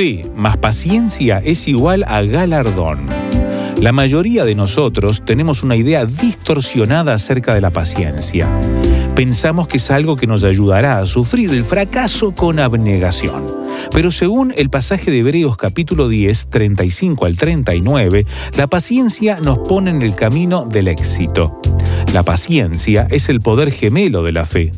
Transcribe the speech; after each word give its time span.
Fe 0.00 0.24
más 0.34 0.56
paciencia 0.56 1.42
es 1.44 1.68
igual 1.68 2.06
a 2.08 2.22
galardón. 2.22 3.00
La 3.82 3.92
mayoría 3.92 4.46
de 4.46 4.54
nosotros 4.54 5.22
tenemos 5.26 5.62
una 5.62 5.76
idea 5.76 6.06
distorsionada 6.06 7.12
acerca 7.12 7.54
de 7.54 7.60
la 7.60 7.68
paciencia. 7.68 8.48
Pensamos 9.14 9.68
que 9.68 9.76
es 9.76 9.90
algo 9.90 10.16
que 10.16 10.26
nos 10.26 10.42
ayudará 10.42 11.00
a 11.00 11.04
sufrir 11.04 11.50
el 11.50 11.64
fracaso 11.64 12.34
con 12.34 12.60
abnegación. 12.60 13.44
Pero 13.92 14.10
según 14.10 14.54
el 14.56 14.70
pasaje 14.70 15.10
de 15.10 15.18
Hebreos 15.18 15.58
capítulo 15.58 16.08
10, 16.08 16.46
35 16.48 17.26
al 17.26 17.36
39, 17.36 18.24
la 18.56 18.68
paciencia 18.68 19.38
nos 19.40 19.58
pone 19.58 19.90
en 19.90 20.00
el 20.00 20.14
camino 20.14 20.64
del 20.64 20.88
éxito. 20.88 21.60
La 22.14 22.22
paciencia 22.22 23.06
es 23.10 23.28
el 23.28 23.42
poder 23.42 23.70
gemelo 23.70 24.22
de 24.22 24.32
la 24.32 24.46
fe. 24.46 24.72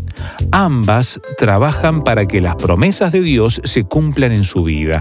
Ambas 0.50 1.20
trabajan 1.38 2.02
para 2.02 2.26
que 2.26 2.40
las 2.40 2.56
promesas 2.56 3.12
de 3.12 3.20
Dios 3.20 3.60
se 3.64 3.84
cumplan 3.84 4.32
en 4.32 4.44
su 4.44 4.64
vida. 4.64 5.00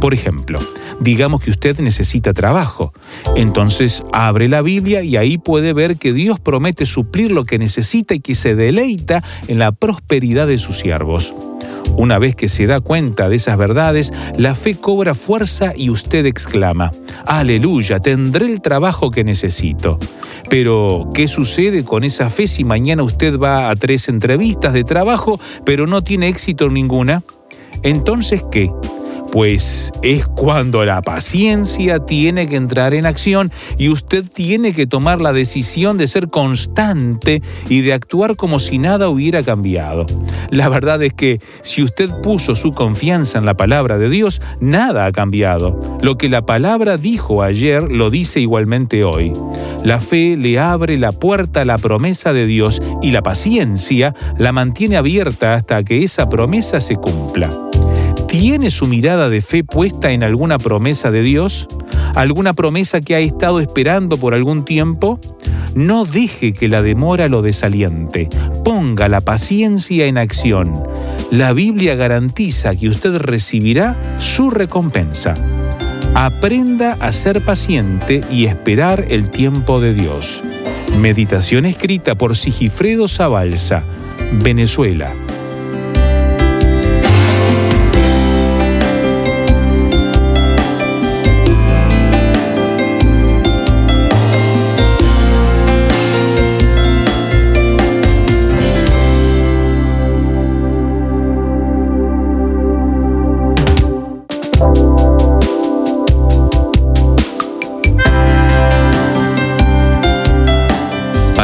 Por 0.00 0.14
ejemplo, 0.14 0.58
digamos 1.00 1.42
que 1.42 1.50
usted 1.50 1.78
necesita 1.80 2.32
trabajo. 2.32 2.92
Entonces 3.36 4.04
abre 4.12 4.48
la 4.48 4.62
Biblia 4.62 5.02
y 5.02 5.16
ahí 5.16 5.38
puede 5.38 5.72
ver 5.72 5.96
que 5.96 6.12
Dios 6.12 6.40
promete 6.40 6.86
suplir 6.86 7.32
lo 7.32 7.44
que 7.44 7.58
necesita 7.58 8.14
y 8.14 8.20
que 8.20 8.34
se 8.34 8.54
deleita 8.54 9.22
en 9.48 9.58
la 9.58 9.72
prosperidad 9.72 10.46
de 10.46 10.58
sus 10.58 10.78
siervos. 10.78 11.34
Una 11.96 12.18
vez 12.18 12.34
que 12.34 12.48
se 12.48 12.66
da 12.66 12.80
cuenta 12.80 13.28
de 13.28 13.36
esas 13.36 13.56
verdades, 13.56 14.12
la 14.36 14.54
fe 14.54 14.74
cobra 14.74 15.14
fuerza 15.14 15.72
y 15.76 15.90
usted 15.90 16.26
exclama, 16.26 16.90
Aleluya, 17.26 18.00
tendré 18.00 18.46
el 18.46 18.60
trabajo 18.60 19.10
que 19.10 19.24
necesito. 19.24 19.98
Pero, 20.48 21.10
¿qué 21.14 21.28
sucede 21.28 21.84
con 21.84 22.02
esa 22.04 22.30
fe 22.30 22.48
si 22.48 22.64
mañana 22.64 23.02
usted 23.02 23.38
va 23.38 23.70
a 23.70 23.76
tres 23.76 24.08
entrevistas 24.08 24.72
de 24.72 24.84
trabajo, 24.84 25.38
pero 25.64 25.86
no 25.86 26.02
tiene 26.02 26.28
éxito 26.28 26.68
ninguna? 26.68 27.22
Entonces, 27.82 28.42
¿qué? 28.50 28.70
Pues 29.32 29.92
es 30.02 30.26
cuando 30.26 30.84
la 30.84 31.02
paciencia 31.02 32.04
tiene 32.04 32.48
que 32.48 32.56
entrar 32.56 32.94
en 32.94 33.06
acción 33.06 33.52
y 33.78 33.88
usted 33.88 34.24
tiene 34.28 34.72
que 34.72 34.88
tomar 34.88 35.20
la 35.20 35.32
decisión 35.32 35.98
de 35.98 36.08
ser 36.08 36.30
constante 36.30 37.40
y 37.68 37.82
de 37.82 37.92
actuar 37.92 38.34
como 38.34 38.58
si 38.58 38.78
nada 38.78 39.08
hubiera 39.08 39.44
cambiado. 39.44 40.06
La 40.50 40.68
verdad 40.68 41.00
es 41.04 41.14
que 41.14 41.38
si 41.62 41.80
usted 41.82 42.10
puso 42.22 42.56
su 42.56 42.72
confianza 42.72 43.38
en 43.38 43.44
la 43.44 43.54
palabra 43.54 43.98
de 43.98 44.10
Dios, 44.10 44.42
nada 44.60 45.06
ha 45.06 45.12
cambiado. 45.12 45.78
Lo 46.02 46.18
que 46.18 46.28
la 46.28 46.44
palabra 46.44 46.96
dijo 46.96 47.44
ayer 47.44 47.84
lo 47.84 48.10
dice 48.10 48.40
igualmente 48.40 49.04
hoy. 49.04 49.32
La 49.84 50.00
fe 50.00 50.36
le 50.36 50.58
abre 50.58 50.98
la 50.98 51.12
puerta 51.12 51.60
a 51.60 51.64
la 51.64 51.78
promesa 51.78 52.32
de 52.32 52.46
Dios 52.46 52.82
y 53.00 53.12
la 53.12 53.22
paciencia 53.22 54.12
la 54.38 54.50
mantiene 54.50 54.96
abierta 54.96 55.54
hasta 55.54 55.84
que 55.84 56.02
esa 56.02 56.28
promesa 56.28 56.80
se 56.80 56.96
cumpla. 56.96 57.69
¿Tiene 58.30 58.70
su 58.70 58.86
mirada 58.86 59.28
de 59.28 59.42
fe 59.42 59.64
puesta 59.64 60.12
en 60.12 60.22
alguna 60.22 60.56
promesa 60.56 61.10
de 61.10 61.20
Dios? 61.20 61.66
¿Alguna 62.14 62.52
promesa 62.52 63.00
que 63.00 63.16
ha 63.16 63.18
estado 63.18 63.58
esperando 63.58 64.18
por 64.18 64.34
algún 64.34 64.64
tiempo? 64.64 65.18
No 65.74 66.04
deje 66.04 66.52
que 66.52 66.68
la 66.68 66.80
demora 66.80 67.28
lo 67.28 67.42
desaliente. 67.42 68.28
Ponga 68.64 69.08
la 69.08 69.20
paciencia 69.20 70.06
en 70.06 70.16
acción. 70.16 70.80
La 71.32 71.52
Biblia 71.52 71.96
garantiza 71.96 72.76
que 72.76 72.88
usted 72.88 73.16
recibirá 73.16 73.96
su 74.20 74.50
recompensa. 74.50 75.34
Aprenda 76.14 76.98
a 77.00 77.10
ser 77.10 77.44
paciente 77.44 78.20
y 78.30 78.46
esperar 78.46 79.06
el 79.08 79.32
tiempo 79.32 79.80
de 79.80 79.92
Dios. 79.92 80.40
Meditación 81.00 81.66
escrita 81.66 82.14
por 82.14 82.36
Sigifredo 82.36 83.08
Zabalza, 83.08 83.82
Venezuela, 84.40 85.14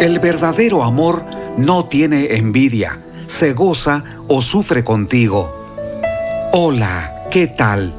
El 0.00 0.20
verdadero 0.20 0.84
amor 0.84 1.24
no 1.56 1.86
tiene 1.86 2.36
envidia, 2.36 3.00
se 3.26 3.52
goza 3.52 4.04
o 4.28 4.42
sufre 4.42 4.84
contigo. 4.84 5.52
Hola, 6.52 7.24
¿qué 7.32 7.48
tal? 7.48 7.92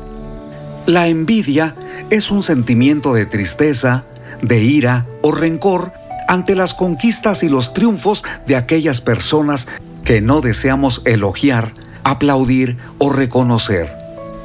La 0.85 1.07
envidia 1.07 1.75
es 2.09 2.31
un 2.31 2.41
sentimiento 2.41 3.13
de 3.13 3.25
tristeza, 3.25 4.05
de 4.41 4.63
ira 4.63 5.07
o 5.21 5.33
rencor 5.33 5.91
ante 6.29 6.55
las 6.55 6.73
conquistas 6.73 7.43
y 7.43 7.49
los 7.49 7.73
triunfos 7.73 8.23
de 8.47 8.55
aquellas 8.55 9.01
personas 9.01 9.67
que 10.05 10.21
no 10.21 10.39
deseamos 10.39 11.01
elogiar, 11.03 11.73
aplaudir 12.05 12.77
o 12.97 13.09
reconocer. 13.09 13.93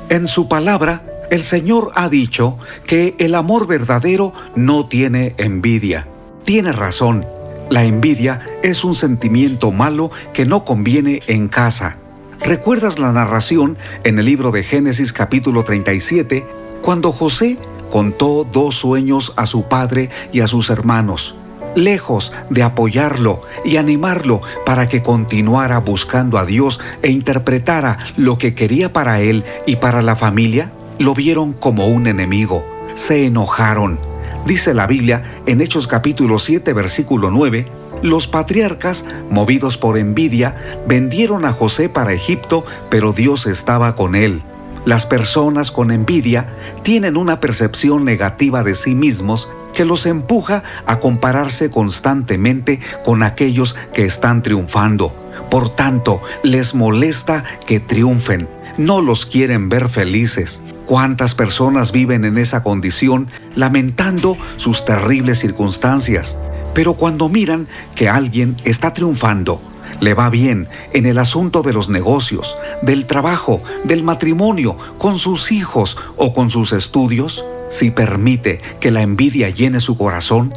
En 0.08 0.26
su 0.26 0.48
palabra, 0.48 1.04
el 1.30 1.44
Señor 1.44 1.92
ha 1.94 2.08
dicho 2.08 2.58
que 2.84 3.14
el 3.20 3.36
amor 3.36 3.68
verdadero 3.68 4.32
no 4.56 4.86
tiene 4.86 5.36
envidia. 5.38 6.08
Tiene 6.42 6.72
razón, 6.72 7.24
la 7.74 7.82
envidia 7.82 8.38
es 8.62 8.84
un 8.84 8.94
sentimiento 8.94 9.72
malo 9.72 10.12
que 10.32 10.46
no 10.46 10.64
conviene 10.64 11.22
en 11.26 11.48
casa. 11.48 11.98
¿Recuerdas 12.46 13.00
la 13.00 13.10
narración 13.10 13.76
en 14.04 14.20
el 14.20 14.26
libro 14.26 14.52
de 14.52 14.62
Génesis 14.62 15.12
capítulo 15.12 15.64
37 15.64 16.46
cuando 16.82 17.10
José 17.10 17.58
contó 17.90 18.44
dos 18.44 18.76
sueños 18.76 19.32
a 19.34 19.46
su 19.46 19.64
padre 19.64 20.08
y 20.32 20.38
a 20.38 20.46
sus 20.46 20.70
hermanos? 20.70 21.34
Lejos 21.74 22.32
de 22.48 22.62
apoyarlo 22.62 23.42
y 23.64 23.76
animarlo 23.76 24.40
para 24.64 24.86
que 24.86 25.02
continuara 25.02 25.80
buscando 25.80 26.38
a 26.38 26.44
Dios 26.44 26.78
e 27.02 27.10
interpretara 27.10 27.98
lo 28.16 28.38
que 28.38 28.54
quería 28.54 28.92
para 28.92 29.20
él 29.20 29.42
y 29.66 29.76
para 29.76 30.00
la 30.00 30.14
familia, 30.14 30.70
lo 31.00 31.12
vieron 31.12 31.52
como 31.52 31.88
un 31.88 32.06
enemigo. 32.06 32.62
Se 32.94 33.26
enojaron 33.26 33.98
Dice 34.46 34.74
la 34.74 34.86
Biblia 34.86 35.22
en 35.46 35.62
Hechos 35.62 35.86
capítulo 35.86 36.38
7 36.38 36.74
versículo 36.74 37.30
9, 37.30 37.66
los 38.02 38.28
patriarcas, 38.28 39.06
movidos 39.30 39.78
por 39.78 39.96
envidia, 39.96 40.54
vendieron 40.86 41.46
a 41.46 41.52
José 41.52 41.88
para 41.88 42.12
Egipto, 42.12 42.62
pero 42.90 43.14
Dios 43.14 43.46
estaba 43.46 43.96
con 43.96 44.14
él. 44.14 44.42
Las 44.84 45.06
personas 45.06 45.70
con 45.70 45.90
envidia 45.90 46.46
tienen 46.82 47.16
una 47.16 47.40
percepción 47.40 48.04
negativa 48.04 48.62
de 48.62 48.74
sí 48.74 48.94
mismos 48.94 49.48
que 49.72 49.86
los 49.86 50.04
empuja 50.04 50.62
a 50.84 51.00
compararse 51.00 51.70
constantemente 51.70 52.80
con 53.02 53.22
aquellos 53.22 53.74
que 53.94 54.04
están 54.04 54.42
triunfando. 54.42 55.14
Por 55.50 55.70
tanto, 55.70 56.20
les 56.42 56.74
molesta 56.74 57.44
que 57.66 57.80
triunfen, 57.80 58.46
no 58.78 59.00
los 59.00 59.26
quieren 59.26 59.68
ver 59.68 59.88
felices. 59.88 60.62
¿Cuántas 60.86 61.34
personas 61.34 61.92
viven 61.92 62.24
en 62.24 62.38
esa 62.38 62.62
condición 62.62 63.28
lamentando 63.54 64.36
sus 64.56 64.84
terribles 64.84 65.38
circunstancias? 65.38 66.36
Pero 66.74 66.94
cuando 66.94 67.28
miran 67.28 67.68
que 67.94 68.08
alguien 68.08 68.56
está 68.64 68.92
triunfando, 68.92 69.60
le 70.00 70.12
va 70.12 70.28
bien 70.28 70.68
en 70.92 71.06
el 71.06 71.18
asunto 71.18 71.62
de 71.62 71.72
los 71.72 71.88
negocios, 71.88 72.58
del 72.82 73.06
trabajo, 73.06 73.62
del 73.84 74.02
matrimonio, 74.02 74.76
con 74.98 75.18
sus 75.18 75.52
hijos 75.52 75.96
o 76.16 76.34
con 76.34 76.50
sus 76.50 76.72
estudios, 76.72 77.44
si 77.70 77.90
permite 77.90 78.60
que 78.80 78.90
la 78.90 79.02
envidia 79.02 79.50
llene 79.50 79.80
su 79.80 79.96
corazón, 79.96 80.52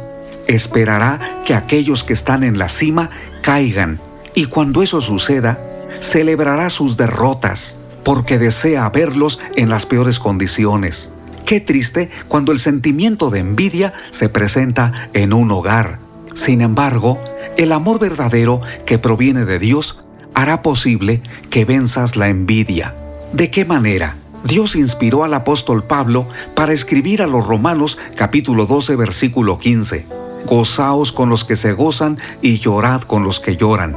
esperará 0.46 1.42
que 1.44 1.54
aquellos 1.54 2.04
que 2.04 2.12
están 2.12 2.42
en 2.42 2.58
la 2.58 2.68
cima 2.68 3.10
caigan 3.42 4.00
y 4.34 4.46
cuando 4.46 4.82
eso 4.82 5.00
suceda, 5.00 5.58
celebrará 6.00 6.68
sus 6.70 6.96
derrotas 6.96 7.78
porque 8.04 8.38
desea 8.38 8.88
verlos 8.90 9.38
en 9.56 9.68
las 9.68 9.86
peores 9.86 10.18
condiciones. 10.18 11.10
Qué 11.44 11.60
triste 11.60 12.10
cuando 12.28 12.52
el 12.52 12.58
sentimiento 12.58 13.30
de 13.30 13.40
envidia 13.40 13.92
se 14.10 14.28
presenta 14.28 15.08
en 15.14 15.32
un 15.32 15.50
hogar. 15.50 15.98
Sin 16.34 16.60
embargo, 16.60 17.18
el 17.56 17.72
amor 17.72 17.98
verdadero 17.98 18.60
que 18.84 18.98
proviene 18.98 19.44
de 19.44 19.58
Dios 19.58 19.98
hará 20.34 20.62
posible 20.62 21.22
que 21.50 21.64
venzas 21.64 22.16
la 22.16 22.28
envidia. 22.28 22.94
¿De 23.32 23.50
qué 23.50 23.64
manera? 23.64 24.16
Dios 24.44 24.76
inspiró 24.76 25.24
al 25.24 25.34
apóstol 25.34 25.84
Pablo 25.84 26.28
para 26.54 26.72
escribir 26.72 27.22
a 27.22 27.26
los 27.26 27.46
Romanos 27.46 27.98
capítulo 28.14 28.66
12 28.66 28.96
versículo 28.96 29.58
15. 29.58 30.06
Gozaos 30.46 31.12
con 31.12 31.28
los 31.28 31.44
que 31.44 31.56
se 31.56 31.72
gozan 31.72 32.18
y 32.40 32.58
llorad 32.58 33.02
con 33.02 33.24
los 33.24 33.40
que 33.40 33.56
lloran. 33.56 33.96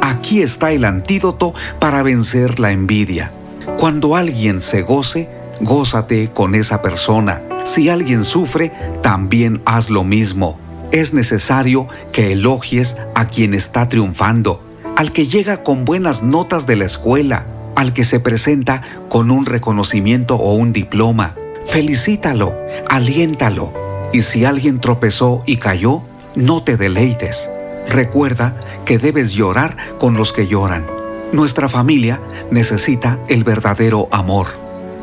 Aquí 0.00 0.42
está 0.42 0.72
el 0.72 0.84
antídoto 0.84 1.54
para 1.78 2.02
vencer 2.02 2.60
la 2.60 2.70
envidia. 2.72 3.32
Cuando 3.76 4.16
alguien 4.16 4.60
se 4.60 4.82
goce, 4.82 5.28
gózate 5.60 6.30
con 6.32 6.54
esa 6.54 6.82
persona. 6.82 7.42
Si 7.64 7.88
alguien 7.88 8.24
sufre, 8.24 8.72
también 9.02 9.60
haz 9.64 9.90
lo 9.90 10.04
mismo. 10.04 10.58
Es 10.90 11.12
necesario 11.12 11.86
que 12.12 12.32
elogies 12.32 12.96
a 13.14 13.26
quien 13.26 13.54
está 13.54 13.88
triunfando, 13.88 14.62
al 14.96 15.12
que 15.12 15.26
llega 15.26 15.62
con 15.62 15.84
buenas 15.84 16.22
notas 16.22 16.66
de 16.66 16.76
la 16.76 16.86
escuela, 16.86 17.46
al 17.76 17.92
que 17.92 18.04
se 18.04 18.20
presenta 18.20 18.82
con 19.08 19.30
un 19.30 19.46
reconocimiento 19.46 20.36
o 20.36 20.54
un 20.54 20.72
diploma. 20.72 21.34
Felicítalo, 21.66 22.54
aliéntalo. 22.88 23.72
Y 24.12 24.22
si 24.22 24.44
alguien 24.44 24.80
tropezó 24.80 25.42
y 25.44 25.58
cayó, 25.58 26.02
no 26.34 26.62
te 26.62 26.76
deleites. 26.76 27.50
Recuerda 27.88 28.58
que 28.84 28.98
debes 28.98 29.32
llorar 29.32 29.76
con 29.98 30.14
los 30.14 30.32
que 30.32 30.46
lloran. 30.46 30.97
Nuestra 31.32 31.68
familia 31.68 32.20
necesita 32.50 33.18
el 33.28 33.44
verdadero 33.44 34.08
amor. 34.10 34.46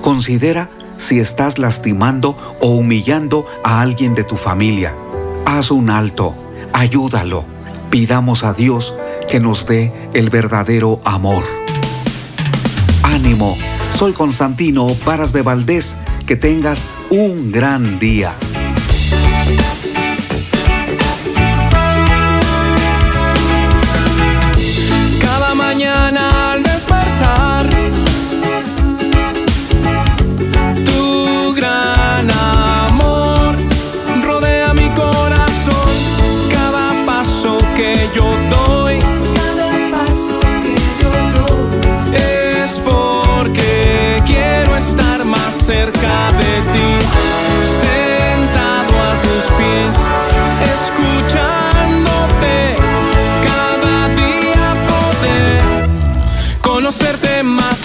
Considera 0.02 0.70
si 0.98 1.20
estás 1.20 1.60
lastimando 1.60 2.36
o 2.60 2.70
humillando 2.70 3.46
a 3.64 3.82
alguien 3.82 4.16
de 4.16 4.24
tu 4.24 4.36
familia. 4.36 4.96
Haz 5.46 5.70
un 5.70 5.92
alto, 5.92 6.36
ayúdalo. 6.74 7.46
Pidamos 7.92 8.44
a 8.44 8.54
Dios 8.54 8.96
que 9.30 9.40
nos 9.40 9.68
dé 9.68 9.94
el 10.14 10.32
verdadero 10.32 11.00
amor. 11.06 11.44
Ánimo, 13.04 13.56
soy 13.92 14.14
Constantino 14.14 14.88
Varas 15.06 15.32
de 15.32 15.44
Valdés. 15.44 15.96
Que 16.26 16.36
tengas 16.36 16.88
un 17.12 17.52
gran 17.52 18.00
día. 18.00 18.34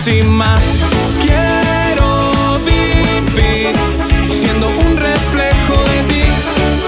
Sin 0.01 0.29
más. 0.29 0.81
Quiero 1.21 2.59
vivir 2.65 3.75
siendo 4.29 4.69
un 4.69 4.97
reflejo 4.97 5.75
de 5.91 6.03
ti, 6.09 6.23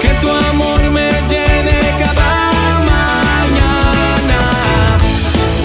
que 0.01 0.09
tu 0.19 0.29
amor 0.31 0.81
me 0.89 1.11
llene 1.29 1.79
cada 1.99 2.49
mañana. 2.93 4.39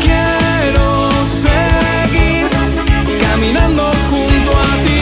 Quiero 0.02 1.10
seguir 1.24 2.48
caminando 3.18 3.90
junto 4.10 4.50
a 4.50 4.72
ti 4.84 5.00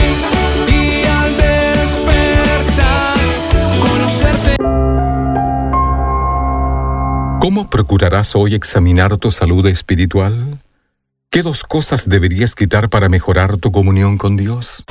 y 0.73 1.05
al 1.05 1.35
despertar 1.35 3.17
conocerte. 3.85 4.55
¿Cómo 7.41 7.69
procurarás 7.69 8.35
hoy 8.37 8.55
examinar 8.55 9.17
tu 9.17 9.31
salud 9.31 9.67
espiritual? 9.67 10.59
¿Qué 11.29 11.43
dos 11.43 11.63
cosas 11.63 12.07
deberías 12.07 12.55
quitar 12.55 12.89
para 12.89 13.09
mejorar 13.09 13.57
tu 13.57 13.69
comunión 13.69 14.17
con 14.17 14.37
Dios? 14.37 14.85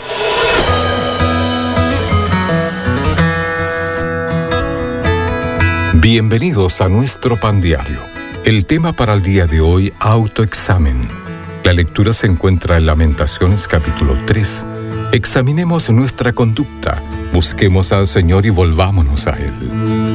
Bienvenidos 5.95 6.83
a 6.83 6.91
nuestro 6.91 7.41
pan 7.41 7.63
diario. 7.63 8.01
El 8.45 8.67
tema 8.67 8.93
para 8.93 9.15
el 9.15 9.23
día 9.23 9.47
de 9.47 9.63
hoy, 9.63 9.95
autoexamen. 9.99 11.09
La 11.65 11.73
lectura 11.73 12.13
se 12.13 12.27
encuentra 12.27 12.77
en 12.77 12.85
Lamentaciones 12.85 13.67
capítulo 13.67 14.15
3. 14.27 14.67
Examinemos 15.13 15.89
nuestra 15.89 16.35
conducta, 16.35 17.03
busquemos 17.33 17.93
al 17.93 18.07
Señor 18.07 18.45
y 18.45 18.51
volvámonos 18.51 19.27
a 19.27 19.39
Él. 19.39 20.06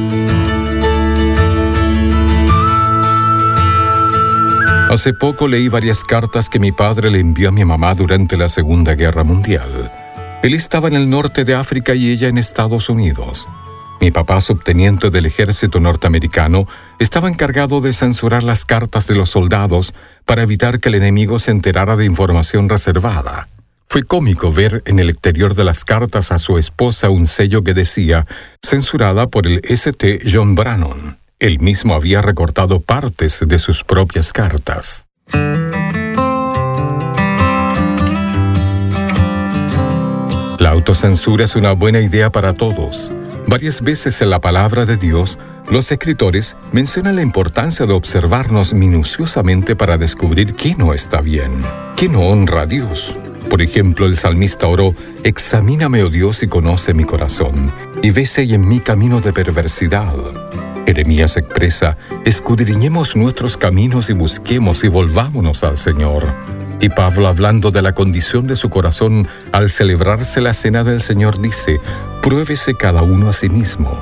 Hace 4.92 5.14
poco 5.14 5.48
leí 5.48 5.68
varias 5.68 6.04
cartas 6.04 6.50
que 6.50 6.58
mi 6.58 6.70
padre 6.70 7.10
le 7.10 7.18
envió 7.18 7.48
a 7.48 7.50
mi 7.50 7.64
mamá 7.64 7.94
durante 7.94 8.36
la 8.36 8.46
Segunda 8.50 8.94
Guerra 8.94 9.24
Mundial. 9.24 9.90
Él 10.42 10.52
estaba 10.52 10.86
en 10.86 10.92
el 10.92 11.08
norte 11.08 11.46
de 11.46 11.54
África 11.54 11.94
y 11.94 12.10
ella 12.10 12.28
en 12.28 12.36
Estados 12.36 12.90
Unidos. 12.90 13.48
Mi 14.02 14.10
papá, 14.10 14.42
subteniente 14.42 15.08
del 15.08 15.24
ejército 15.24 15.80
norteamericano, 15.80 16.68
estaba 16.98 17.30
encargado 17.30 17.80
de 17.80 17.94
censurar 17.94 18.42
las 18.42 18.66
cartas 18.66 19.06
de 19.06 19.14
los 19.14 19.30
soldados 19.30 19.94
para 20.26 20.42
evitar 20.42 20.78
que 20.78 20.90
el 20.90 20.96
enemigo 20.96 21.38
se 21.38 21.52
enterara 21.52 21.96
de 21.96 22.04
información 22.04 22.68
reservada. 22.68 23.48
Fue 23.88 24.02
cómico 24.02 24.52
ver 24.52 24.82
en 24.84 24.98
el 24.98 25.08
exterior 25.08 25.54
de 25.54 25.64
las 25.64 25.86
cartas 25.86 26.30
a 26.32 26.38
su 26.38 26.58
esposa 26.58 27.08
un 27.08 27.26
sello 27.26 27.64
que 27.64 27.72
decía, 27.72 28.26
censurada 28.62 29.26
por 29.26 29.46
el 29.46 29.62
St. 29.64 30.20
John 30.30 30.54
Brannon. 30.54 31.21
Él 31.42 31.58
mismo 31.58 31.94
había 31.94 32.22
recortado 32.22 32.78
partes 32.78 33.42
de 33.44 33.58
sus 33.58 33.82
propias 33.82 34.32
cartas. 34.32 35.06
La 40.60 40.70
autocensura 40.70 41.44
es 41.44 41.56
una 41.56 41.72
buena 41.72 41.98
idea 41.98 42.30
para 42.30 42.54
todos. 42.54 43.10
Varias 43.48 43.82
veces 43.82 44.22
en 44.22 44.30
la 44.30 44.40
palabra 44.40 44.84
de 44.84 44.96
Dios, 44.96 45.36
los 45.68 45.90
escritores 45.90 46.54
mencionan 46.70 47.16
la 47.16 47.22
importancia 47.22 47.86
de 47.86 47.92
observarnos 47.92 48.72
minuciosamente 48.72 49.74
para 49.74 49.98
descubrir 49.98 50.54
qué 50.54 50.76
no 50.76 50.94
está 50.94 51.22
bien, 51.22 51.50
qué 51.96 52.08
no 52.08 52.20
honra 52.20 52.60
a 52.60 52.66
Dios. 52.66 53.18
Por 53.50 53.62
ejemplo, 53.62 54.06
el 54.06 54.16
salmista 54.16 54.68
oró, 54.68 54.94
Examíname, 55.24 56.04
oh 56.04 56.08
Dios, 56.08 56.44
y 56.44 56.46
conoce 56.46 56.94
mi 56.94 57.02
corazón, 57.02 57.72
y 58.00 58.12
ve 58.12 58.26
si 58.26 58.42
hay 58.42 58.54
en 58.54 58.68
mí 58.68 58.78
camino 58.78 59.20
de 59.20 59.32
perversidad 59.32 60.14
Jeremías 60.86 61.36
expresa, 61.36 61.96
escudriñemos 62.24 63.16
nuestros 63.16 63.56
caminos 63.56 64.10
y 64.10 64.12
busquemos 64.12 64.84
y 64.84 64.88
volvámonos 64.88 65.64
al 65.64 65.78
Señor. 65.78 66.26
Y 66.80 66.88
Pablo, 66.88 67.28
hablando 67.28 67.70
de 67.70 67.80
la 67.80 67.92
condición 67.92 68.48
de 68.48 68.56
su 68.56 68.68
corazón 68.68 69.28
al 69.52 69.70
celebrarse 69.70 70.40
la 70.40 70.52
cena 70.52 70.82
del 70.82 71.00
Señor, 71.00 71.40
dice, 71.40 71.80
pruébese 72.22 72.74
cada 72.74 73.02
uno 73.02 73.28
a 73.28 73.32
sí 73.32 73.48
mismo. 73.48 73.96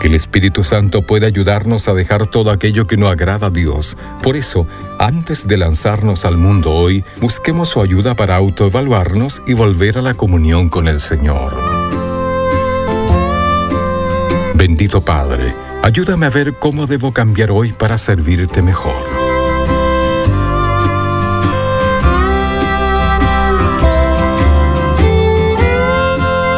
Que 0.00 0.06
el 0.06 0.14
Espíritu 0.14 0.62
Santo 0.62 1.02
pueda 1.02 1.26
ayudarnos 1.26 1.88
a 1.88 1.94
dejar 1.94 2.26
todo 2.26 2.52
aquello 2.52 2.86
que 2.86 2.96
no 2.96 3.08
agrada 3.08 3.48
a 3.48 3.50
Dios. 3.50 3.96
Por 4.22 4.36
eso, 4.36 4.68
antes 5.00 5.48
de 5.48 5.56
lanzarnos 5.56 6.24
al 6.24 6.36
mundo 6.36 6.72
hoy, 6.72 7.02
busquemos 7.20 7.70
su 7.70 7.82
ayuda 7.82 8.14
para 8.14 8.36
autoevaluarnos 8.36 9.42
y 9.48 9.54
volver 9.54 9.98
a 9.98 10.02
la 10.02 10.14
comunión 10.14 10.68
con 10.68 10.86
el 10.86 11.00
Señor. 11.00 11.52
Bendito 14.54 15.04
Padre, 15.04 15.65
Ayúdame 15.86 16.26
a 16.26 16.30
ver 16.30 16.54
cómo 16.54 16.86
debo 16.86 17.12
cambiar 17.12 17.52
hoy 17.52 17.72
para 17.72 17.96
servirte 17.96 18.60
mejor. 18.60 18.92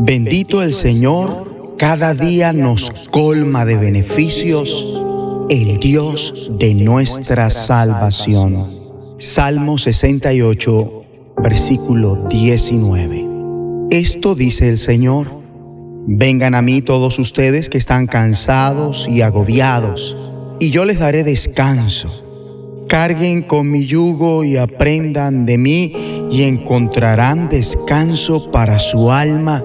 Bendito 0.00 0.62
el 0.62 0.74
Señor, 0.74 1.74
cada 1.78 2.12
día 2.12 2.52
nos 2.52 2.90
colma 3.10 3.64
de 3.64 3.78
beneficios, 3.78 5.02
el 5.48 5.78
Dios 5.78 6.52
de 6.58 6.74
nuestra 6.74 7.48
salvación. 7.48 8.66
Salmo 9.16 9.78
68, 9.78 11.04
versículo 11.42 12.28
19. 12.28 13.24
Esto 13.90 14.34
dice 14.34 14.68
el 14.68 14.76
Señor. 14.76 15.37
Vengan 16.10 16.54
a 16.54 16.62
mí 16.62 16.80
todos 16.80 17.18
ustedes 17.18 17.68
que 17.68 17.76
están 17.76 18.06
cansados 18.06 19.06
y 19.10 19.20
agobiados, 19.20 20.16
y 20.58 20.70
yo 20.70 20.86
les 20.86 20.98
daré 20.98 21.22
descanso. 21.22 22.08
Carguen 22.88 23.42
con 23.42 23.70
mi 23.70 23.84
yugo 23.84 24.42
y 24.42 24.56
aprendan 24.56 25.44
de 25.44 25.58
mí 25.58 25.94
y 26.30 26.44
encontrarán 26.44 27.50
descanso 27.50 28.50
para 28.50 28.78
su 28.78 29.12
alma, 29.12 29.62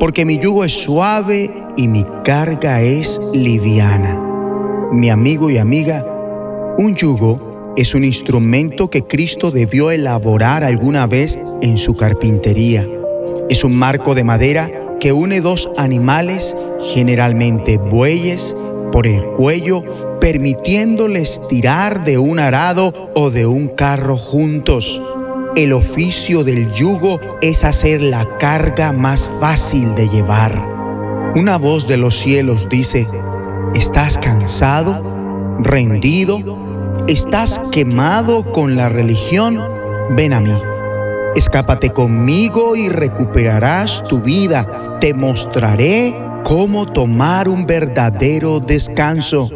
porque 0.00 0.24
mi 0.24 0.40
yugo 0.40 0.64
es 0.64 0.72
suave 0.72 1.48
y 1.76 1.86
mi 1.86 2.04
carga 2.24 2.82
es 2.82 3.20
liviana. 3.32 4.20
Mi 4.90 5.10
amigo 5.10 5.48
y 5.48 5.58
amiga, 5.58 6.04
un 6.76 6.96
yugo 6.96 7.74
es 7.76 7.94
un 7.94 8.02
instrumento 8.02 8.90
que 8.90 9.04
Cristo 9.04 9.52
debió 9.52 9.92
elaborar 9.92 10.64
alguna 10.64 11.06
vez 11.06 11.38
en 11.62 11.78
su 11.78 11.94
carpintería. 11.94 12.84
Es 13.48 13.62
un 13.62 13.76
marco 13.76 14.16
de 14.16 14.24
madera 14.24 14.83
que 15.00 15.12
une 15.12 15.40
dos 15.40 15.70
animales, 15.76 16.56
generalmente 16.94 17.78
bueyes, 17.78 18.54
por 18.92 19.06
el 19.06 19.22
cuello, 19.36 19.82
permitiéndoles 20.20 21.40
tirar 21.48 22.04
de 22.04 22.18
un 22.18 22.38
arado 22.38 23.10
o 23.14 23.30
de 23.30 23.46
un 23.46 23.68
carro 23.68 24.16
juntos. 24.16 25.00
El 25.56 25.72
oficio 25.72 26.44
del 26.44 26.72
yugo 26.72 27.20
es 27.40 27.64
hacer 27.64 28.00
la 28.00 28.26
carga 28.38 28.92
más 28.92 29.30
fácil 29.40 29.94
de 29.94 30.08
llevar. 30.08 30.52
Una 31.36 31.58
voz 31.58 31.86
de 31.86 31.96
los 31.96 32.16
cielos 32.16 32.68
dice, 32.68 33.06
¿estás 33.74 34.18
cansado? 34.18 35.58
¿Rendido? 35.60 36.38
¿Estás 37.06 37.60
quemado 37.70 38.44
con 38.44 38.76
la 38.76 38.88
religión? 38.88 39.60
Ven 40.16 40.32
a 40.32 40.40
mí. 40.40 40.54
Escápate 41.34 41.90
conmigo 41.90 42.76
y 42.76 42.88
recuperarás 42.88 44.04
tu 44.04 44.20
vida. 44.20 44.98
Te 45.00 45.14
mostraré 45.14 46.14
cómo 46.44 46.86
tomar 46.86 47.48
un 47.48 47.66
verdadero 47.66 48.60
descanso. 48.60 49.50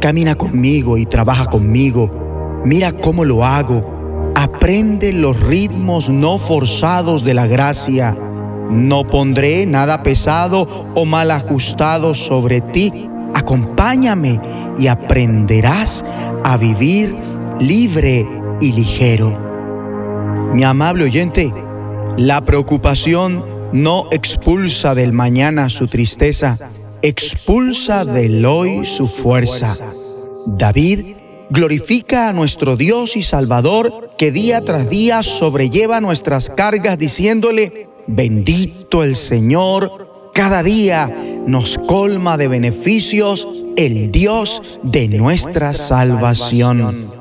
Camina 0.00 0.34
conmigo 0.34 0.98
y 0.98 1.06
trabaja 1.06 1.46
conmigo. 1.46 2.62
Mira 2.64 2.90
cómo 2.90 3.24
lo 3.24 3.44
hago. 3.44 4.32
Aprende 4.34 5.12
los 5.12 5.38
ritmos 5.38 6.08
no 6.08 6.36
forzados 6.36 7.22
de 7.22 7.34
la 7.34 7.46
gracia. 7.46 8.16
No 8.68 9.04
pondré 9.04 9.66
nada 9.66 10.02
pesado 10.02 10.90
o 10.96 11.04
mal 11.04 11.30
ajustado 11.30 12.14
sobre 12.14 12.60
ti. 12.60 13.08
Acompáñame 13.34 14.40
y 14.78 14.88
aprenderás 14.88 16.04
a 16.42 16.56
vivir 16.56 17.14
libre 17.60 18.26
y 18.60 18.72
ligero. 18.72 19.49
Mi 20.52 20.64
amable 20.64 21.04
oyente, 21.04 21.52
la 22.16 22.44
preocupación 22.44 23.44
no 23.72 24.08
expulsa 24.10 24.94
del 24.94 25.12
mañana 25.12 25.70
su 25.70 25.86
tristeza, 25.86 26.58
expulsa 27.02 28.04
del 28.04 28.44
hoy 28.44 28.84
su 28.84 29.08
fuerza. 29.08 29.76
David 30.46 31.16
glorifica 31.50 32.28
a 32.28 32.32
nuestro 32.32 32.76
Dios 32.76 33.16
y 33.16 33.22
Salvador 33.22 34.10
que 34.18 34.32
día 34.32 34.60
tras 34.64 34.88
día 34.88 35.22
sobrelleva 35.22 36.00
nuestras 36.00 36.50
cargas 36.50 36.98
diciéndole, 36.98 37.88
bendito 38.06 39.04
el 39.04 39.16
Señor, 39.16 40.30
cada 40.34 40.62
día 40.62 41.08
nos 41.46 41.78
colma 41.78 42.36
de 42.36 42.48
beneficios 42.48 43.48
el 43.76 44.10
Dios 44.12 44.80
de 44.82 45.08
nuestra 45.08 45.74
salvación. 45.74 47.19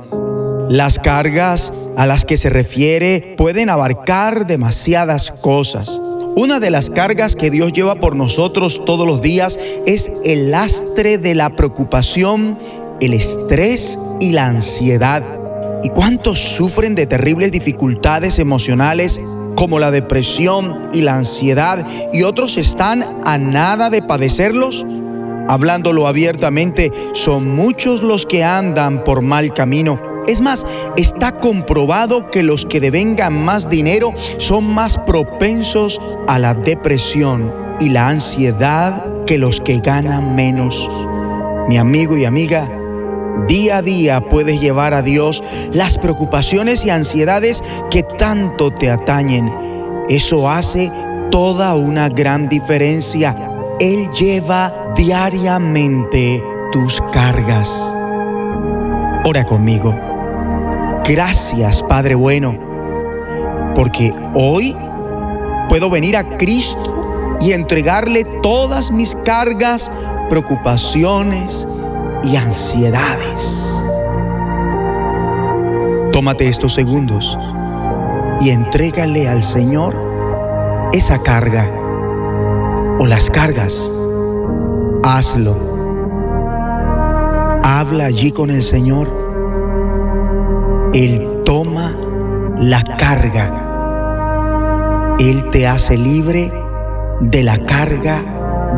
Las 0.70 1.00
cargas 1.00 1.74
a 1.98 2.06
las 2.06 2.26
que 2.26 2.38
se 2.38 2.52
refiere 2.52 3.34
pueden 3.40 3.72
abarcar 3.72 4.46
demasiadas 4.46 5.32
cosas. 5.32 6.00
Una 6.36 6.60
de 6.60 6.70
las 6.70 6.92
cargas 6.92 7.36
que 7.36 7.50
Dios 7.50 7.74
lleva 7.74 7.96
por 7.96 8.16
nosotros 8.16 8.86
todos 8.86 9.08
los 9.08 9.20
días 9.20 9.60
es 9.88 10.12
el 10.24 10.52
lastre 10.52 11.18
de 11.18 11.34
la 11.34 11.50
preocupación, 11.50 12.56
el 13.02 13.16
estrés 13.16 13.98
y 14.20 14.32
la 14.32 14.46
ansiedad. 14.46 15.24
¿Y 15.82 15.90
cuántos 15.90 16.38
sufren 16.38 16.94
de 16.94 17.08
terribles 17.08 17.52
dificultades 17.52 18.38
emocionales 18.38 19.20
como 19.56 19.80
la 19.80 19.90
depresión 19.90 20.90
y 20.94 21.02
la 21.02 21.16
ansiedad 21.16 21.84
y 22.14 22.22
otros 22.22 22.58
están 22.58 23.04
a 23.26 23.40
nada 23.40 23.90
de 23.90 24.04
padecerlos? 24.04 24.86
Hablándolo 25.48 26.06
abiertamente, 26.06 26.92
son 27.14 27.56
muchos 27.56 28.04
los 28.04 28.28
que 28.28 28.44
andan 28.44 29.04
por 29.04 29.24
mal 29.24 29.52
camino 29.52 30.09
es 30.30 30.42
más, 30.42 30.64
está 30.96 31.32
comprobado 31.32 32.30
que 32.30 32.44
los 32.44 32.64
que 32.64 32.80
devengan 32.80 33.44
más 33.44 33.68
dinero 33.68 34.14
son 34.38 34.72
más 34.72 35.00
propensos 35.00 36.00
a 36.28 36.38
la 36.38 36.54
depresión 36.54 37.52
y 37.80 37.90
la 37.90 38.10
ansiedad 38.10 39.26
que 39.26 39.40
los 39.40 39.60
que 39.60 39.80
ganan 39.80 40.36
menos. 40.36 40.88
Mi 41.68 41.80
amigo 41.80 42.16
y 42.16 42.26
amiga, 42.26 42.68
día 43.48 43.78
a 43.78 43.82
día 43.82 44.22
puedes 44.22 44.62
llevar 44.62 44.94
a 44.94 45.02
Dios 45.02 45.44
las 45.72 45.98
preocupaciones 45.98 46.86
y 46.86 46.92
ansiedades 46.92 47.64
que 47.90 48.04
tanto 48.04 48.70
te 48.70 48.92
atañen. 48.92 49.52
Eso 50.10 50.48
hace 50.48 50.92
toda 51.32 51.74
una 51.74 52.08
gran 52.08 52.50
diferencia. 52.50 53.36
Él 53.80 54.08
lleva 54.12 54.94
diariamente 54.96 56.44
tus 56.72 57.02
cargas. 57.12 57.70
Ora 59.26 59.44
conmigo. 59.44 60.09
Gracias, 61.10 61.82
Padre 61.82 62.14
bueno, 62.14 62.56
porque 63.74 64.14
hoy 64.36 64.76
puedo 65.68 65.90
venir 65.90 66.16
a 66.16 66.38
Cristo 66.38 67.38
y 67.42 67.54
entregarle 67.54 68.26
todas 68.44 68.92
mis 68.92 69.16
cargas, 69.26 69.92
preocupaciones 70.30 71.68
y 72.24 72.36
ansiedades. 72.36 73.74
Tómate 76.12 76.48
estos 76.48 76.76
segundos 76.76 77.36
y 78.40 78.52
entrégale 78.52 79.28
al 79.28 79.42
Señor 79.42 79.96
esa 80.94 81.18
carga 81.18 81.68
o 83.00 83.08
las 83.08 83.32
cargas. 83.32 83.92
Hazlo. 85.02 85.58
Habla 87.64 88.06
allí 88.06 88.32
con 88.32 88.52
el 88.52 88.62
Señor 88.62 89.29
toma 91.50 91.96
la 92.60 92.84
carga. 92.84 95.16
Él 95.18 95.50
te 95.50 95.66
hace 95.66 95.98
libre 95.98 96.52
de 97.22 97.42
la 97.42 97.58
carga 97.66 98.22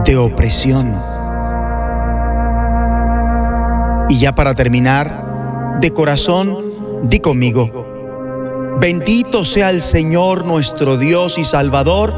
de 0.05 0.15
opresión. 0.15 0.95
Y 4.07 4.19
ya 4.19 4.33
para 4.33 4.53
terminar, 4.53 5.77
de 5.81 5.91
corazón, 5.91 6.59
di 7.03 7.19
conmigo, 7.19 8.77
bendito 8.79 9.43
sea 9.43 9.69
el 9.69 9.81
Señor 9.81 10.45
nuestro 10.45 10.95
Dios 10.95 11.37
y 11.37 11.43
Salvador, 11.43 12.13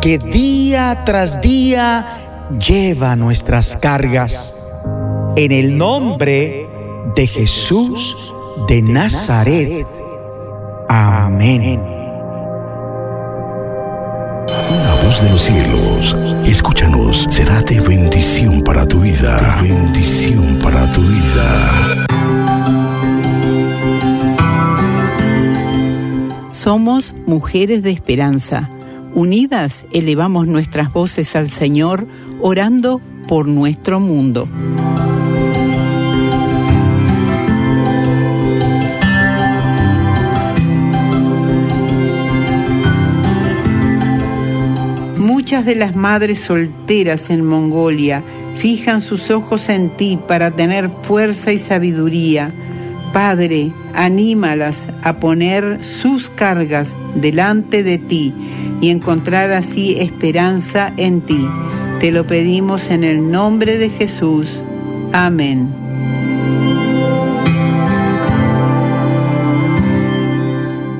que 0.00 0.18
día 0.18 1.04
tras 1.06 1.40
día 1.40 2.48
lleva 2.58 3.14
nuestras 3.14 3.76
cargas. 3.76 4.66
En 5.36 5.52
el 5.52 5.78
nombre 5.78 6.66
de 7.14 7.26
Jesús 7.28 8.32
de 8.68 8.82
Nazaret. 8.82 9.86
Amén. 10.88 11.80
Una 14.70 14.94
voz 15.02 15.22
de 15.22 15.30
los 15.30 15.42
cielos, 15.42 16.16
escúchanos, 16.46 17.26
será 17.30 17.62
de 17.62 17.80
bendición 17.80 18.62
para 18.62 18.86
tu 18.86 19.00
vida. 19.00 19.60
De 19.62 19.68
bendición 19.68 20.58
para 20.62 20.90
tu 20.90 21.00
vida. 21.02 22.06
Somos 26.52 27.14
mujeres 27.26 27.82
de 27.82 27.90
esperanza. 27.90 28.70
Unidas 29.14 29.84
elevamos 29.92 30.48
nuestras 30.48 30.92
voces 30.92 31.36
al 31.36 31.50
Señor, 31.50 32.06
orando 32.40 33.00
por 33.28 33.46
nuestro 33.46 34.00
mundo. 34.00 34.48
Muchas 45.56 45.74
de 45.74 45.76
las 45.76 45.96
madres 45.96 46.40
solteras 46.40 47.30
en 47.30 47.42
Mongolia 47.42 48.22
fijan 48.56 49.00
sus 49.00 49.30
ojos 49.30 49.70
en 49.70 49.88
ti 49.88 50.18
para 50.28 50.50
tener 50.50 50.90
fuerza 50.90 51.50
y 51.50 51.58
sabiduría. 51.58 52.52
Padre, 53.14 53.72
anímalas 53.94 54.86
a 55.02 55.14
poner 55.14 55.82
sus 55.82 56.28
cargas 56.28 56.94
delante 57.14 57.82
de 57.82 57.96
ti 57.96 58.34
y 58.82 58.90
encontrar 58.90 59.50
así 59.52 59.98
esperanza 59.98 60.92
en 60.98 61.22
ti. 61.22 61.48
Te 62.00 62.12
lo 62.12 62.26
pedimos 62.26 62.90
en 62.90 63.02
el 63.02 63.30
nombre 63.30 63.78
de 63.78 63.88
Jesús. 63.88 64.62
Amén. 65.14 65.70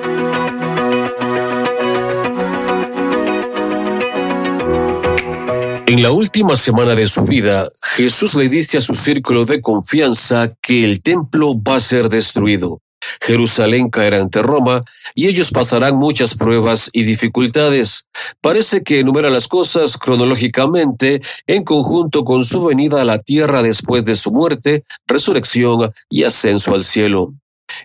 En 5.89 6.03
la 6.03 6.11
última 6.11 6.57
semana 6.57 6.95
de 6.95 7.07
su 7.07 7.23
vida, 7.23 7.65
Jesús 7.95 8.35
le 8.35 8.49
dice 8.49 8.77
a 8.77 8.81
su 8.81 8.93
círculo 8.93 9.45
de 9.45 9.61
confianza 9.61 10.53
que 10.61 10.83
el 10.83 11.01
templo 11.01 11.53
va 11.63 11.75
a 11.75 11.79
ser 11.79 12.09
destruido. 12.09 12.81
Jerusalén 13.21 13.89
caerá 13.89 14.17
ante 14.17 14.41
Roma 14.43 14.83
y 15.15 15.27
ellos 15.27 15.49
pasarán 15.49 15.95
muchas 15.95 16.35
pruebas 16.35 16.89
y 16.91 17.03
dificultades. 17.03 18.09
Parece 18.41 18.83
que 18.83 18.99
enumera 18.99 19.29
las 19.29 19.47
cosas 19.47 19.95
cronológicamente 19.97 21.21
en 21.47 21.63
conjunto 21.63 22.25
con 22.25 22.43
su 22.43 22.65
venida 22.65 22.99
a 22.99 23.05
la 23.05 23.19
tierra 23.19 23.63
después 23.63 24.03
de 24.03 24.15
su 24.15 24.33
muerte, 24.33 24.83
resurrección 25.07 25.89
y 26.09 26.23
ascenso 26.23 26.73
al 26.73 26.83
cielo. 26.83 27.33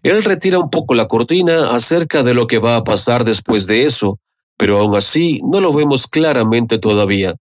Él 0.02 0.24
retira 0.24 0.58
un 0.58 0.70
poco 0.70 0.94
la 0.94 1.06
cortina 1.06 1.72
acerca 1.72 2.24
de 2.24 2.34
lo 2.34 2.48
que 2.48 2.58
va 2.58 2.74
a 2.74 2.82
pasar 2.82 3.22
después 3.22 3.68
de 3.68 3.84
eso, 3.84 4.18
pero 4.56 4.80
aún 4.80 4.96
así 4.96 5.40
no 5.44 5.60
lo 5.60 5.72
vemos 5.72 6.08
claramente 6.08 6.80
todavía. 6.80 7.36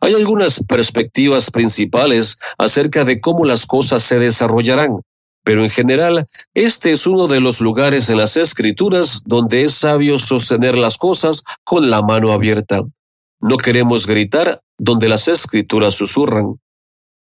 Hay 0.00 0.14
algunas 0.14 0.64
perspectivas 0.64 1.50
principales 1.50 2.38
acerca 2.58 3.04
de 3.04 3.20
cómo 3.20 3.44
las 3.44 3.66
cosas 3.66 4.02
se 4.02 4.18
desarrollarán, 4.18 5.00
pero 5.44 5.62
en 5.62 5.70
general 5.70 6.26
este 6.54 6.92
es 6.92 7.06
uno 7.06 7.26
de 7.26 7.40
los 7.40 7.60
lugares 7.60 8.08
en 8.10 8.18
las 8.18 8.36
escrituras 8.36 9.22
donde 9.26 9.64
es 9.64 9.74
sabio 9.74 10.18
sostener 10.18 10.76
las 10.76 10.96
cosas 10.96 11.42
con 11.64 11.90
la 11.90 12.02
mano 12.02 12.32
abierta. 12.32 12.82
No 13.40 13.56
queremos 13.56 14.06
gritar 14.06 14.60
donde 14.78 15.08
las 15.08 15.26
escrituras 15.28 15.94
susurran. 15.94 16.60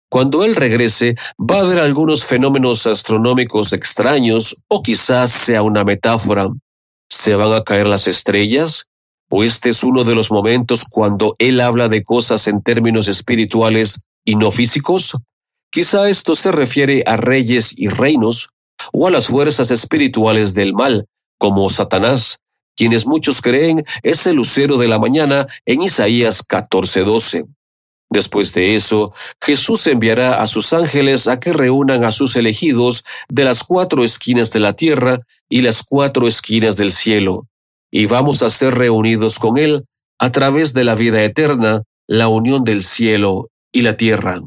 Cuando 0.08 0.44
Él 0.44 0.54
regrese, 0.54 1.14
va 1.38 1.56
a 1.56 1.60
haber 1.60 1.78
algunos 1.78 2.24
fenómenos 2.24 2.86
astronómicos 2.86 3.72
extraños 3.72 4.62
o 4.68 4.82
quizás 4.82 5.32
sea 5.32 5.62
una 5.62 5.84
metáfora. 5.84 6.48
¿Se 7.08 7.34
van 7.34 7.52
a 7.52 7.64
caer 7.64 7.86
las 7.86 8.06
estrellas? 8.06 8.88
¿O 9.28 9.42
este 9.42 9.70
es 9.70 9.82
uno 9.82 10.04
de 10.04 10.14
los 10.14 10.30
momentos 10.30 10.84
cuando 10.84 11.34
Él 11.38 11.60
habla 11.60 11.88
de 11.88 12.04
cosas 12.04 12.46
en 12.46 12.62
términos 12.62 13.08
espirituales 13.08 14.02
y 14.24 14.36
no 14.36 14.50
físicos? 14.50 15.16
Quizá 15.70 16.08
esto 16.08 16.34
se 16.34 16.52
refiere 16.52 17.02
a 17.06 17.16
reyes 17.16 17.74
y 17.76 17.88
reinos 17.88 18.50
o 18.92 19.08
a 19.08 19.10
las 19.10 19.26
fuerzas 19.26 19.70
espirituales 19.70 20.54
del 20.54 20.74
mal, 20.74 21.06
como 21.38 21.68
Satanás, 21.70 22.38
quienes 22.76 23.06
muchos 23.06 23.40
creen 23.40 23.82
es 24.02 24.26
el 24.26 24.36
lucero 24.36 24.76
de 24.76 24.86
la 24.86 24.98
mañana 24.98 25.46
en 25.64 25.82
Isaías 25.82 26.42
14:12. 26.46 27.46
Después 28.10 28.54
de 28.54 28.76
eso, 28.76 29.12
Jesús 29.42 29.86
enviará 29.88 30.40
a 30.40 30.46
sus 30.46 30.72
ángeles 30.72 31.26
a 31.26 31.40
que 31.40 31.52
reúnan 31.52 32.04
a 32.04 32.12
sus 32.12 32.36
elegidos 32.36 33.04
de 33.28 33.44
las 33.44 33.64
cuatro 33.64 34.04
esquinas 34.04 34.52
de 34.52 34.60
la 34.60 34.74
tierra 34.74 35.20
y 35.48 35.62
las 35.62 35.82
cuatro 35.82 36.28
esquinas 36.28 36.76
del 36.76 36.92
cielo, 36.92 37.48
y 37.96 38.04
vamos 38.04 38.42
a 38.42 38.50
ser 38.50 38.74
reunidos 38.74 39.38
con 39.38 39.56
Él 39.56 39.86
a 40.18 40.30
través 40.30 40.74
de 40.74 40.84
la 40.84 40.94
vida 40.94 41.24
eterna, 41.24 41.82
la 42.06 42.28
unión 42.28 42.62
del 42.62 42.82
cielo 42.82 43.48
y 43.72 43.80
la 43.80 43.96
tierra. 43.96 44.42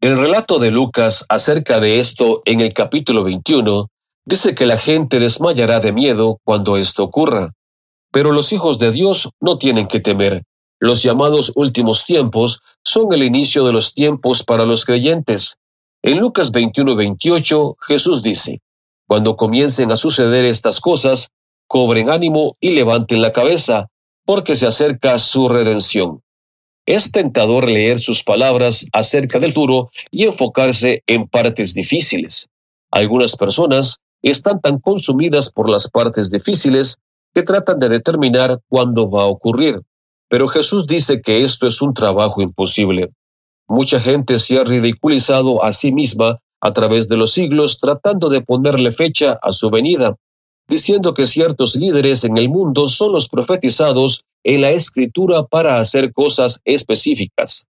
El 0.00 0.16
relato 0.16 0.58
de 0.58 0.72
Lucas 0.72 1.24
acerca 1.28 1.78
de 1.78 2.00
esto 2.00 2.42
en 2.44 2.60
el 2.60 2.74
capítulo 2.74 3.22
21 3.22 3.86
dice 4.24 4.56
que 4.56 4.66
la 4.66 4.78
gente 4.78 5.20
desmayará 5.20 5.78
de 5.78 5.92
miedo 5.92 6.40
cuando 6.42 6.76
esto 6.76 7.04
ocurra. 7.04 7.52
Pero 8.10 8.32
los 8.32 8.52
hijos 8.52 8.80
de 8.80 8.90
Dios 8.90 9.30
no 9.40 9.58
tienen 9.58 9.86
que 9.86 10.00
temer. 10.00 10.42
Los 10.80 11.04
llamados 11.04 11.52
últimos 11.54 12.04
tiempos 12.04 12.62
son 12.82 13.12
el 13.12 13.22
inicio 13.22 13.64
de 13.64 13.72
los 13.72 13.94
tiempos 13.94 14.42
para 14.42 14.66
los 14.66 14.84
creyentes. 14.84 15.54
En 16.02 16.18
Lucas 16.18 16.50
21-28 16.50 17.76
Jesús 17.86 18.24
dice, 18.24 18.60
Cuando 19.06 19.36
comiencen 19.36 19.92
a 19.92 19.96
suceder 19.96 20.44
estas 20.46 20.80
cosas, 20.80 21.28
cobren 21.72 22.10
ánimo 22.10 22.58
y 22.60 22.72
levanten 22.72 23.22
la 23.22 23.32
cabeza, 23.32 23.88
porque 24.26 24.56
se 24.56 24.66
acerca 24.66 25.16
su 25.16 25.48
redención. 25.48 26.20
Es 26.84 27.12
tentador 27.12 27.66
leer 27.66 27.98
sus 27.98 28.22
palabras 28.22 28.86
acerca 28.92 29.38
del 29.38 29.52
futuro 29.52 29.88
y 30.10 30.24
enfocarse 30.24 31.02
en 31.06 31.28
partes 31.28 31.72
difíciles. 31.72 32.50
Algunas 32.90 33.36
personas 33.36 34.00
están 34.20 34.60
tan 34.60 34.80
consumidas 34.80 35.50
por 35.50 35.70
las 35.70 35.90
partes 35.90 36.30
difíciles 36.30 36.98
que 37.32 37.42
tratan 37.42 37.78
de 37.78 37.88
determinar 37.88 38.60
cuándo 38.68 39.08
va 39.08 39.22
a 39.22 39.28
ocurrir. 39.28 39.80
Pero 40.28 40.48
Jesús 40.48 40.86
dice 40.86 41.22
que 41.22 41.42
esto 41.42 41.66
es 41.66 41.80
un 41.80 41.94
trabajo 41.94 42.42
imposible. 42.42 43.12
Mucha 43.66 43.98
gente 43.98 44.38
se 44.38 44.58
ha 44.58 44.64
ridiculizado 44.64 45.64
a 45.64 45.72
sí 45.72 45.90
misma 45.90 46.38
a 46.60 46.72
través 46.74 47.08
de 47.08 47.16
los 47.16 47.32
siglos 47.32 47.80
tratando 47.80 48.28
de 48.28 48.42
ponerle 48.42 48.92
fecha 48.92 49.38
a 49.40 49.52
su 49.52 49.70
venida, 49.70 50.16
diciendo 50.68 51.14
que 51.14 51.26
ciertos 51.26 51.76
líderes 51.76 52.24
en 52.24 52.36
el 52.36 52.48
mundo 52.48 52.86
son 52.88 53.12
los 53.12 53.28
profetizados 53.28 54.24
en 54.44 54.60
la 54.60 54.70
escritura 54.70 55.44
para 55.44 55.78
hacer 55.78 56.12
cosas 56.12 56.60
específicas. 56.64 57.68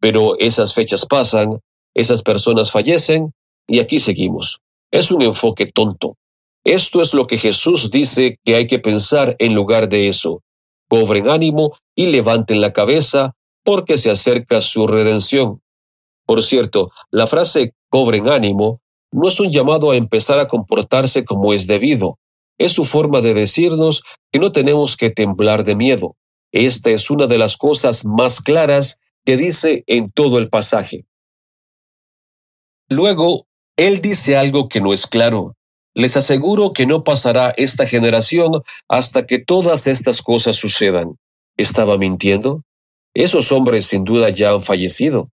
Pero 0.00 0.38
esas 0.38 0.74
fechas 0.74 1.06
pasan, 1.06 1.60
esas 1.94 2.22
personas 2.22 2.70
fallecen 2.70 3.32
y 3.66 3.80
aquí 3.80 3.98
seguimos. 3.98 4.60
Es 4.90 5.10
un 5.10 5.22
enfoque 5.22 5.66
tonto. 5.66 6.16
Esto 6.64 7.02
es 7.02 7.14
lo 7.14 7.26
que 7.26 7.38
Jesús 7.38 7.90
dice 7.90 8.38
que 8.44 8.54
hay 8.54 8.66
que 8.66 8.78
pensar 8.78 9.36
en 9.38 9.54
lugar 9.54 9.88
de 9.88 10.08
eso. 10.08 10.42
Cobren 10.88 11.28
ánimo 11.28 11.76
y 11.94 12.06
levanten 12.06 12.60
la 12.60 12.72
cabeza 12.72 13.34
porque 13.62 13.98
se 13.98 14.10
acerca 14.10 14.60
su 14.60 14.86
redención. 14.86 15.60
Por 16.26 16.42
cierto, 16.42 16.90
la 17.10 17.26
frase 17.26 17.74
cobren 17.90 18.28
ánimo 18.28 18.80
no 19.14 19.28
es 19.28 19.38
un 19.38 19.52
llamado 19.52 19.92
a 19.92 19.96
empezar 19.96 20.40
a 20.40 20.48
comportarse 20.48 21.24
como 21.24 21.52
es 21.52 21.68
debido, 21.68 22.18
es 22.58 22.72
su 22.72 22.84
forma 22.84 23.20
de 23.20 23.34
decirnos 23.34 24.02
que 24.32 24.38
no 24.38 24.52
tenemos 24.52 24.96
que 24.96 25.10
temblar 25.10 25.64
de 25.64 25.76
miedo. 25.76 26.16
Esta 26.52 26.90
es 26.90 27.10
una 27.10 27.26
de 27.26 27.38
las 27.38 27.56
cosas 27.56 28.04
más 28.04 28.40
claras 28.40 29.00
que 29.24 29.36
dice 29.36 29.84
en 29.86 30.10
todo 30.10 30.38
el 30.38 30.48
pasaje. 30.48 31.06
Luego, 32.88 33.46
él 33.76 34.00
dice 34.00 34.36
algo 34.36 34.68
que 34.68 34.80
no 34.80 34.92
es 34.92 35.06
claro. 35.06 35.56
Les 35.94 36.16
aseguro 36.16 36.72
que 36.72 36.86
no 36.86 37.04
pasará 37.04 37.54
esta 37.56 37.86
generación 37.86 38.62
hasta 38.88 39.26
que 39.26 39.38
todas 39.38 39.86
estas 39.86 40.22
cosas 40.22 40.56
sucedan. 40.56 41.16
¿Estaba 41.56 41.98
mintiendo? 41.98 42.62
Esos 43.14 43.52
hombres 43.52 43.86
sin 43.86 44.04
duda 44.04 44.30
ya 44.30 44.50
han 44.50 44.60
fallecido. 44.60 45.30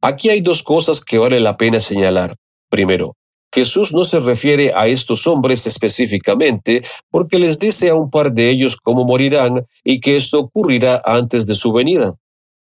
Aquí 0.00 0.30
hay 0.30 0.40
dos 0.40 0.62
cosas 0.62 1.00
que 1.00 1.18
vale 1.18 1.40
la 1.40 1.56
pena 1.56 1.80
señalar. 1.80 2.36
Primero, 2.70 3.16
Jesús 3.52 3.94
no 3.94 4.04
se 4.04 4.20
refiere 4.20 4.72
a 4.74 4.86
estos 4.86 5.26
hombres 5.26 5.66
específicamente 5.66 6.82
porque 7.10 7.38
les 7.38 7.58
dice 7.58 7.88
a 7.88 7.94
un 7.94 8.10
par 8.10 8.32
de 8.32 8.50
ellos 8.50 8.76
cómo 8.76 9.04
morirán 9.04 9.66
y 9.84 10.00
que 10.00 10.16
esto 10.16 10.40
ocurrirá 10.40 11.00
antes 11.04 11.46
de 11.46 11.54
su 11.54 11.72
venida. 11.72 12.14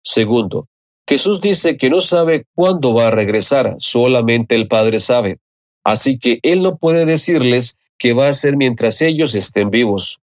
Segundo, 0.02 0.68
Jesús 1.08 1.40
dice 1.40 1.76
que 1.76 1.90
no 1.90 2.00
sabe 2.00 2.46
cuándo 2.54 2.94
va 2.94 3.08
a 3.08 3.10
regresar, 3.12 3.76
solamente 3.78 4.54
el 4.54 4.68
Padre 4.68 5.00
sabe. 5.00 5.38
Así 5.84 6.18
que 6.18 6.40
Él 6.42 6.62
no 6.62 6.78
puede 6.78 7.06
decirles 7.06 7.78
que 7.98 8.12
va 8.12 8.28
a 8.28 8.32
ser 8.32 8.56
mientras 8.56 9.00
ellos 9.02 9.34
estén 9.34 9.70
vivos. 9.70 10.20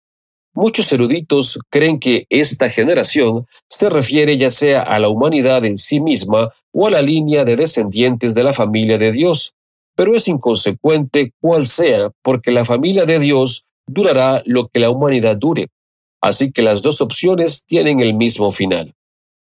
Muchos 0.53 0.91
eruditos 0.91 1.59
creen 1.69 1.99
que 1.99 2.25
esta 2.29 2.69
generación 2.69 3.45
se 3.67 3.89
refiere 3.89 4.37
ya 4.37 4.49
sea 4.49 4.81
a 4.81 4.97
la 4.99 5.09
humanidad 5.09 5.63
en 5.65 5.77
sí 5.77 5.99
misma 5.99 6.51
o 6.71 6.87
a 6.87 6.91
la 6.91 7.01
línea 7.01 7.45
de 7.45 7.55
descendientes 7.55 8.33
de 8.33 8.43
la 8.43 8.53
familia 8.53 8.97
de 8.97 9.11
Dios, 9.11 9.53
pero 9.97 10.15
es 10.15 10.27
inconsecuente 10.27 11.33
cuál 11.41 11.65
sea, 11.65 12.11
porque 12.21 12.51
la 12.51 12.63
familia 12.63 13.05
de 13.05 13.17
Dios 13.17 13.65
durará 13.87 14.43
lo 14.45 14.67
que 14.67 14.79
la 14.79 14.91
humanidad 14.91 15.35
dure. 15.35 15.69
así 16.21 16.51
que 16.51 16.61
las 16.61 16.81
dos 16.81 17.01
opciones 17.01 17.65
tienen 17.65 17.99
el 17.99 18.13
mismo 18.13 18.51
final. 18.51 18.93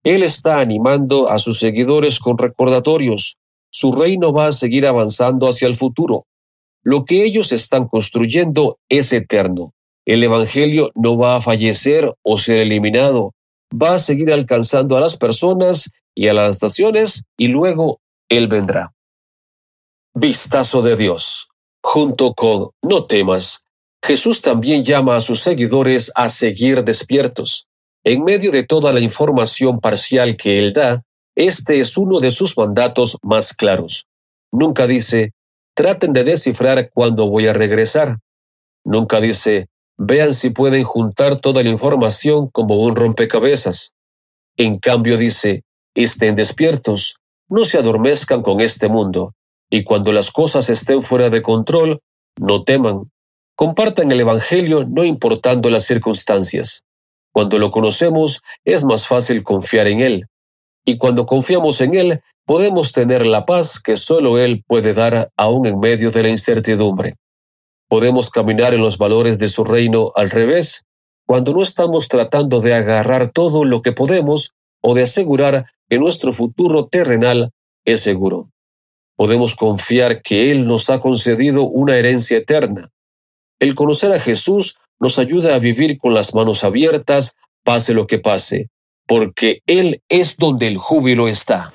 Él 0.04 0.24
está 0.24 0.60
animando 0.60 1.30
a 1.30 1.38
sus 1.38 1.60
seguidores 1.60 2.20
con 2.20 2.38
recordatorios. 2.38 3.38
Su 3.70 3.92
reino 3.92 4.34
va 4.34 4.48
a 4.48 4.52
seguir 4.52 4.86
avanzando 4.86 5.48
hacia 5.48 5.68
el 5.68 5.76
futuro. 5.76 6.26
Lo 6.84 7.06
que 7.06 7.24
ellos 7.24 7.52
están 7.52 7.88
construyendo 7.88 8.80
es 8.90 9.14
eterno. 9.14 9.74
El 10.06 10.24
Evangelio 10.24 10.92
no 10.96 11.18
va 11.18 11.38
a 11.38 11.42
fallecer 11.42 12.14
o 12.22 12.38
ser 12.38 12.58
eliminado. 12.58 13.34
Va 13.72 13.96
a 13.96 14.00
seguir 14.00 14.32
alcanzando 14.32 14.98
a 14.98 15.00
las 15.00 15.16
personas 15.16 15.92
y 16.16 16.28
a 16.28 16.34
las 16.34 16.62
naciones 16.62 17.24
y 17.38 17.48
luego 17.48 18.00
Él 18.30 18.48
vendrá. 18.48 18.94
Vistazo 20.16 20.84
de 20.84 20.96
Dios. 20.96 21.50
Junto 21.82 22.36
con 22.36 22.70
No 22.84 23.06
temas, 23.06 23.66
Jesús 24.06 24.44
también 24.44 24.84
llama 24.84 25.16
a 25.16 25.22
sus 25.22 25.40
seguidores 25.40 26.12
a 26.14 26.30
seguir 26.30 26.84
despiertos. 26.84 27.66
En 28.04 28.24
medio 28.24 28.52
de 28.52 28.64
toda 28.64 28.94
la 28.94 29.00
información 29.00 29.80
parcial 29.80 30.38
que 30.38 30.60
Él 30.60 30.72
da, 30.72 31.02
este 31.36 31.80
es 31.80 31.98
uno 31.98 32.20
de 32.20 32.32
sus 32.32 32.56
mandatos 32.56 33.18
más 33.24 33.56
claros. 33.56 34.06
Nunca 34.52 34.86
dice, 34.86 35.32
traten 35.74 36.14
de 36.14 36.24
descifrar 36.24 36.92
cuándo 36.94 37.28
voy 37.28 37.48
a 37.48 37.54
regresar. 37.54 38.20
Nunca 38.86 39.20
dice, 39.20 39.66
vean 39.98 40.36
si 40.36 40.52
pueden 40.52 40.84
juntar 40.84 41.38
toda 41.38 41.64
la 41.64 41.70
información 41.70 42.50
como 42.52 42.78
un 42.78 42.96
rompecabezas. 42.96 43.96
En 44.58 44.78
cambio 44.78 45.18
dice, 45.18 45.64
estén 45.96 46.36
despiertos, 46.36 47.16
no 47.50 47.66
se 47.66 47.80
adormezcan 47.80 48.44
con 48.44 48.62
este 48.62 48.90
mundo, 48.90 49.34
y 49.76 49.84
cuando 49.84 50.12
las 50.12 50.30
cosas 50.30 50.70
estén 50.70 51.02
fuera 51.02 51.32
de 51.32 51.42
control, 51.42 52.00
no 52.40 52.64
teman. 52.64 53.10
Compartan 53.56 54.12
el 54.12 54.20
Evangelio 54.20 54.86
no 54.88 55.04
importando 55.04 55.72
las 55.72 55.86
circunstancias. 55.86 56.84
Cuando 57.34 57.58
lo 57.58 57.72
conocemos, 57.72 58.42
es 58.64 58.84
más 58.84 59.08
fácil 59.08 59.42
confiar 59.42 59.88
en 59.88 60.00
Él. 60.00 60.28
Y 60.86 60.98
cuando 60.98 61.26
confiamos 61.26 61.82
en 61.82 61.96
Él, 61.96 62.22
podemos 62.46 62.92
tener 62.92 63.26
la 63.26 63.46
paz 63.46 63.80
que 63.80 63.96
solo 63.96 64.38
Él 64.38 64.64
puede 64.68 64.94
dar 64.94 65.32
aún 65.36 65.66
en 65.66 65.80
medio 65.80 66.12
de 66.12 66.22
la 66.22 66.30
incertidumbre. 66.30 67.16
Podemos 67.90 68.30
caminar 68.30 68.76
en 68.76 68.82
los 68.82 69.00
valores 69.00 69.40
de 69.40 69.48
su 69.48 69.64
reino 69.64 70.12
al 70.14 70.30
revés, 70.30 70.84
cuando 71.26 71.52
no 71.52 71.64
estamos 71.64 72.08
tratando 72.10 72.62
de 72.62 72.76
agarrar 72.76 73.32
todo 73.32 73.66
lo 73.66 73.82
que 73.82 73.92
podemos 73.92 74.52
o 74.84 74.94
de 74.94 75.02
asegurar 75.02 75.66
que 75.90 75.98
nuestro 75.98 76.32
futuro 76.32 76.86
terrenal 76.86 77.50
es 77.86 78.02
seguro. 78.02 78.53
Podemos 79.16 79.56
confiar 79.56 80.22
que 80.22 80.52
Él 80.52 80.68
nos 80.68 80.90
ha 80.90 81.00
concedido 81.00 81.66
una 81.66 81.98
herencia 81.98 82.38
eterna. 82.38 82.90
El 83.60 83.76
conocer 83.76 84.12
a 84.12 84.20
Jesús 84.20 84.76
nos 85.00 85.20
ayuda 85.20 85.56
a 85.56 85.60
vivir 85.60 85.98
con 85.98 86.14
las 86.14 86.34
manos 86.34 86.64
abiertas, 86.64 87.36
pase 87.64 87.94
lo 87.94 88.08
que 88.08 88.20
pase, 88.20 88.70
porque 89.08 89.62
Él 89.66 90.02
es 90.10 90.38
donde 90.38 90.68
el 90.68 90.78
júbilo 90.78 91.28
está. 91.28 91.72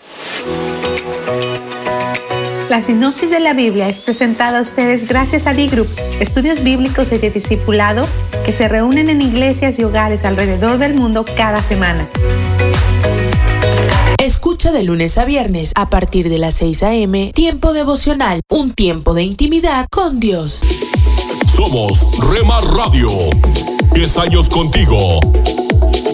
La 2.68 2.82
sinopsis 2.82 3.30
de 3.30 3.40
la 3.40 3.54
Biblia 3.54 3.88
es 3.88 4.00
presentada 4.00 4.58
a 4.58 4.62
ustedes 4.62 5.08
gracias 5.08 5.46
a 5.46 5.54
D-Group, 5.54 5.88
estudios 6.20 6.62
bíblicos 6.62 7.12
y 7.12 7.18
de 7.18 7.30
discipulado 7.30 8.06
que 8.44 8.52
se 8.52 8.68
reúnen 8.68 9.08
en 9.08 9.22
iglesias 9.22 9.78
y 9.78 9.84
hogares 9.84 10.24
alrededor 10.24 10.76
del 10.76 10.92
mundo 10.92 11.24
cada 11.36 11.62
semana. 11.62 12.06
Escucha 14.28 14.72
de 14.72 14.82
lunes 14.82 15.16
a 15.16 15.24
viernes 15.24 15.72
a 15.74 15.88
partir 15.88 16.28
de 16.28 16.36
las 16.36 16.52
6 16.56 16.82
a.m. 16.82 17.32
Tiempo 17.34 17.72
devocional, 17.72 18.42
un 18.50 18.74
tiempo 18.74 19.14
de 19.14 19.22
intimidad 19.22 19.86
con 19.90 20.20
Dios. 20.20 20.60
Somos 21.50 22.06
Rema 22.30 22.60
Radio. 22.60 23.08
10 23.94 24.18
años 24.18 24.50
contigo. 24.50 25.18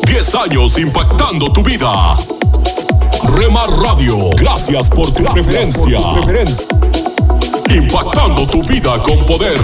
10 0.06 0.34
años 0.36 0.78
impactando 0.78 1.52
tu 1.52 1.64
vida. 1.64 2.14
Rema 3.34 3.66
Radio, 3.82 4.30
gracias 4.36 4.90
por 4.90 5.12
tu 5.12 5.24
preferencia. 5.24 5.98
Impactando 7.68 8.46
tu 8.46 8.62
vida 8.62 9.02
con 9.02 9.18
poder. 9.26 9.58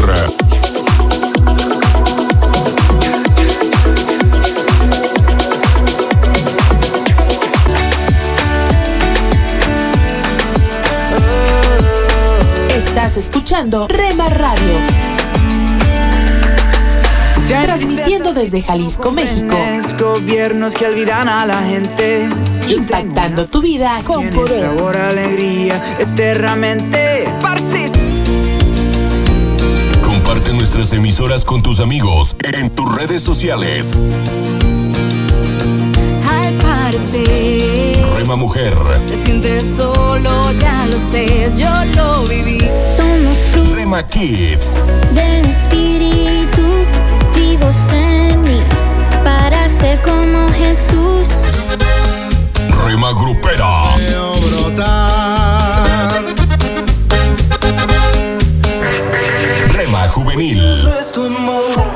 Estás 12.81 13.19
escuchando 13.19 13.87
Rema 13.89 14.27
Radio. 14.31 14.73
Transmitiendo 17.47 18.33
desde 18.33 18.63
Jalisco, 18.63 19.13
México. 19.13 19.55
Gobiernos 19.99 20.73
que 20.73 20.87
olvidan 20.87 21.29
a 21.29 21.45
la 21.45 21.61
gente. 21.61 22.27
Impactando 22.71 23.47
tu 23.47 23.61
vida 23.61 24.01
con 24.07 24.27
poder. 24.31 24.65
sabor 24.65 24.97
alegría 24.97 25.79
eternamente. 25.99 27.29
Parsis. 27.43 27.93
Comparte 30.03 30.55
nuestras 30.55 30.95
emisoras 30.95 31.45
con 31.45 31.63
tus 31.63 31.81
amigos 31.81 32.35
en 32.43 32.71
tus 32.71 32.95
redes 32.97 33.23
sociales. 33.23 33.91
Al 36.27 36.55
parecer, 36.55 37.80
Rema 38.31 38.43
Mujer, 38.43 38.79
te 39.09 39.25
sientes 39.25 39.65
solo, 39.77 40.53
ya 40.61 40.87
lo 40.87 40.97
sé, 41.11 41.51
yo 41.59 41.69
lo 41.97 42.23
viví. 42.29 42.61
Somos 42.87 43.39
frutos 43.51 43.75
Rema 43.75 44.07
Kids, 44.07 44.77
del 45.13 45.47
Espíritu 45.47 46.63
vivos 47.35 47.77
en 47.93 48.41
mí 48.43 48.63
para 49.25 49.69
ser 49.69 50.01
como 50.03 50.49
Jesús. 50.51 51.43
Rema 52.87 53.11
Grupera, 53.15 53.97
Rema 59.73 60.09
Juvenil, 60.09 60.89
es 61.01 61.11
tu 61.11 61.25
amor, 61.25 61.91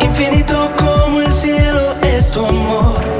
infinito 0.00 0.70
como 0.78 1.20
el 1.20 1.30
cielo 1.30 1.92
es 2.02 2.30
tu 2.30 2.46
amor. 2.46 3.19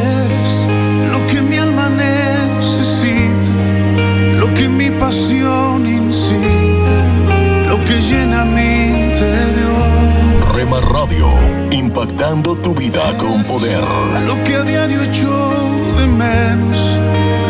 Mi 8.45 8.89
interior, 8.89 10.53
Rema 10.53 10.81
Radio, 10.81 11.27
impactando 11.71 12.55
tu 12.57 12.73
vida 12.73 13.01
con 13.17 13.43
poder. 13.45 13.81
lo 14.25 14.43
que 14.43 14.55
a 14.55 14.63
diario 14.63 15.01
echo 15.03 15.29
de 15.97 16.07
menos, 16.07 16.99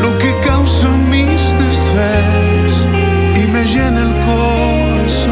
lo 0.01 0.17
que 0.17 0.34
causa 0.45 0.88
mis 1.10 1.41
desvelos 1.58 2.88
y 3.36 3.47
me 3.47 3.65
llena 3.65 4.01
el 4.01 4.13
corazón. 4.25 5.32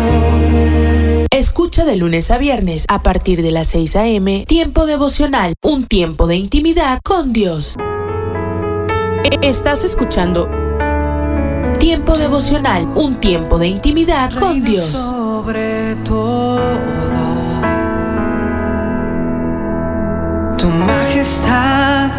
Escucha 1.31 1.85
de 1.85 1.95
lunes 1.95 2.31
a 2.31 2.37
viernes 2.37 2.85
a 2.89 3.01
partir 3.01 3.41
de 3.41 3.51
las 3.51 3.67
6 3.67 3.95
a.m. 3.95 4.45
Tiempo 4.47 4.85
devocional, 4.85 5.53
un 5.63 5.85
tiempo 5.85 6.27
de 6.27 6.35
intimidad 6.35 6.99
con 7.03 7.31
Dios. 7.33 7.75
E- 9.23 9.47
Estás 9.47 9.83
escuchando 9.83 10.49
Tiempo 11.79 12.17
devocional, 12.17 12.85
un 12.95 13.19
tiempo 13.19 13.57
de 13.57 13.67
intimidad 13.67 14.31
con 14.37 14.63
Dios. 14.63 14.91
Sobre 14.91 15.95
todo, 16.03 16.59
tu 20.57 20.67
majestad 20.67 22.09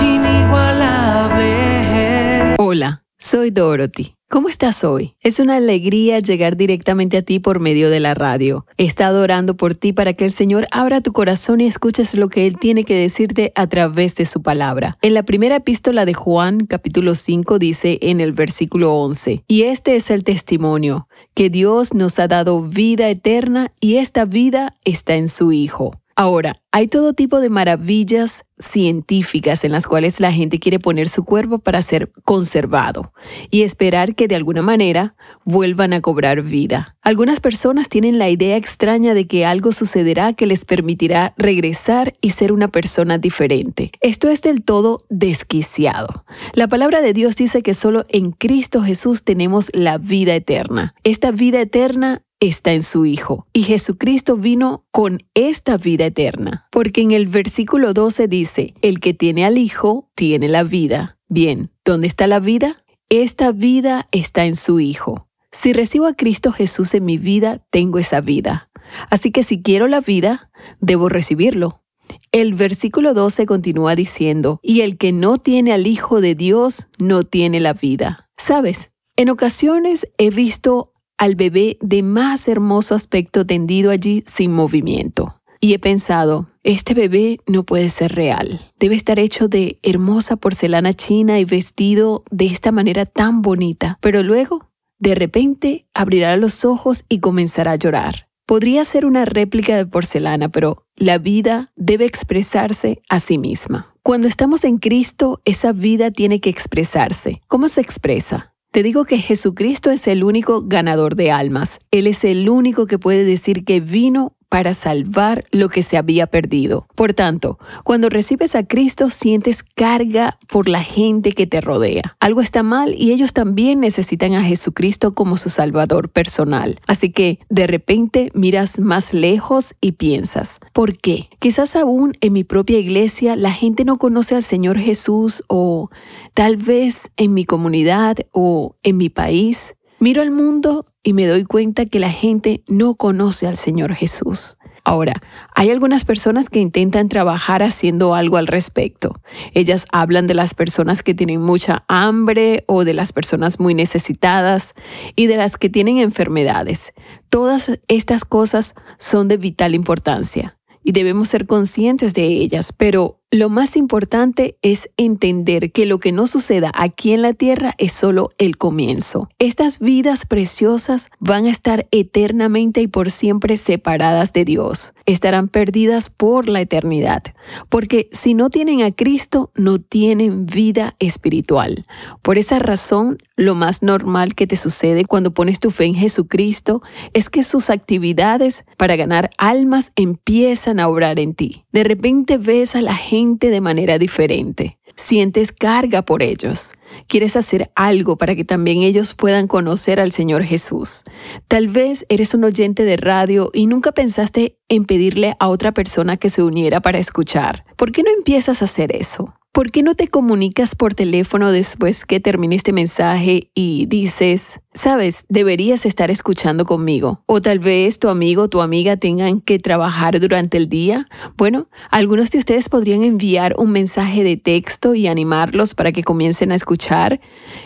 inigualable. 0.00 2.56
Hola, 2.58 3.04
soy 3.18 3.50
Dorothy. 3.50 4.15
¿Cómo 4.28 4.48
estás 4.48 4.82
hoy? 4.82 5.14
Es 5.20 5.38
una 5.38 5.54
alegría 5.54 6.18
llegar 6.18 6.56
directamente 6.56 7.16
a 7.16 7.22
ti 7.22 7.38
por 7.38 7.60
medio 7.60 7.90
de 7.90 8.00
la 8.00 8.12
radio. 8.12 8.66
He 8.76 8.82
estado 8.82 9.22
orando 9.22 9.56
por 9.56 9.76
ti 9.76 9.92
para 9.92 10.14
que 10.14 10.24
el 10.24 10.32
Señor 10.32 10.66
abra 10.72 11.00
tu 11.00 11.12
corazón 11.12 11.60
y 11.60 11.66
escuches 11.66 12.12
lo 12.16 12.28
que 12.28 12.48
Él 12.48 12.58
tiene 12.58 12.82
que 12.82 12.96
decirte 12.96 13.52
a 13.54 13.68
través 13.68 14.16
de 14.16 14.24
su 14.24 14.42
palabra. 14.42 14.98
En 15.00 15.14
la 15.14 15.22
primera 15.22 15.54
epístola 15.54 16.04
de 16.04 16.14
Juan, 16.14 16.66
capítulo 16.66 17.14
5, 17.14 17.60
dice 17.60 17.98
en 18.02 18.20
el 18.20 18.32
versículo 18.32 18.96
11, 18.96 19.44
y 19.46 19.62
este 19.62 19.94
es 19.94 20.10
el 20.10 20.24
testimonio, 20.24 21.06
que 21.34 21.48
Dios 21.48 21.94
nos 21.94 22.18
ha 22.18 22.26
dado 22.26 22.60
vida 22.62 23.08
eterna 23.08 23.70
y 23.80 23.98
esta 23.98 24.24
vida 24.24 24.74
está 24.84 25.14
en 25.14 25.28
su 25.28 25.52
Hijo. 25.52 25.92
Ahora, 26.18 26.54
hay 26.72 26.86
todo 26.86 27.12
tipo 27.12 27.40
de 27.40 27.50
maravillas 27.50 28.44
científicas 28.58 29.64
en 29.64 29.72
las 29.72 29.86
cuales 29.86 30.18
la 30.18 30.32
gente 30.32 30.58
quiere 30.58 30.78
poner 30.78 31.10
su 31.10 31.24
cuerpo 31.24 31.58
para 31.58 31.82
ser 31.82 32.10
conservado 32.24 33.12
y 33.50 33.62
esperar 33.62 34.14
que 34.14 34.26
de 34.26 34.34
alguna 34.34 34.62
manera 34.62 35.14
vuelvan 35.44 35.92
a 35.92 36.00
cobrar 36.00 36.42
vida. 36.42 36.96
Algunas 37.02 37.40
personas 37.40 37.90
tienen 37.90 38.18
la 38.18 38.30
idea 38.30 38.56
extraña 38.56 39.12
de 39.12 39.26
que 39.26 39.44
algo 39.44 39.72
sucederá 39.72 40.32
que 40.32 40.46
les 40.46 40.64
permitirá 40.64 41.34
regresar 41.36 42.14
y 42.22 42.30
ser 42.30 42.50
una 42.50 42.68
persona 42.68 43.18
diferente. 43.18 43.92
Esto 44.00 44.30
es 44.30 44.40
del 44.40 44.64
todo 44.64 45.00
desquiciado. 45.10 46.24
La 46.54 46.66
palabra 46.66 47.02
de 47.02 47.12
Dios 47.12 47.36
dice 47.36 47.62
que 47.62 47.74
solo 47.74 48.04
en 48.08 48.32
Cristo 48.32 48.82
Jesús 48.82 49.22
tenemos 49.22 49.70
la 49.74 49.98
vida 49.98 50.34
eterna. 50.34 50.94
Esta 51.04 51.30
vida 51.30 51.60
eterna 51.60 52.22
está 52.40 52.72
en 52.72 52.82
su 52.82 53.06
Hijo. 53.06 53.46
Y 53.52 53.62
Jesucristo 53.62 54.36
vino 54.36 54.84
con 54.90 55.20
esta 55.34 55.76
vida 55.76 56.06
eterna. 56.06 56.66
Porque 56.70 57.00
en 57.00 57.12
el 57.12 57.26
versículo 57.26 57.92
12 57.92 58.28
dice, 58.28 58.74
el 58.82 59.00
que 59.00 59.14
tiene 59.14 59.44
al 59.44 59.58
Hijo 59.58 60.10
tiene 60.14 60.48
la 60.48 60.64
vida. 60.64 61.18
Bien, 61.28 61.70
¿dónde 61.84 62.06
está 62.06 62.26
la 62.26 62.40
vida? 62.40 62.84
Esta 63.08 63.52
vida 63.52 64.06
está 64.12 64.44
en 64.44 64.56
su 64.56 64.80
Hijo. 64.80 65.28
Si 65.52 65.72
recibo 65.72 66.06
a 66.06 66.14
Cristo 66.14 66.52
Jesús 66.52 66.94
en 66.94 67.04
mi 67.04 67.18
vida, 67.18 67.64
tengo 67.70 67.98
esa 67.98 68.20
vida. 68.20 68.70
Así 69.10 69.30
que 69.30 69.42
si 69.42 69.62
quiero 69.62 69.88
la 69.88 70.00
vida, 70.00 70.50
debo 70.80 71.08
recibirlo. 71.08 71.82
El 72.30 72.54
versículo 72.54 73.14
12 73.14 73.46
continúa 73.46 73.94
diciendo, 73.94 74.60
y 74.62 74.82
el 74.82 74.96
que 74.96 75.12
no 75.12 75.38
tiene 75.38 75.72
al 75.72 75.86
Hijo 75.86 76.20
de 76.20 76.34
Dios 76.34 76.88
no 76.98 77.22
tiene 77.22 77.60
la 77.60 77.72
vida. 77.72 78.28
¿Sabes? 78.36 78.92
En 79.16 79.30
ocasiones 79.30 80.06
he 80.18 80.30
visto 80.30 80.92
al 81.18 81.34
bebé 81.34 81.78
de 81.80 82.02
más 82.02 82.48
hermoso 82.48 82.94
aspecto 82.94 83.46
tendido 83.46 83.90
allí 83.90 84.22
sin 84.26 84.52
movimiento. 84.52 85.40
Y 85.60 85.72
he 85.72 85.78
pensado, 85.78 86.48
este 86.62 86.94
bebé 86.94 87.40
no 87.46 87.64
puede 87.64 87.88
ser 87.88 88.14
real. 88.14 88.60
Debe 88.78 88.94
estar 88.94 89.18
hecho 89.18 89.48
de 89.48 89.78
hermosa 89.82 90.36
porcelana 90.36 90.92
china 90.92 91.40
y 91.40 91.44
vestido 91.44 92.24
de 92.30 92.46
esta 92.46 92.72
manera 92.72 93.06
tan 93.06 93.42
bonita. 93.42 93.98
Pero 94.00 94.22
luego, 94.22 94.70
de 94.98 95.14
repente, 95.14 95.86
abrirá 95.94 96.36
los 96.36 96.64
ojos 96.64 97.04
y 97.08 97.20
comenzará 97.20 97.72
a 97.72 97.76
llorar. 97.76 98.28
Podría 98.46 98.84
ser 98.84 99.06
una 99.06 99.24
réplica 99.24 99.76
de 99.76 99.86
porcelana, 99.86 100.50
pero 100.50 100.84
la 100.94 101.18
vida 101.18 101.72
debe 101.74 102.04
expresarse 102.04 103.02
a 103.08 103.18
sí 103.18 103.38
misma. 103.38 103.92
Cuando 104.02 104.28
estamos 104.28 104.62
en 104.62 104.78
Cristo, 104.78 105.40
esa 105.44 105.72
vida 105.72 106.12
tiene 106.12 106.38
que 106.38 106.50
expresarse. 106.50 107.40
¿Cómo 107.48 107.68
se 107.68 107.80
expresa? 107.80 108.54
Te 108.70 108.82
digo 108.82 109.04
que 109.04 109.18
Jesucristo 109.18 109.90
es 109.90 110.06
el 110.06 110.22
único 110.22 110.62
ganador 110.62 111.16
de 111.16 111.30
almas. 111.30 111.78
Él 111.90 112.06
es 112.06 112.24
el 112.24 112.48
único 112.48 112.86
que 112.86 112.98
puede 112.98 113.24
decir 113.24 113.64
que 113.64 113.80
vino 113.80 114.35
para 114.48 114.74
salvar 114.74 115.44
lo 115.50 115.68
que 115.68 115.82
se 115.82 115.96
había 115.96 116.26
perdido. 116.26 116.86
Por 116.94 117.14
tanto, 117.14 117.58
cuando 117.84 118.08
recibes 118.08 118.54
a 118.54 118.64
Cristo 118.64 119.10
sientes 119.10 119.62
carga 119.62 120.38
por 120.48 120.68
la 120.68 120.82
gente 120.82 121.32
que 121.32 121.46
te 121.46 121.60
rodea. 121.60 122.16
Algo 122.20 122.40
está 122.40 122.62
mal 122.62 122.94
y 122.96 123.12
ellos 123.12 123.32
también 123.32 123.80
necesitan 123.80 124.34
a 124.34 124.42
Jesucristo 124.42 125.14
como 125.14 125.36
su 125.36 125.48
Salvador 125.48 126.08
personal. 126.08 126.80
Así 126.86 127.10
que 127.10 127.40
de 127.48 127.66
repente 127.66 128.30
miras 128.34 128.78
más 128.78 129.12
lejos 129.12 129.74
y 129.80 129.92
piensas, 129.92 130.60
¿por 130.72 130.96
qué? 130.96 131.28
Quizás 131.38 131.76
aún 131.76 132.12
en 132.20 132.32
mi 132.32 132.44
propia 132.44 132.78
iglesia 132.78 133.36
la 133.36 133.50
gente 133.50 133.84
no 133.84 133.96
conoce 133.96 134.34
al 134.34 134.42
Señor 134.42 134.78
Jesús 134.78 135.44
o 135.48 135.90
tal 136.34 136.56
vez 136.56 137.10
en 137.16 137.34
mi 137.34 137.44
comunidad 137.44 138.16
o 138.32 138.76
en 138.82 138.96
mi 138.96 139.08
país. 139.08 139.74
Miro 139.98 140.20
al 140.20 140.30
mundo 140.30 140.84
y 141.02 141.14
me 141.14 141.26
doy 141.26 141.44
cuenta 141.44 141.86
que 141.86 141.98
la 141.98 142.10
gente 142.10 142.62
no 142.68 142.96
conoce 142.96 143.46
al 143.46 143.56
Señor 143.56 143.94
Jesús. 143.94 144.58
Ahora, 144.84 145.14
hay 145.54 145.70
algunas 145.70 146.04
personas 146.04 146.50
que 146.50 146.60
intentan 146.60 147.08
trabajar 147.08 147.62
haciendo 147.62 148.14
algo 148.14 148.36
al 148.36 148.46
respecto. 148.46 149.20
Ellas 149.54 149.86
hablan 149.90 150.26
de 150.26 150.34
las 150.34 150.54
personas 150.54 151.02
que 151.02 151.14
tienen 151.14 151.40
mucha 151.40 151.84
hambre 151.88 152.62
o 152.68 152.84
de 152.84 152.92
las 152.92 153.14
personas 153.14 153.58
muy 153.58 153.74
necesitadas 153.74 154.74
y 155.16 155.28
de 155.28 155.38
las 155.38 155.56
que 155.56 155.70
tienen 155.70 155.96
enfermedades. 155.96 156.92
Todas 157.30 157.80
estas 157.88 158.26
cosas 158.26 158.74
son 158.98 159.28
de 159.28 159.38
vital 159.38 159.74
importancia 159.74 160.58
y 160.84 160.92
debemos 160.92 161.28
ser 161.28 161.48
conscientes 161.48 162.14
de 162.14 162.26
ellas, 162.26 162.72
pero 162.72 163.20
lo 163.32 163.48
más 163.48 163.76
importante 163.76 164.56
es 164.62 164.88
entender 164.96 165.72
que 165.72 165.84
lo 165.84 165.98
que 165.98 166.12
no 166.12 166.28
suceda 166.28 166.70
aquí 166.74 167.12
en 167.12 167.22
la 167.22 167.32
tierra 167.32 167.74
es 167.76 167.92
solo 167.92 168.30
el 168.38 168.56
comienzo. 168.56 169.28
Estas 169.40 169.80
vidas 169.80 170.26
preciosas 170.26 171.10
van 171.18 171.46
a 171.46 171.50
estar 171.50 171.88
eternamente 171.90 172.82
y 172.82 172.86
por 172.86 173.10
siempre 173.10 173.56
separadas 173.56 174.32
de 174.32 174.44
Dios. 174.44 174.94
Estarán 175.06 175.48
perdidas 175.48 176.08
por 176.08 176.48
la 176.48 176.60
eternidad. 176.60 177.22
Porque 177.68 178.08
si 178.12 178.34
no 178.34 178.48
tienen 178.48 178.82
a 178.82 178.92
Cristo, 178.92 179.50
no 179.56 179.80
tienen 179.80 180.46
vida 180.46 180.94
espiritual. 181.00 181.84
Por 182.22 182.38
esa 182.38 182.60
razón, 182.60 183.18
lo 183.34 183.56
más 183.56 183.82
normal 183.82 184.36
que 184.36 184.46
te 184.46 184.56
sucede 184.56 185.04
cuando 185.04 185.34
pones 185.34 185.58
tu 185.58 185.72
fe 185.72 185.86
en 185.86 185.96
Jesucristo 185.96 186.80
es 187.12 187.28
que 187.28 187.42
sus 187.42 187.70
actividades 187.70 188.64
para 188.76 188.94
ganar 188.94 189.30
almas 189.36 189.92
empiezan 189.96 190.78
a 190.78 190.86
obrar 190.88 191.18
en 191.18 191.34
ti. 191.34 191.64
De 191.72 191.82
repente 191.82 192.38
ves 192.38 192.76
a 192.76 192.82
la 192.82 192.94
gente 192.94 193.15
de 193.50 193.60
manera 193.60 193.98
diferente. 193.98 194.78
Sientes 194.94 195.52
carga 195.52 196.02
por 196.02 196.22
ellos. 196.22 196.74
Quieres 197.08 197.36
hacer 197.36 197.70
algo 197.74 198.16
para 198.16 198.34
que 198.34 198.44
también 198.44 198.78
ellos 198.78 199.14
puedan 199.14 199.46
conocer 199.46 200.00
al 200.00 200.12
Señor 200.12 200.44
Jesús. 200.44 201.02
Tal 201.48 201.68
vez 201.68 202.06
eres 202.08 202.34
un 202.34 202.44
oyente 202.44 202.84
de 202.84 202.96
radio 202.96 203.50
y 203.52 203.66
nunca 203.66 203.92
pensaste 203.92 204.56
en 204.68 204.84
pedirle 204.84 205.34
a 205.38 205.48
otra 205.48 205.72
persona 205.72 206.16
que 206.16 206.30
se 206.30 206.42
uniera 206.42 206.80
para 206.80 206.98
escuchar. 206.98 207.64
¿Por 207.76 207.92
qué 207.92 208.02
no 208.02 208.10
empiezas 208.10 208.62
a 208.62 208.66
hacer 208.66 208.94
eso? 208.94 209.34
¿Por 209.56 209.70
qué 209.70 209.82
no 209.82 209.94
te 209.94 210.08
comunicas 210.08 210.74
por 210.74 210.92
teléfono 210.92 211.50
después 211.50 212.04
que 212.04 212.20
termine 212.20 212.56
este 212.56 212.74
mensaje 212.74 213.50
y 213.54 213.86
dices, 213.86 214.60
sabes, 214.74 215.24
deberías 215.30 215.86
estar 215.86 216.10
escuchando 216.10 216.66
conmigo? 216.66 217.22
O 217.24 217.40
tal 217.40 217.58
vez 217.58 217.98
tu 217.98 218.10
amigo 218.10 218.42
o 218.42 218.48
tu 218.50 218.60
amiga 218.60 218.98
tengan 218.98 219.40
que 219.40 219.58
trabajar 219.58 220.20
durante 220.20 220.58
el 220.58 220.68
día. 220.68 221.06
Bueno, 221.38 221.70
algunos 221.90 222.30
de 222.32 222.36
ustedes 222.36 222.68
podrían 222.68 223.02
enviar 223.02 223.54
un 223.56 223.70
mensaje 223.70 224.22
de 224.24 224.36
texto 224.36 224.94
y 224.94 225.06
animarlos 225.06 225.72
para 225.74 225.90
que 225.90 226.02
comiencen 226.02 226.52
a 226.52 226.56
escuchar. 226.56 226.75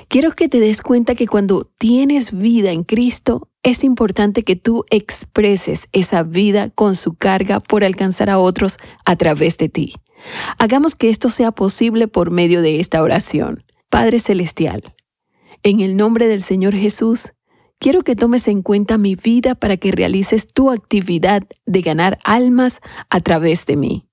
Quiero 0.08 0.32
que 0.32 0.48
te 0.48 0.60
des 0.60 0.82
cuenta 0.82 1.14
que 1.14 1.26
cuando 1.26 1.64
tienes 1.78 2.32
vida 2.32 2.72
en 2.72 2.84
Cristo, 2.84 3.48
es 3.62 3.84
importante 3.84 4.42
que 4.42 4.56
tú 4.56 4.84
expreses 4.90 5.88
esa 5.92 6.22
vida 6.22 6.70
con 6.70 6.96
su 6.96 7.14
carga 7.14 7.60
por 7.60 7.84
alcanzar 7.84 8.30
a 8.30 8.38
otros 8.38 8.78
a 9.04 9.16
través 9.16 9.58
de 9.58 9.68
ti. 9.68 9.94
Hagamos 10.58 10.96
que 10.96 11.10
esto 11.10 11.28
sea 11.28 11.52
posible 11.52 12.08
por 12.08 12.30
medio 12.30 12.62
de 12.62 12.80
esta 12.80 13.02
oración. 13.02 13.64
Padre 13.88 14.18
Celestial, 14.18 14.94
en 15.62 15.80
el 15.80 15.96
nombre 15.96 16.26
del 16.26 16.40
Señor 16.40 16.74
Jesús, 16.74 17.32
quiero 17.78 18.02
que 18.02 18.16
tomes 18.16 18.48
en 18.48 18.62
cuenta 18.62 18.98
mi 18.98 19.14
vida 19.14 19.54
para 19.54 19.76
que 19.76 19.92
realices 19.92 20.46
tu 20.46 20.70
actividad 20.70 21.42
de 21.66 21.82
ganar 21.82 22.18
almas 22.24 22.80
a 23.08 23.20
través 23.20 23.66
de 23.66 23.76
mí. 23.76 24.06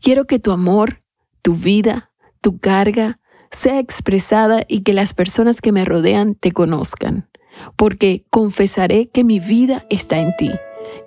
Quiero 0.00 0.26
que 0.26 0.38
tu 0.38 0.50
amor, 0.50 1.02
tu 1.42 1.54
vida, 1.54 2.12
tu 2.40 2.58
carga 2.58 3.20
sea 3.50 3.78
expresada 3.78 4.64
y 4.68 4.82
que 4.82 4.92
las 4.92 5.14
personas 5.14 5.60
que 5.60 5.72
me 5.72 5.84
rodean 5.84 6.34
te 6.34 6.52
conozcan, 6.52 7.28
porque 7.76 8.24
confesaré 8.30 9.08
que 9.08 9.24
mi 9.24 9.40
vida 9.40 9.84
está 9.90 10.18
en 10.18 10.36
ti 10.36 10.50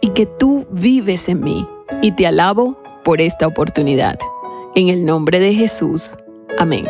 y 0.02 0.10
que 0.10 0.26
tú 0.26 0.68
vives 0.72 1.30
en 1.30 1.42
mí, 1.42 1.68
y 2.02 2.12
te 2.12 2.28
alabo 2.28 2.78
por 3.04 3.22
esta 3.22 3.48
oportunidad. 3.48 4.20
En 4.76 4.90
el 4.90 5.06
nombre 5.06 5.40
de 5.40 5.54
Jesús. 5.54 6.18
Amén. 6.58 6.86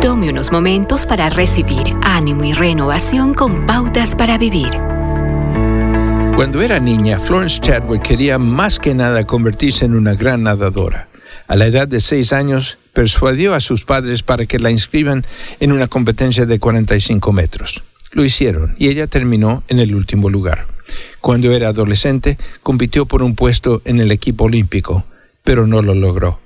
Tome 0.00 0.30
unos 0.30 0.50
momentos 0.50 1.04
para 1.04 1.28
recibir 1.28 1.92
ánimo 2.00 2.44
y 2.44 2.54
renovación 2.54 3.34
con 3.34 3.66
pautas 3.66 4.14
para 4.16 4.38
vivir. 4.38 4.70
Cuando 6.34 6.62
era 6.62 6.80
niña, 6.80 7.20
Florence 7.20 7.60
Chadwick 7.60 8.00
quería 8.00 8.38
más 8.38 8.78
que 8.78 8.94
nada 8.94 9.26
convertirse 9.26 9.84
en 9.84 9.94
una 9.94 10.14
gran 10.14 10.44
nadadora. 10.44 11.08
A 11.46 11.56
la 11.56 11.66
edad 11.66 11.88
de 11.88 12.00
seis 12.00 12.32
años, 12.32 12.78
persuadió 12.94 13.52
a 13.52 13.60
sus 13.60 13.84
padres 13.84 14.22
para 14.22 14.46
que 14.46 14.58
la 14.58 14.70
inscriban 14.70 15.26
en 15.58 15.72
una 15.72 15.88
competencia 15.88 16.46
de 16.46 16.58
45 16.58 17.32
metros. 17.34 17.82
Lo 18.12 18.24
hicieron 18.24 18.74
y 18.78 18.88
ella 18.88 19.06
terminó 19.06 19.62
en 19.68 19.78
el 19.78 19.94
último 19.94 20.30
lugar. 20.30 20.66
Cuando 21.20 21.52
era 21.52 21.68
adolescente, 21.68 22.38
compitió 22.62 23.06
por 23.06 23.22
un 23.22 23.36
puesto 23.36 23.82
en 23.84 24.00
el 24.00 24.10
equipo 24.10 24.44
olímpico 24.44 25.04
pero 25.44 25.66
no 25.66 25.82
lo 25.82 25.94
logró. 25.94 26.40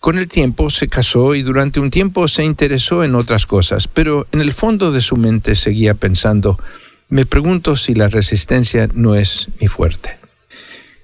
Con 0.00 0.18
el 0.18 0.28
tiempo 0.28 0.70
se 0.70 0.88
casó 0.88 1.34
y 1.34 1.42
durante 1.42 1.80
un 1.80 1.90
tiempo 1.90 2.28
se 2.28 2.44
interesó 2.44 3.02
en 3.02 3.14
otras 3.14 3.46
cosas, 3.46 3.88
pero 3.88 4.26
en 4.32 4.40
el 4.40 4.52
fondo 4.52 4.92
de 4.92 5.00
su 5.00 5.16
mente 5.16 5.54
seguía 5.54 5.94
pensando, 5.94 6.58
me 7.08 7.26
pregunto 7.26 7.76
si 7.76 7.94
la 7.94 8.08
resistencia 8.08 8.88
no 8.92 9.14
es 9.14 9.48
mi 9.60 9.68
fuerte. 9.68 10.18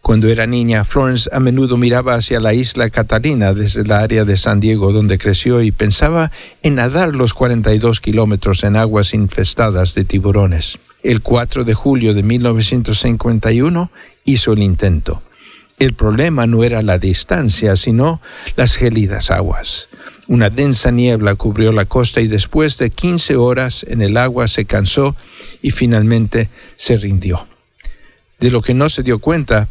Cuando 0.03 0.29
era 0.29 0.49
niña, 0.49 0.85
Florence 0.85 1.31
a 1.33 1.39
menudo 1.39 1.77
miraba 1.77 2.15
hacia 2.15 2.41
la 2.41 2.55
isla 2.55 2.91
Catalina 2.91 3.55
desde 3.55 3.85
la 3.85 4.01
área 4.01 4.25
de 4.25 4.37
San 4.37 4.59
Diego 4.59 4.93
donde 4.93 5.17
creció 5.17 5.63
y 5.63 5.71
pensaba 5.71 6.33
en 6.65 6.75
nadar 6.75 7.15
los 7.15 7.33
42 7.35 8.01
kilómetros 8.01 8.65
en 8.65 8.75
aguas 8.75 9.15
infestadas 9.15 9.95
de 9.95 10.05
tiburones. 10.05 10.81
El 11.05 11.23
4 11.23 11.63
de 11.63 11.75
julio 11.75 12.15
de 12.15 12.25
1951 12.25 13.93
hizo 14.25 14.53
el 14.53 14.63
intento. 14.65 15.23
El 15.79 15.95
problema 15.95 16.49
no 16.49 16.65
era 16.65 16.83
la 16.83 16.99
distancia, 16.99 17.77
sino 17.77 18.21
las 18.57 18.75
gélidas 18.75 19.31
aguas. 19.31 19.89
Una 20.27 20.51
densa 20.51 20.91
niebla 20.91 21.37
cubrió 21.37 21.71
la 21.71 21.85
costa 21.85 22.21
y 22.21 22.27
después 22.27 22.77
de 22.79 22.91
15 22.91 23.37
horas 23.37 23.87
en 23.89 24.03
el 24.03 24.17
agua 24.17 24.49
se 24.49 24.65
cansó 24.65 25.15
y 25.63 25.71
finalmente 25.71 26.49
se 26.75 26.97
rindió. 26.97 27.47
De 28.41 28.51
lo 28.51 28.63
que 28.63 28.75
no 28.75 28.91
se 28.91 29.05
dio 29.05 29.21
cuenta 29.21 29.69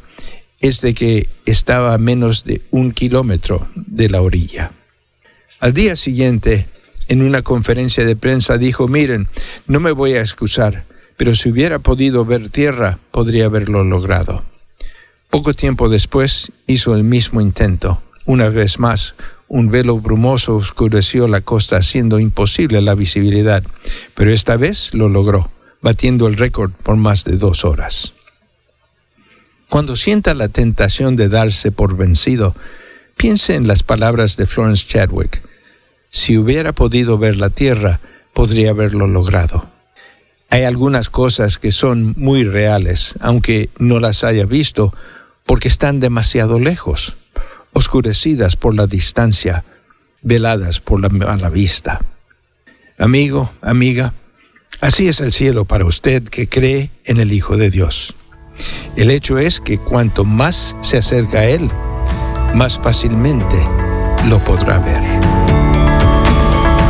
es 0.62 0.82
de 0.82 0.94
que 0.94 1.28
estaba 1.46 1.94
a 1.94 1.98
menos 1.98 2.44
de 2.44 2.62
un 2.72 2.92
kilómetro 2.92 3.68
de 3.76 4.10
la 4.10 4.22
orilla. 4.22 4.72
Al 5.60 5.74
día 5.74 5.96
siguiente, 5.96 6.68
en 7.08 7.22
una 7.22 7.42
conferencia 7.42 8.06
de 8.06 8.16
prensa, 8.16 8.58
dijo, 8.58 8.88
miren, 8.88 9.28
no 9.68 9.80
me 9.80 9.92
voy 9.92 10.14
a 10.14 10.22
excusar, 10.22 10.86
pero 11.18 11.36
si 11.36 11.50
hubiera 11.50 11.80
podido 11.80 12.26
ver 12.26 12.50
tierra, 12.50 13.00
podría 13.12 13.46
haberlo 13.46 13.84
logrado. 13.84 14.44
Poco 15.30 15.54
tiempo 15.54 15.90
después 15.90 16.52
hizo 16.68 16.96
el 16.96 17.04
mismo 17.04 17.42
intento. 17.42 18.02
Una 18.26 18.50
vez 18.50 18.80
más, 18.80 19.16
un 19.48 19.70
velo 19.70 20.00
brumoso 20.00 20.56
oscureció 20.56 21.28
la 21.28 21.42
costa, 21.42 21.78
haciendo 21.78 22.20
imposible 22.20 22.82
la 22.82 22.96
visibilidad, 22.96 23.64
pero 24.14 24.32
esta 24.32 24.58
vez 24.58 24.94
lo 24.94 25.10
logró, 25.10 25.52
batiendo 25.82 26.28
el 26.28 26.38
récord 26.38 26.72
por 26.72 26.96
más 26.96 27.26
de 27.26 27.38
dos 27.38 27.66
horas. 27.66 28.14
Cuando 29.72 29.96
sienta 29.96 30.34
la 30.34 30.50
tentación 30.50 31.16
de 31.16 31.30
darse 31.30 31.72
por 31.72 31.96
vencido, 31.96 32.54
piense 33.16 33.56
en 33.56 33.70
las 33.70 33.84
palabras 33.84 34.36
de 34.36 34.46
Florence 34.46 34.86
Chadwick. 34.86 35.42
Si 36.10 36.38
hubiera 36.38 36.74
podido 36.74 37.18
ver 37.18 37.38
la 37.38 37.50
tierra, 37.50 38.02
podría 38.34 38.72
haberlo 38.72 39.08
logrado. 39.08 39.70
Hay 40.50 40.66
algunas 40.66 41.10
cosas 41.10 41.58
que 41.58 41.72
son 41.72 42.14
muy 42.18 42.44
reales, 42.44 43.16
aunque 43.22 43.70
no 43.78 44.02
las 44.02 44.26
haya 44.26 44.46
visto, 44.46 44.94
porque 45.46 45.70
están 45.70 46.02
demasiado 46.02 46.60
lejos, 46.60 47.16
oscurecidas 47.72 48.58
por 48.58 48.76
la 48.76 48.88
distancia, 48.88 49.64
veladas 50.22 50.82
por 50.82 51.00
la 51.00 51.08
mala 51.08 51.50
vista. 51.50 52.02
Amigo, 52.98 53.54
amiga, 53.62 54.12
así 54.82 55.08
es 55.08 55.22
el 55.22 55.32
cielo 55.32 55.64
para 55.64 55.86
usted 55.86 56.24
que 56.24 56.50
cree 56.50 56.90
en 57.06 57.22
el 57.22 57.32
Hijo 57.32 57.56
de 57.56 57.70
Dios. 57.70 58.16
El 58.96 59.12
hecho 59.12 59.38
es 59.38 59.60
que 59.60 59.78
cuanto 59.78 60.26
más 60.26 60.76
se 60.82 60.98
acerca 60.98 61.40
a 61.40 61.46
Él, 61.46 61.70
más 62.54 62.78
fácilmente 62.80 63.58
lo 64.28 64.40
podrá 64.40 64.80
ver. 64.80 65.02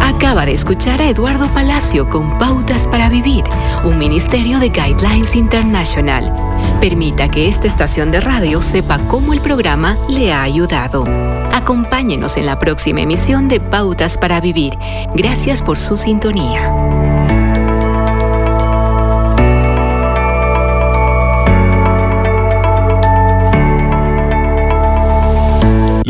Acaba 0.01 0.45
de 0.45 0.53
escuchar 0.53 1.01
a 1.01 1.09
Eduardo 1.09 1.47
Palacio 1.47 2.07
con 2.07 2.37
Pautas 2.37 2.85
para 2.85 3.09
Vivir, 3.09 3.43
un 3.83 3.97
ministerio 3.97 4.59
de 4.59 4.69
Guidelines 4.69 5.35
International. 5.35 6.31
Permita 6.79 7.27
que 7.27 7.47
esta 7.47 7.67
estación 7.67 8.11
de 8.11 8.19
radio 8.19 8.61
sepa 8.61 8.99
cómo 9.07 9.33
el 9.33 9.41
programa 9.41 9.97
le 10.09 10.31
ha 10.31 10.43
ayudado. 10.43 11.05
Acompáñenos 11.51 12.37
en 12.37 12.45
la 12.45 12.59
próxima 12.59 13.01
emisión 13.01 13.47
de 13.47 13.59
Pautas 13.59 14.17
para 14.17 14.39
Vivir. 14.41 14.77
Gracias 15.15 15.61
por 15.61 15.79
su 15.79 15.97
sintonía. 15.97 17.00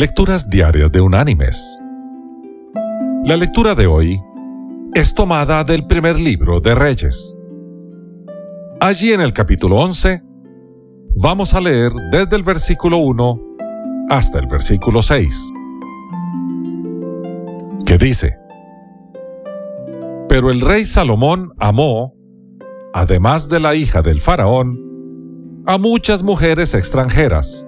Lecturas 0.01 0.49
Diarias 0.49 0.91
de 0.91 0.99
Unánimes. 0.99 1.79
La 3.23 3.37
lectura 3.37 3.75
de 3.75 3.85
hoy 3.85 4.19
es 4.95 5.13
tomada 5.13 5.63
del 5.63 5.85
primer 5.85 6.19
libro 6.19 6.59
de 6.59 6.73
Reyes. 6.73 7.37
Allí 8.79 9.13
en 9.13 9.21
el 9.21 9.31
capítulo 9.31 9.75
11 9.75 10.23
vamos 11.17 11.53
a 11.53 11.61
leer 11.61 11.91
desde 12.09 12.35
el 12.35 12.41
versículo 12.41 12.97
1 12.97 13.41
hasta 14.09 14.39
el 14.39 14.47
versículo 14.47 15.03
6, 15.03 15.51
que 17.85 17.99
dice, 17.99 18.39
Pero 20.27 20.49
el 20.49 20.61
rey 20.61 20.85
Salomón 20.85 21.51
amó, 21.59 22.15
además 22.95 23.49
de 23.49 23.59
la 23.59 23.75
hija 23.75 24.01
del 24.01 24.19
faraón, 24.19 25.63
a 25.67 25.77
muchas 25.77 26.23
mujeres 26.23 26.73
extranjeras, 26.73 27.67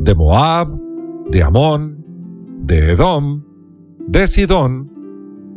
de 0.00 0.14
Moab, 0.14 0.83
de 1.30 1.42
Amón, 1.42 2.04
de 2.66 2.92
Edom, 2.92 3.44
de 4.06 4.26
Sidón 4.26 4.90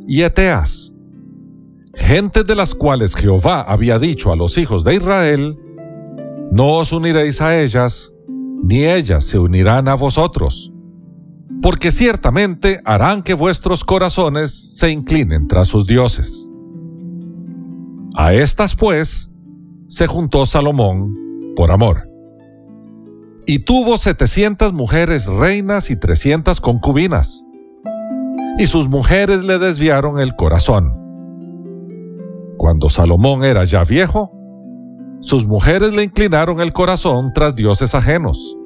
y 0.07 0.21
Eteas, 0.21 0.93
gente 1.93 2.43
de 2.43 2.55
las 2.55 2.73
cuales 2.75 3.15
Jehová 3.15 3.61
había 3.61 3.99
dicho 3.99 4.31
a 4.31 4.35
los 4.35 4.57
hijos 4.57 4.83
de 4.83 4.95
Israel, 4.95 5.57
no 6.51 6.77
os 6.77 6.91
uniréis 6.91 7.41
a 7.41 7.59
ellas, 7.59 8.13
ni 8.63 8.85
ellas 8.85 9.25
se 9.25 9.39
unirán 9.39 9.87
a 9.87 9.95
vosotros, 9.95 10.73
porque 11.61 11.91
ciertamente 11.91 12.79
harán 12.85 13.23
que 13.23 13.33
vuestros 13.33 13.83
corazones 13.83 14.77
se 14.77 14.89
inclinen 14.89 15.47
tras 15.47 15.67
sus 15.67 15.85
dioses. 15.85 16.49
A 18.15 18.33
estas 18.33 18.75
pues 18.75 19.31
se 19.87 20.07
juntó 20.07 20.45
Salomón 20.45 21.53
por 21.55 21.71
amor 21.71 22.16
y 23.49 23.59
tuvo 23.59 23.95
setecientas 23.97 24.73
mujeres 24.73 25.25
reinas 25.27 25.89
y 25.89 25.95
trescientas 25.95 26.59
concubinas. 26.59 27.45
Y 28.59 28.65
sus 28.65 28.89
mujeres 28.89 29.45
le 29.45 29.57
desviaron 29.57 30.19
el 30.19 30.35
corazón. 30.35 30.93
Cuando 32.57 32.89
Salomón 32.89 33.45
era 33.45 33.63
ya 33.63 33.85
viejo, 33.85 34.33
sus 35.21 35.47
mujeres 35.47 35.93
le 35.93 36.03
inclinaron 36.03 36.59
el 36.59 36.73
corazón 36.73 37.31
tras 37.33 37.55
dioses 37.55 37.95
ajenos. 37.95 38.57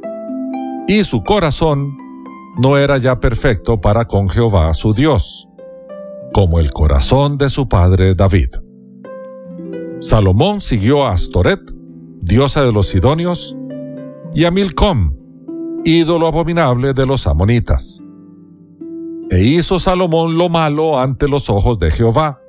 Y 0.88 1.04
su 1.04 1.24
corazón 1.24 1.96
no 2.58 2.76
era 2.78 2.98
ya 2.98 3.20
perfecto 3.20 3.80
para 3.80 4.06
con 4.06 4.30
Jehová 4.30 4.74
su 4.74 4.96
Dios, 4.96 5.48
como 6.34 6.60
el 6.60 6.72
corazón 6.72 7.38
de 7.38 7.50
su 7.50 7.70
padre 7.70 8.16
David. 8.16 8.50
Salomón 10.00 10.60
siguió 10.60 11.06
a 11.06 11.12
Astoret, 11.12 11.62
diosa 12.22 12.66
de 12.66 12.72
los 12.72 12.88
Sidonios, 12.88 13.56
y 14.34 14.46
a 14.46 14.52
Milcom, 14.52 15.14
ídolo 15.84 16.28
abominable 16.28 16.94
de 16.94 17.06
los 17.06 17.28
amonitas. 17.28 18.04
E 19.30 19.44
hizo 19.44 19.80
Salomón 19.80 20.38
lo 20.38 20.50
malo 20.50 21.00
ante 21.00 21.28
los 21.28 21.50
ojos 21.50 21.80
de 21.80 21.92
Jehová, 21.92 22.42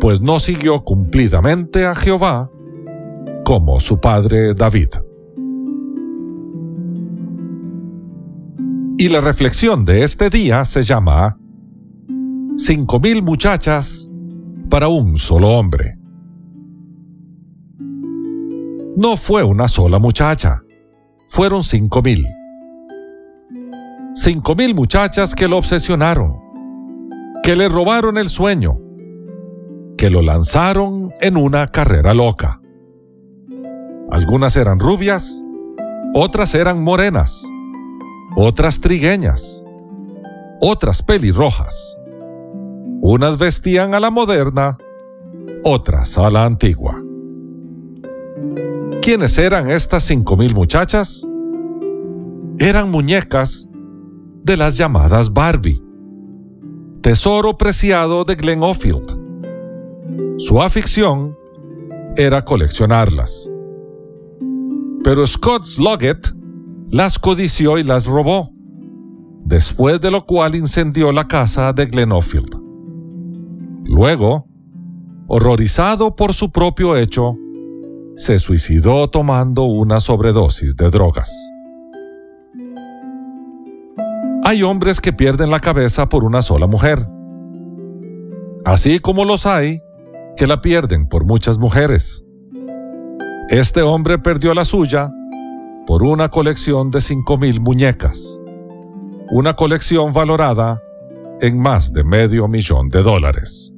pues 0.00 0.20
no 0.20 0.38
siguió 0.38 0.82
cumplidamente 0.82 1.86
a 1.86 1.94
Jehová 1.94 2.50
como 3.44 3.80
su 3.80 4.00
padre 4.00 4.54
David. 4.54 4.88
Y 8.98 9.08
la 9.08 9.20
reflexión 9.20 9.84
de 9.84 10.04
este 10.04 10.30
día 10.30 10.64
se 10.64 10.82
llama 10.82 11.38
Cinco 12.56 13.00
mil 13.00 13.22
muchachas 13.22 14.10
para 14.68 14.88
un 14.88 15.16
solo 15.18 15.50
hombre. 15.50 15.98
No 18.96 19.16
fue 19.16 19.42
una 19.42 19.68
sola 19.68 19.98
muchacha, 19.98 20.62
fueron 21.32 21.64
cinco 21.64 22.02
mil. 22.02 22.26
Cinco 24.14 24.54
mil 24.54 24.74
muchachas 24.74 25.34
que 25.34 25.48
lo 25.48 25.56
obsesionaron, 25.56 26.36
que 27.42 27.56
le 27.56 27.70
robaron 27.70 28.18
el 28.18 28.28
sueño, 28.28 28.78
que 29.96 30.10
lo 30.10 30.20
lanzaron 30.20 31.10
en 31.22 31.38
una 31.38 31.68
carrera 31.68 32.12
loca. 32.12 32.60
Algunas 34.10 34.58
eran 34.58 34.78
rubias, 34.78 35.42
otras 36.12 36.54
eran 36.54 36.84
morenas, 36.84 37.48
otras 38.36 38.82
trigueñas, 38.82 39.64
otras 40.60 41.02
pelirrojas. 41.02 41.98
Unas 43.00 43.38
vestían 43.38 43.94
a 43.94 44.00
la 44.00 44.10
moderna, 44.10 44.76
otras 45.64 46.18
a 46.18 46.28
la 46.28 46.44
antigua. 46.44 47.02
¿Quiénes 49.02 49.36
eran 49.36 49.68
estas 49.68 50.04
cinco 50.04 50.36
mil 50.36 50.54
muchachas? 50.54 51.26
Eran 52.58 52.88
muñecas 52.88 53.68
de 54.44 54.56
las 54.56 54.76
llamadas 54.76 55.32
Barbie, 55.32 55.82
tesoro 57.00 57.58
preciado 57.58 58.24
de 58.24 58.36
Glen 58.36 58.62
Ofield. 58.62 59.18
Su 60.38 60.62
afición 60.62 61.36
era 62.16 62.42
coleccionarlas. 62.44 63.50
Pero 65.02 65.26
Scott 65.26 65.64
Sloggett 65.64 66.32
las 66.88 67.18
codició 67.18 67.78
y 67.78 67.82
las 67.82 68.06
robó. 68.06 68.52
después 69.44 70.00
de 70.00 70.10
lo 70.10 70.24
cual 70.24 70.54
incendió 70.54 71.10
la 71.12 71.26
casa 71.26 71.72
de 71.72 71.86
Glenofield. 71.86 72.56
Luego, 73.84 74.46
horrorizado 75.26 76.14
por 76.14 76.32
su 76.32 76.52
propio 76.52 76.96
hecho, 76.96 77.36
se 78.16 78.38
suicidó 78.38 79.08
tomando 79.08 79.64
una 79.64 80.00
sobredosis 80.00 80.76
de 80.76 80.90
drogas. 80.90 81.30
Hay 84.44 84.62
hombres 84.62 85.00
que 85.00 85.12
pierden 85.12 85.50
la 85.50 85.60
cabeza 85.60 86.08
por 86.08 86.24
una 86.24 86.42
sola 86.42 86.66
mujer, 86.66 87.06
así 88.64 88.98
como 88.98 89.24
los 89.24 89.46
hay 89.46 89.82
que 90.36 90.46
la 90.46 90.60
pierden 90.60 91.08
por 91.08 91.24
muchas 91.24 91.58
mujeres. 91.58 92.24
Este 93.48 93.82
hombre 93.82 94.18
perdió 94.18 94.54
la 94.54 94.64
suya 94.64 95.10
por 95.86 96.02
una 96.02 96.28
colección 96.28 96.90
de 96.90 96.98
5.000 97.00 97.60
muñecas, 97.60 98.40
una 99.30 99.54
colección 99.54 100.12
valorada 100.12 100.82
en 101.40 101.60
más 101.60 101.92
de 101.92 102.04
medio 102.04 102.46
millón 102.48 102.88
de 102.88 103.02
dólares. 103.02 103.74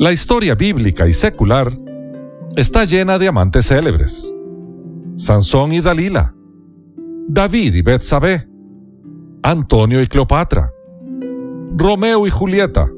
La 0.00 0.12
historia 0.12 0.54
bíblica 0.54 1.06
y 1.06 1.12
secular 1.12 1.78
está 2.56 2.86
llena 2.86 3.18
de 3.18 3.28
amantes 3.28 3.66
célebres. 3.66 4.32
Sansón 5.18 5.74
y 5.74 5.82
Dalila, 5.82 6.34
David 7.28 7.74
y 7.74 7.82
Betsabé, 7.82 8.48
Antonio 9.42 10.00
y 10.00 10.06
Cleopatra, 10.06 10.72
Romeo 11.76 12.26
y 12.26 12.30
Julieta, 12.30 12.88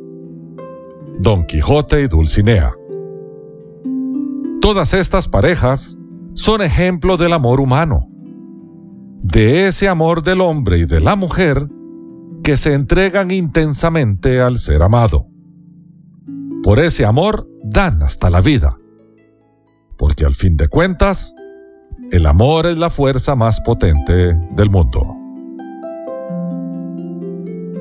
Don 1.19 1.45
Quijote 1.45 2.03
y 2.03 2.07
Dulcinea. 2.07 2.73
Todas 4.61 4.95
estas 4.95 5.27
parejas 5.27 5.99
son 6.35 6.63
ejemplo 6.63 7.17
del 7.17 7.33
amor 7.33 7.61
humano, 7.61 8.07
de 9.25 9.67
ese 9.67 9.89
amor 9.89 10.23
del 10.23 10.41
hombre 10.41 10.79
y 10.79 10.85
de 10.85 11.01
la 11.01 11.17
mujer 11.17 11.67
que 12.45 12.57
se 12.57 12.75
entregan 12.75 13.33
intensamente 13.33 14.41
al 14.41 14.57
ser 14.57 14.85
amado. 14.85 15.32
Por 16.73 16.81
ese 16.81 17.05
amor 17.05 17.47
dan 17.63 18.03
hasta 18.03 18.31
la 18.31 18.41
vida. 18.41 18.79
Porque 19.99 20.25
al 20.25 20.35
fin 20.35 20.57
de 20.57 20.69
cuentas, 20.69 21.35
el 22.11 22.25
amor 22.25 22.65
es 22.65 22.79
la 22.79 22.89
fuerza 22.89 23.35
más 23.35 23.61
potente 23.61 24.33
del 24.53 24.71
mundo. 24.71 25.03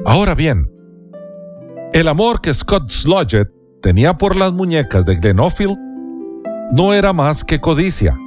Ahora 0.03 0.35
bien, 0.35 0.69
el 1.93 2.09
amor 2.09 2.41
que 2.41 2.53
Scott 2.53 2.89
Slodgett 2.89 3.47
tenía 3.81 4.17
por 4.17 4.35
las 4.35 4.51
muñecas 4.51 5.05
de 5.05 5.15
Glenofield 5.15 5.77
no 6.73 6.93
era 6.93 7.13
más 7.13 7.45
que 7.45 7.61
codicia, 7.61 8.19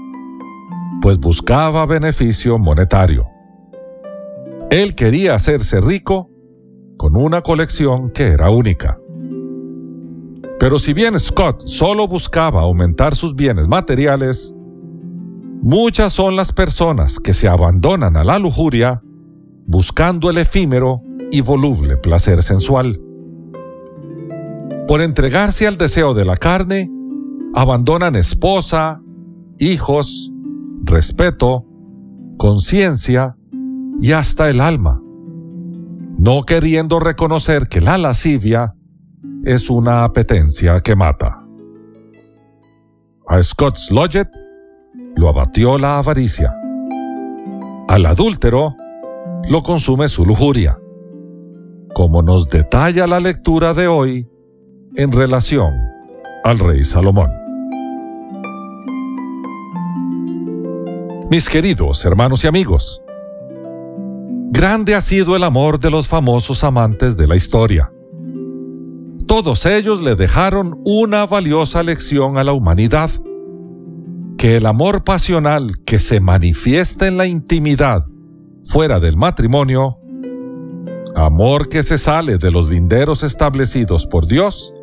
pues 1.02 1.18
buscaba 1.18 1.84
beneficio 1.84 2.58
monetario. 2.58 3.26
Él 4.70 4.94
quería 4.94 5.34
hacerse 5.34 5.82
rico 5.82 6.30
con 6.96 7.16
una 7.16 7.42
colección 7.42 8.10
que 8.12 8.28
era 8.28 8.48
única. 8.48 8.98
Pero 10.58 10.78
si 10.78 10.92
bien 10.92 11.18
Scott 11.18 11.66
solo 11.66 12.06
buscaba 12.06 12.62
aumentar 12.62 13.16
sus 13.16 13.34
bienes 13.34 13.66
materiales, 13.66 14.54
muchas 15.62 16.12
son 16.12 16.36
las 16.36 16.52
personas 16.52 17.18
que 17.18 17.34
se 17.34 17.48
abandonan 17.48 18.16
a 18.16 18.24
la 18.24 18.38
lujuria 18.38 19.02
buscando 19.66 20.30
el 20.30 20.38
efímero 20.38 21.02
y 21.30 21.40
voluble 21.40 21.96
placer 21.96 22.42
sensual. 22.42 23.00
Por 24.86 25.00
entregarse 25.00 25.66
al 25.66 25.78
deseo 25.78 26.14
de 26.14 26.24
la 26.24 26.36
carne, 26.36 26.90
abandonan 27.54 28.14
esposa, 28.16 29.02
hijos, 29.58 30.30
respeto, 30.82 31.66
conciencia 32.36 33.36
y 34.00 34.12
hasta 34.12 34.50
el 34.50 34.60
alma, 34.60 35.00
no 36.18 36.42
queriendo 36.42 37.00
reconocer 37.00 37.68
que 37.68 37.80
la 37.80 37.96
lascivia 37.96 38.74
es 39.44 39.68
una 39.68 40.04
apetencia 40.04 40.80
que 40.80 40.96
mata. 40.96 41.44
A 43.28 43.42
Scott 43.42 43.76
Slodgett 43.76 44.28
lo 45.16 45.28
abatió 45.28 45.78
la 45.78 45.98
avaricia. 45.98 46.54
Al 47.88 48.06
adúltero 48.06 48.74
lo 49.48 49.62
consume 49.62 50.08
su 50.08 50.24
lujuria, 50.24 50.78
como 51.94 52.22
nos 52.22 52.48
detalla 52.48 53.06
la 53.06 53.20
lectura 53.20 53.74
de 53.74 53.86
hoy 53.86 54.28
en 54.96 55.12
relación 55.12 55.74
al 56.42 56.58
rey 56.58 56.84
Salomón. 56.84 57.30
Mis 61.30 61.48
queridos 61.48 62.04
hermanos 62.04 62.44
y 62.44 62.46
amigos, 62.46 63.02
grande 64.50 64.94
ha 64.94 65.00
sido 65.00 65.36
el 65.36 65.44
amor 65.44 65.78
de 65.78 65.90
los 65.90 66.08
famosos 66.08 66.64
amantes 66.64 67.16
de 67.16 67.26
la 67.26 67.36
historia. 67.36 67.93
Todos 69.26 69.64
ellos 69.66 70.02
le 70.02 70.16
dejaron 70.16 70.80
una 70.84 71.26
valiosa 71.26 71.82
lección 71.82 72.36
a 72.36 72.44
la 72.44 72.52
humanidad, 72.52 73.10
que 74.36 74.56
el 74.56 74.66
amor 74.66 75.04
pasional 75.04 75.72
que 75.86 75.98
se 75.98 76.20
manifiesta 76.20 77.06
en 77.06 77.16
la 77.16 77.26
intimidad 77.26 78.04
fuera 78.64 79.00
del 79.00 79.16
matrimonio, 79.16 79.98
amor 81.14 81.68
que 81.68 81.82
se 81.82 81.96
sale 81.96 82.36
de 82.36 82.50
los 82.50 82.70
linderos 82.70 83.22
establecidos 83.22 84.06
por 84.06 84.26
Dios, 84.26 84.74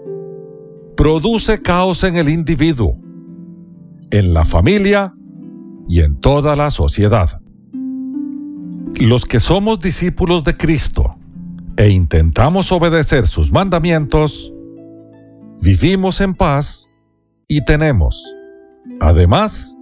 produce 0.97 1.61
caos 1.61 2.03
en 2.03 2.15
el 2.15 2.29
individuo, 2.29 2.97
en 4.09 4.33
la 4.33 4.43
familia 4.43 5.13
y 5.87 6.01
en 6.01 6.19
toda 6.19 6.55
la 6.55 6.71
sociedad. 6.71 7.41
Los 8.99 9.25
que 9.25 9.39
somos 9.39 9.79
discípulos 9.79 10.43
de 10.43 10.57
Cristo, 10.57 11.17
e 11.81 11.89
intentamos 11.89 12.71
obedecer 12.71 13.25
sus 13.25 13.51
mandamientos, 13.51 14.53
vivimos 15.61 16.21
en 16.21 16.35
paz 16.35 16.91
y 17.47 17.65
tenemos, 17.65 18.23
además, 18.99 19.75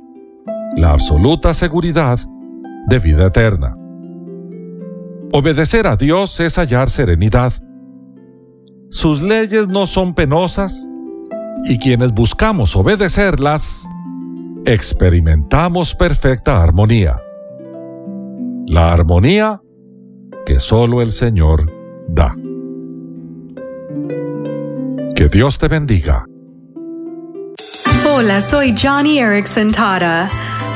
la 0.77 0.91
absoluta 0.91 1.53
seguridad 1.53 2.17
de 2.87 2.99
vida 2.99 3.27
eterna. 3.27 3.75
Obedecer 5.33 5.87
a 5.87 5.97
Dios 5.97 6.39
es 6.39 6.57
hallar 6.57 6.89
serenidad. 6.89 7.51
Sus 8.89 9.21
leyes 9.21 9.67
no 9.67 9.85
son 9.85 10.13
penosas 10.13 10.87
y 11.65 11.79
quienes 11.79 12.13
buscamos 12.13 12.77
obedecerlas, 12.77 13.83
experimentamos 14.63 15.93
perfecta 15.93 16.63
armonía. 16.63 17.21
La 18.67 18.93
armonía 18.93 19.61
que 20.45 20.61
solo 20.61 21.01
el 21.01 21.11
Señor 21.11 21.78
da. 22.13 22.33
Que 25.15 25.27
Dios 25.27 25.59
te 25.59 25.67
bendiga. 25.67 26.25
Hola, 28.11 28.41
soy 28.41 28.75
Johnny 28.81 29.19
Erickson 29.19 29.71
Tara. 29.71 30.29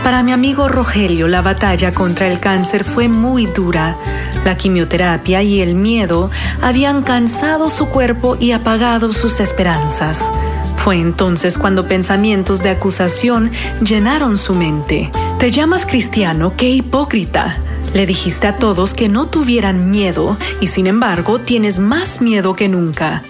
Para 0.04 0.22
mi 0.22 0.32
amigo 0.34 0.68
Rogelio, 0.68 1.28
la 1.28 1.42
batalla 1.42 1.94
contra 1.94 2.28
el 2.28 2.40
cáncer 2.40 2.84
fue 2.84 3.08
muy 3.08 3.46
dura. 3.46 3.96
La 4.44 4.58
quimioterapia 4.58 5.42
y 5.42 5.62
el 5.62 5.76
miedo 5.76 6.30
habían 6.62 7.04
cansado 7.04 7.70
su 7.70 7.88
cuerpo 7.88 8.36
y 8.38 8.52
apagado 8.52 9.14
sus 9.14 9.40
esperanzas. 9.40 10.30
Fue 10.76 10.98
entonces 10.98 11.58
cuando 11.58 11.88
pensamientos 11.88 12.62
de 12.62 12.72
acusación 12.72 13.52
llenaron 13.82 14.38
su 14.38 14.54
mente. 14.54 15.10
Te 15.40 15.50
llamas 15.50 15.86
cristiano, 15.86 16.54
qué 16.58 16.70
hipócrita. 16.70 17.56
Le 17.94 18.08
dijiste 18.08 18.48
a 18.48 18.56
todos 18.56 18.96
que 18.96 19.08
no 19.08 19.28
tuvieran 19.28 19.92
miedo 19.92 20.36
y 20.60 20.68
sin 20.68 20.88
embargo 20.88 21.40
tienes 21.40 21.78
más 21.78 22.22
miedo 22.22 22.56
que 22.56 22.68
nunca. 22.68 23.22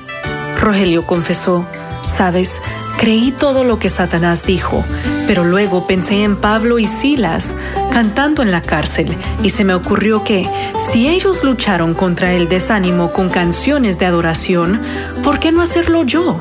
Rogelio 0.60 1.06
confesó, 1.06 1.66
sabes, 2.08 2.62
creí 2.98 3.32
todo 3.32 3.66
lo 3.66 3.78
que 3.78 3.90
Satanás 3.90 4.46
dijo, 4.46 4.84
pero 5.28 5.44
luego 5.44 5.86
pensé 5.86 6.24
en 6.24 6.38
Pablo 6.38 6.80
y 6.80 6.88
Silas 6.88 7.58
cantando 7.92 8.42
en 8.42 8.52
la 8.52 8.62
cárcel 8.62 9.16
y 9.44 9.50
se 9.50 9.66
me 9.66 9.74
ocurrió 9.74 10.24
que 10.24 10.48
si 10.80 11.10
ellos 11.10 11.44
lucharon 11.44 11.94
contra 11.94 12.32
el 12.32 12.48
desánimo 12.48 13.12
con 13.12 13.30
canciones 13.30 14.00
de 14.00 14.06
adoración, 14.06 14.80
¿por 15.24 15.40
qué 15.40 15.52
no 15.52 15.62
hacerlo 15.62 16.04
yo? 16.04 16.40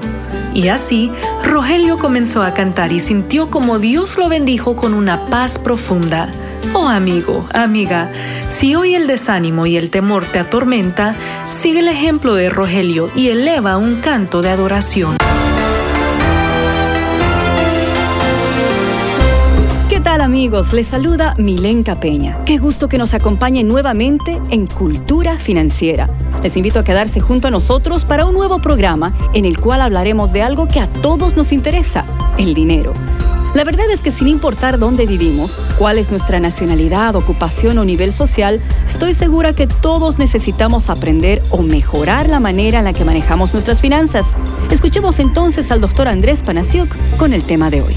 Y 0.54 0.68
así, 0.68 1.10
Rogelio 1.42 1.98
comenzó 1.98 2.42
a 2.42 2.54
cantar 2.54 2.92
y 2.92 3.00
sintió 3.00 3.50
como 3.50 3.80
Dios 3.80 4.16
lo 4.16 4.28
bendijo 4.28 4.76
con 4.76 4.94
una 4.94 5.26
paz 5.26 5.58
profunda. 5.58 6.30
Oh 6.74 6.88
amigo, 6.88 7.46
amiga, 7.52 8.10
si 8.48 8.74
hoy 8.74 8.94
el 8.94 9.06
desánimo 9.06 9.66
y 9.66 9.76
el 9.76 9.90
temor 9.90 10.24
te 10.24 10.38
atormenta, 10.38 11.14
sigue 11.50 11.80
el 11.80 11.88
ejemplo 11.88 12.34
de 12.34 12.48
Rogelio 12.48 13.10
y 13.14 13.28
eleva 13.28 13.76
un 13.76 13.96
canto 13.96 14.40
de 14.40 14.50
adoración. 14.50 15.16
¿Qué 19.90 20.00
tal 20.00 20.22
amigos? 20.22 20.72
Les 20.72 20.86
saluda 20.86 21.34
Milenka 21.36 21.96
Peña. 21.96 22.42
Qué 22.46 22.56
gusto 22.56 22.88
que 22.88 22.96
nos 22.96 23.12
acompañen 23.12 23.68
nuevamente 23.68 24.40
en 24.50 24.66
Cultura 24.66 25.38
Financiera. 25.38 26.08
Les 26.42 26.56
invito 26.56 26.78
a 26.78 26.84
quedarse 26.84 27.20
junto 27.20 27.48
a 27.48 27.50
nosotros 27.50 28.06
para 28.06 28.24
un 28.24 28.32
nuevo 28.32 28.58
programa 28.60 29.12
en 29.34 29.44
el 29.44 29.60
cual 29.60 29.82
hablaremos 29.82 30.32
de 30.32 30.42
algo 30.42 30.66
que 30.66 30.80
a 30.80 30.86
todos 30.86 31.36
nos 31.36 31.52
interesa, 31.52 32.06
el 32.38 32.54
dinero. 32.54 32.94
La 33.54 33.64
verdad 33.64 33.90
es 33.92 34.02
que 34.02 34.10
sin 34.10 34.28
importar 34.28 34.78
dónde 34.78 35.04
vivimos, 35.04 35.52
cuál 35.78 35.98
es 35.98 36.10
nuestra 36.10 36.40
nacionalidad, 36.40 37.14
ocupación 37.16 37.76
o 37.76 37.84
nivel 37.84 38.14
social, 38.14 38.62
estoy 38.88 39.12
segura 39.12 39.52
que 39.52 39.66
todos 39.66 40.18
necesitamos 40.18 40.88
aprender 40.88 41.42
o 41.50 41.60
mejorar 41.60 42.30
la 42.30 42.40
manera 42.40 42.78
en 42.78 42.86
la 42.86 42.94
que 42.94 43.04
manejamos 43.04 43.52
nuestras 43.52 43.82
finanzas. 43.82 44.28
Escuchemos 44.70 45.18
entonces 45.18 45.70
al 45.70 45.82
doctor 45.82 46.08
Andrés 46.08 46.42
Panasiuk 46.42 46.88
con 47.18 47.34
el 47.34 47.42
tema 47.42 47.68
de 47.68 47.82
hoy. 47.82 47.94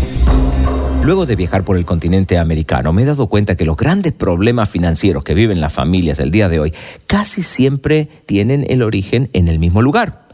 Luego 1.04 1.26
de 1.26 1.38
viajar 1.38 1.64
por 1.64 1.78
el 1.78 1.86
continente 1.86 2.38
americano, 2.38 2.92
me 2.92 3.04
he 3.04 3.06
dado 3.06 3.28
cuenta 3.28 3.56
que 3.56 3.64
los 3.64 3.78
grandes 3.78 4.12
problemas 4.12 4.68
financieros 4.68 5.24
que 5.24 5.36
viven 5.36 5.62
las 5.62 5.72
familias 5.72 6.20
el 6.20 6.32
día 6.32 6.50
de 6.50 6.60
hoy 6.60 6.74
casi 7.08 7.44
siempre 7.44 8.10
tienen 8.26 8.66
el 8.68 8.82
origen 8.82 9.30
en 9.32 9.48
el 9.48 9.60
mismo 9.60 9.82
lugar. 9.82 10.26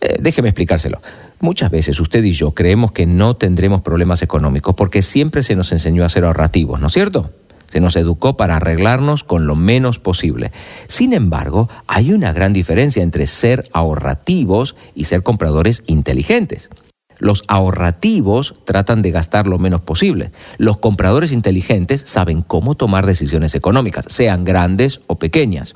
Eh, 0.00 0.16
déjeme 0.18 0.48
explicárselo. 0.48 1.00
Muchas 1.42 1.72
veces 1.72 1.98
usted 1.98 2.22
y 2.22 2.34
yo 2.34 2.52
creemos 2.52 2.92
que 2.92 3.04
no 3.04 3.34
tendremos 3.34 3.82
problemas 3.82 4.22
económicos 4.22 4.76
porque 4.76 5.02
siempre 5.02 5.42
se 5.42 5.56
nos 5.56 5.72
enseñó 5.72 6.04
a 6.04 6.08
ser 6.08 6.24
ahorrativos, 6.24 6.78
¿no 6.78 6.86
es 6.86 6.92
cierto? 6.92 7.32
Se 7.68 7.80
nos 7.80 7.96
educó 7.96 8.36
para 8.36 8.54
arreglarnos 8.54 9.24
con 9.24 9.48
lo 9.48 9.56
menos 9.56 9.98
posible. 9.98 10.52
Sin 10.86 11.12
embargo, 11.12 11.68
hay 11.88 12.12
una 12.12 12.32
gran 12.32 12.52
diferencia 12.52 13.02
entre 13.02 13.26
ser 13.26 13.64
ahorrativos 13.72 14.76
y 14.94 15.06
ser 15.06 15.24
compradores 15.24 15.82
inteligentes. 15.88 16.70
Los 17.18 17.42
ahorrativos 17.48 18.54
tratan 18.64 19.02
de 19.02 19.10
gastar 19.10 19.48
lo 19.48 19.58
menos 19.58 19.80
posible. 19.80 20.30
Los 20.58 20.76
compradores 20.76 21.32
inteligentes 21.32 22.04
saben 22.06 22.42
cómo 22.42 22.76
tomar 22.76 23.04
decisiones 23.04 23.56
económicas, 23.56 24.04
sean 24.08 24.44
grandes 24.44 25.00
o 25.08 25.16
pequeñas. 25.16 25.74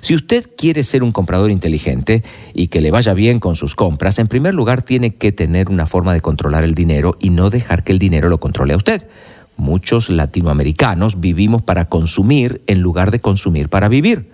Si 0.00 0.14
usted 0.14 0.48
quiere 0.56 0.84
ser 0.84 1.02
un 1.02 1.12
comprador 1.12 1.50
inteligente 1.50 2.22
y 2.54 2.68
que 2.68 2.80
le 2.80 2.90
vaya 2.90 3.14
bien 3.14 3.40
con 3.40 3.56
sus 3.56 3.74
compras, 3.74 4.18
en 4.18 4.28
primer 4.28 4.54
lugar 4.54 4.82
tiene 4.82 5.14
que 5.14 5.32
tener 5.32 5.68
una 5.68 5.86
forma 5.86 6.14
de 6.14 6.20
controlar 6.20 6.64
el 6.64 6.74
dinero 6.74 7.16
y 7.20 7.30
no 7.30 7.50
dejar 7.50 7.84
que 7.84 7.92
el 7.92 7.98
dinero 7.98 8.28
lo 8.28 8.40
controle 8.40 8.74
a 8.74 8.76
usted. 8.76 9.06
Muchos 9.56 10.08
latinoamericanos 10.08 11.20
vivimos 11.20 11.62
para 11.62 11.86
consumir 11.86 12.62
en 12.66 12.80
lugar 12.80 13.10
de 13.10 13.20
consumir 13.20 13.68
para 13.68 13.88
vivir. 13.88 14.30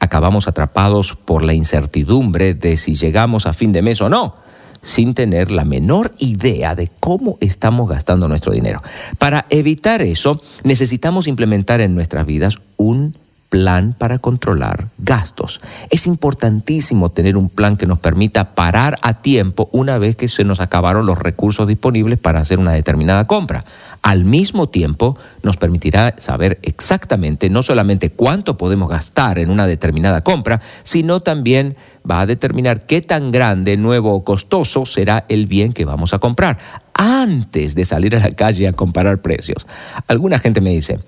Acabamos 0.00 0.48
atrapados 0.48 1.14
por 1.14 1.44
la 1.44 1.52
incertidumbre 1.52 2.54
de 2.54 2.76
si 2.76 2.94
llegamos 2.94 3.46
a 3.46 3.52
fin 3.52 3.72
de 3.72 3.82
mes 3.82 4.00
o 4.00 4.08
no 4.08 4.36
sin 4.82 5.14
tener 5.14 5.50
la 5.50 5.64
menor 5.64 6.12
idea 6.18 6.74
de 6.74 6.88
cómo 7.00 7.38
estamos 7.40 7.88
gastando 7.88 8.28
nuestro 8.28 8.52
dinero. 8.52 8.82
Para 9.18 9.46
evitar 9.48 10.02
eso, 10.02 10.42
necesitamos 10.64 11.28
implementar 11.28 11.80
en 11.80 11.94
nuestras 11.94 12.26
vidas 12.26 12.58
un 12.76 13.16
plan 13.52 13.94
para 13.98 14.18
controlar 14.18 14.88
gastos. 14.96 15.60
Es 15.90 16.06
importantísimo 16.06 17.10
tener 17.10 17.36
un 17.36 17.50
plan 17.50 17.76
que 17.76 17.84
nos 17.84 17.98
permita 17.98 18.54
parar 18.54 18.96
a 19.02 19.20
tiempo 19.20 19.68
una 19.72 19.98
vez 19.98 20.16
que 20.16 20.26
se 20.26 20.42
nos 20.42 20.60
acabaron 20.60 21.04
los 21.04 21.18
recursos 21.18 21.68
disponibles 21.68 22.18
para 22.18 22.40
hacer 22.40 22.58
una 22.58 22.72
determinada 22.72 23.26
compra. 23.26 23.66
Al 24.00 24.24
mismo 24.24 24.70
tiempo, 24.70 25.18
nos 25.42 25.58
permitirá 25.58 26.14
saber 26.16 26.60
exactamente 26.62 27.50
no 27.50 27.62
solamente 27.62 28.08
cuánto 28.08 28.56
podemos 28.56 28.88
gastar 28.88 29.38
en 29.38 29.50
una 29.50 29.66
determinada 29.66 30.22
compra, 30.22 30.62
sino 30.82 31.20
también 31.20 31.76
va 32.10 32.20
a 32.20 32.26
determinar 32.26 32.86
qué 32.86 33.02
tan 33.02 33.32
grande, 33.32 33.76
nuevo 33.76 34.14
o 34.14 34.24
costoso 34.24 34.86
será 34.86 35.26
el 35.28 35.46
bien 35.46 35.74
que 35.74 35.84
vamos 35.84 36.14
a 36.14 36.18
comprar 36.18 36.56
antes 36.94 37.74
de 37.74 37.84
salir 37.84 38.16
a 38.16 38.20
la 38.20 38.30
calle 38.30 38.66
a 38.66 38.72
comparar 38.72 39.20
precios. 39.20 39.66
Alguna 40.08 40.38
gente 40.38 40.62
me 40.62 40.70
dice, 40.70 40.98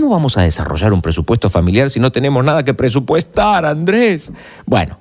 ¿Cómo 0.00 0.12
vamos 0.12 0.38
a 0.38 0.42
desarrollar 0.42 0.94
un 0.94 1.02
presupuesto 1.02 1.50
familiar 1.50 1.90
si 1.90 2.00
no 2.00 2.10
tenemos 2.10 2.42
nada 2.42 2.64
que 2.64 2.72
presupuestar, 2.72 3.66
Andrés? 3.66 4.32
Bueno, 4.64 4.98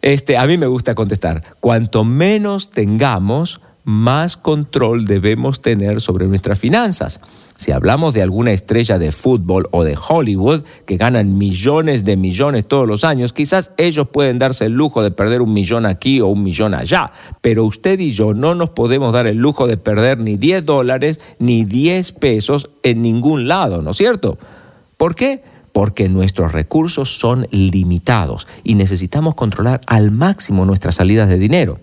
este, 0.00 0.38
a 0.38 0.46
mí 0.46 0.56
me 0.56 0.66
gusta 0.66 0.94
contestar, 0.94 1.56
cuanto 1.60 2.06
menos 2.06 2.70
tengamos, 2.70 3.60
más 3.84 4.38
control 4.38 5.04
debemos 5.04 5.60
tener 5.60 6.00
sobre 6.00 6.26
nuestras 6.26 6.58
finanzas. 6.58 7.20
Si 7.60 7.72
hablamos 7.72 8.14
de 8.14 8.22
alguna 8.22 8.52
estrella 8.52 8.98
de 8.98 9.12
fútbol 9.12 9.68
o 9.70 9.84
de 9.84 9.94
Hollywood 9.94 10.62
que 10.86 10.96
ganan 10.96 11.36
millones 11.36 12.06
de 12.06 12.16
millones 12.16 12.66
todos 12.66 12.88
los 12.88 13.04
años, 13.04 13.34
quizás 13.34 13.72
ellos 13.76 14.08
pueden 14.08 14.38
darse 14.38 14.64
el 14.64 14.72
lujo 14.72 15.02
de 15.02 15.10
perder 15.10 15.42
un 15.42 15.52
millón 15.52 15.84
aquí 15.84 16.22
o 16.22 16.28
un 16.28 16.42
millón 16.42 16.72
allá, 16.72 17.12
pero 17.42 17.66
usted 17.66 18.00
y 18.00 18.12
yo 18.12 18.32
no 18.32 18.54
nos 18.54 18.70
podemos 18.70 19.12
dar 19.12 19.26
el 19.26 19.36
lujo 19.36 19.66
de 19.66 19.76
perder 19.76 20.20
ni 20.20 20.38
10 20.38 20.64
dólares 20.64 21.20
ni 21.38 21.64
10 21.66 22.12
pesos 22.12 22.70
en 22.82 23.02
ningún 23.02 23.46
lado, 23.46 23.82
¿no 23.82 23.90
es 23.90 23.98
cierto? 23.98 24.38
¿Por 24.96 25.14
qué? 25.14 25.42
Porque 25.74 26.08
nuestros 26.08 26.52
recursos 26.52 27.18
son 27.18 27.46
limitados 27.50 28.48
y 28.64 28.74
necesitamos 28.74 29.34
controlar 29.34 29.82
al 29.86 30.10
máximo 30.10 30.64
nuestras 30.64 30.94
salidas 30.94 31.28
de 31.28 31.38
dinero. 31.38 31.78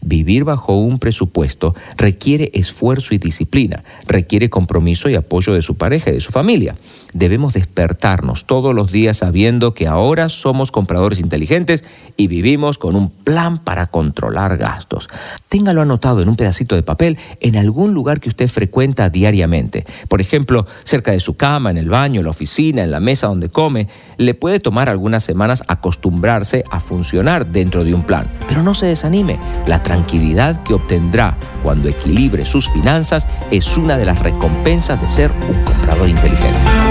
Vivir 0.00 0.44
bajo 0.44 0.78
un 0.78 0.98
presupuesto 0.98 1.74
requiere 1.96 2.50
esfuerzo 2.54 3.14
y 3.14 3.18
disciplina, 3.18 3.82
requiere 4.06 4.50
compromiso 4.50 5.08
y 5.08 5.14
apoyo 5.14 5.54
de 5.54 5.62
su 5.62 5.76
pareja 5.76 6.10
y 6.10 6.14
de 6.14 6.20
su 6.20 6.32
familia. 6.32 6.76
Debemos 7.16 7.54
despertarnos 7.54 8.44
todos 8.44 8.74
los 8.74 8.92
días 8.92 9.16
sabiendo 9.16 9.72
que 9.72 9.86
ahora 9.86 10.28
somos 10.28 10.70
compradores 10.70 11.18
inteligentes 11.18 11.82
y 12.18 12.26
vivimos 12.26 12.76
con 12.76 12.94
un 12.94 13.08
plan 13.08 13.58
para 13.58 13.86
controlar 13.86 14.58
gastos. 14.58 15.08
Téngalo 15.48 15.80
anotado 15.80 16.20
en 16.20 16.28
un 16.28 16.36
pedacito 16.36 16.74
de 16.74 16.82
papel 16.82 17.16
en 17.40 17.56
algún 17.56 17.94
lugar 17.94 18.20
que 18.20 18.28
usted 18.28 18.48
frecuenta 18.48 19.08
diariamente. 19.08 19.86
Por 20.08 20.20
ejemplo, 20.20 20.66
cerca 20.84 21.12
de 21.12 21.20
su 21.20 21.38
cama, 21.38 21.70
en 21.70 21.78
el 21.78 21.88
baño, 21.88 22.20
en 22.20 22.24
la 22.24 22.30
oficina, 22.32 22.84
en 22.84 22.90
la 22.90 23.00
mesa 23.00 23.28
donde 23.28 23.48
come. 23.48 23.88
Le 24.18 24.34
puede 24.34 24.60
tomar 24.60 24.90
algunas 24.90 25.24
semanas 25.24 25.62
acostumbrarse 25.68 26.64
a 26.70 26.80
funcionar 26.80 27.46
dentro 27.46 27.82
de 27.82 27.94
un 27.94 28.02
plan. 28.02 28.30
Pero 28.46 28.62
no 28.62 28.74
se 28.74 28.88
desanime. 28.88 29.38
La 29.66 29.82
tranquilidad 29.82 30.62
que 30.64 30.74
obtendrá 30.74 31.34
cuando 31.62 31.88
equilibre 31.88 32.44
sus 32.44 32.68
finanzas 32.68 33.26
es 33.50 33.78
una 33.78 33.96
de 33.96 34.04
las 34.04 34.18
recompensas 34.18 35.00
de 35.00 35.08
ser 35.08 35.32
un 35.48 35.64
comprador 35.64 36.10
inteligente. 36.10 36.85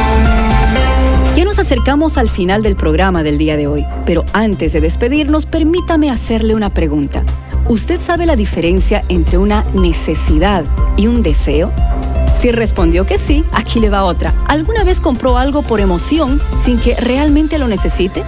Acercamos 1.66 2.20
al 2.20 2.30
final 2.30 2.61
del 2.61 2.76
programa 2.76 3.24
del 3.24 3.39
día 3.39 3.57
de 3.57 3.66
hoy, 3.66 3.84
pero 4.05 4.24
antes 4.34 4.72
de 4.72 4.82
despedirnos, 4.82 5.47
permítame 5.47 6.11
hacerle 6.11 6.53
una 6.53 6.70
pregunta. 6.70 7.24
¿Usted 7.68 7.99
sabe 7.99 8.28
la 8.28 8.36
diferencia 8.36 9.03
entre 9.09 9.39
una 9.39 9.66
necesidad 9.74 10.63
y 10.95 11.07
un 11.07 11.24
deseo? 11.24 11.72
Si 12.39 12.51
respondió 12.51 13.07
que 13.07 13.18
sí, 13.18 13.43
aquí 13.51 13.80
le 13.80 13.89
va 13.89 14.03
otra. 14.03 14.32
¿Alguna 14.47 14.84
vez 14.84 15.01
compró 15.01 15.39
algo 15.39 15.63
por 15.63 15.80
emoción 15.80 16.39
sin 16.61 16.78
que 16.78 16.95
realmente 16.97 17.57
lo 17.57 17.68
necesite? 17.68 18.22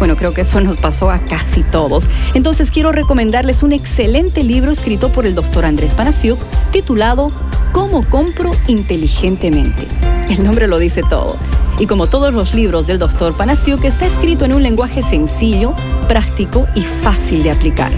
Bueno, 0.00 0.16
creo 0.16 0.34
que 0.34 0.40
eso 0.40 0.60
nos 0.60 0.76
pasó 0.78 1.12
a 1.12 1.20
casi 1.20 1.62
todos. 1.62 2.08
Entonces 2.34 2.72
quiero 2.72 2.90
recomendarles 2.90 3.62
un 3.62 3.72
excelente 3.72 4.42
libro 4.42 4.72
escrito 4.72 5.12
por 5.12 5.26
el 5.26 5.36
doctor 5.36 5.64
Andrés 5.64 5.94
Panasiuk 5.94 6.40
titulado 6.72 7.28
¿Cómo 7.70 8.02
compro 8.02 8.50
inteligentemente? 8.66 9.86
El 10.28 10.42
nombre 10.42 10.66
lo 10.66 10.80
dice 10.80 11.04
todo. 11.08 11.36
Y 11.80 11.86
como 11.86 12.06
todos 12.06 12.32
los 12.34 12.54
libros 12.54 12.86
del 12.86 12.98
doctor 12.98 13.34
Panasiuk, 13.34 13.82
está 13.84 14.06
escrito 14.06 14.44
en 14.44 14.52
un 14.52 14.62
lenguaje 14.62 15.02
sencillo, 15.02 15.72
práctico 16.08 16.66
y 16.74 16.82
fácil 16.82 17.42
de 17.42 17.50
aplicar. 17.50 17.90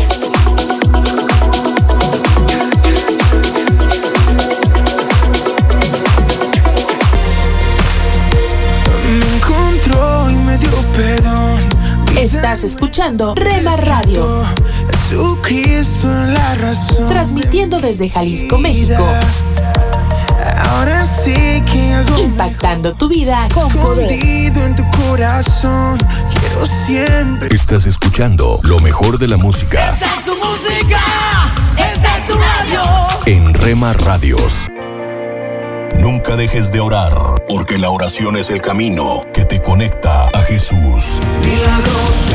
Estás 12.53 12.70
escuchando 12.72 13.34
Rema 13.34 13.76
Radio. 13.76 14.44
Jesucristo 15.09 16.07
es 16.07 16.38
la 16.38 16.55
razón. 16.57 17.07
Transmitiendo 17.07 17.80
desde 17.80 18.11
Jalisco, 18.11 18.59
México. 18.59 19.03
Ahora 20.68 21.03
sí 21.07 21.62
que 21.72 21.94
hago 21.94 22.18
Impactando 22.18 22.92
tu 22.92 23.09
vida 23.09 23.48
con 23.55 23.72
poder. 23.72 24.12
escondido 24.12 24.66
en 24.66 24.76
tu 24.76 24.84
corazón. 24.90 25.96
Quiero 26.30 26.66
siempre. 26.66 27.55
Estás 27.55 27.86
escuchando 27.86 28.61
lo 28.64 28.80
mejor 28.80 29.18
de 29.18 29.28
la 29.28 29.38
música 29.38 29.96
tu 30.26 30.36
música, 30.36 31.00
esta 31.78 32.18
es 32.18 32.26
tu 32.26 32.34
radio. 32.34 32.82
en 33.24 33.55
Rema 33.55 33.94
Radios. 33.94 34.68
Nunca 35.98 36.36
dejes 36.36 36.72
de 36.72 36.80
orar, 36.80 37.12
porque 37.48 37.78
la 37.78 37.90
oración 37.90 38.36
es 38.36 38.50
el 38.50 38.61
camino 38.61 39.22
que 39.32 39.44
te 39.44 39.62
conecta 39.62 40.24
a 40.34 40.42
Jesús. 40.42 41.20
Milagroso, 41.44 42.34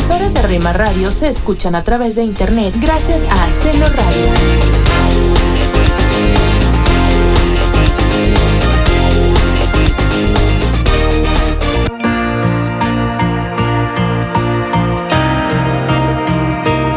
Rima 0.51 0.73
Radio 0.73 1.13
se 1.13 1.29
escuchan 1.29 1.75
a 1.75 1.83
través 1.85 2.17
de 2.17 2.23
internet 2.25 2.73
gracias 2.81 3.25
a 3.31 3.49
Celo 3.49 3.85
Radio. 3.85 4.33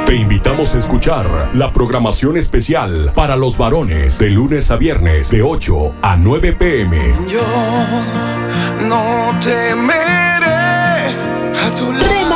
Te 0.05 0.17
invitamos 0.17 0.75
a 0.75 0.79
escuchar 0.79 1.51
la 1.55 1.73
programación 1.73 2.37
especial 2.37 3.13
para 3.15 3.37
los 3.37 3.57
varones 3.57 4.19
de 4.19 4.31
lunes 4.31 4.73
a 4.73 4.77
viernes 4.77 5.31
de 5.31 5.43
8 5.43 5.95
a 6.03 6.17
9 6.17 6.55
pm. 6.55 7.15
Yo 7.31 7.41
no 8.89 9.31
temeré 9.39 10.54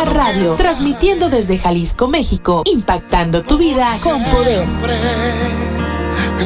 Radio, 0.04 0.54
transmitiendo 0.54 1.28
desde 1.28 1.58
Jalisco, 1.58 2.06
México, 2.08 2.62
impactando 2.66 3.42
tu 3.42 3.58
vida 3.58 3.96
con 4.02 4.22
poder. 4.24 4.66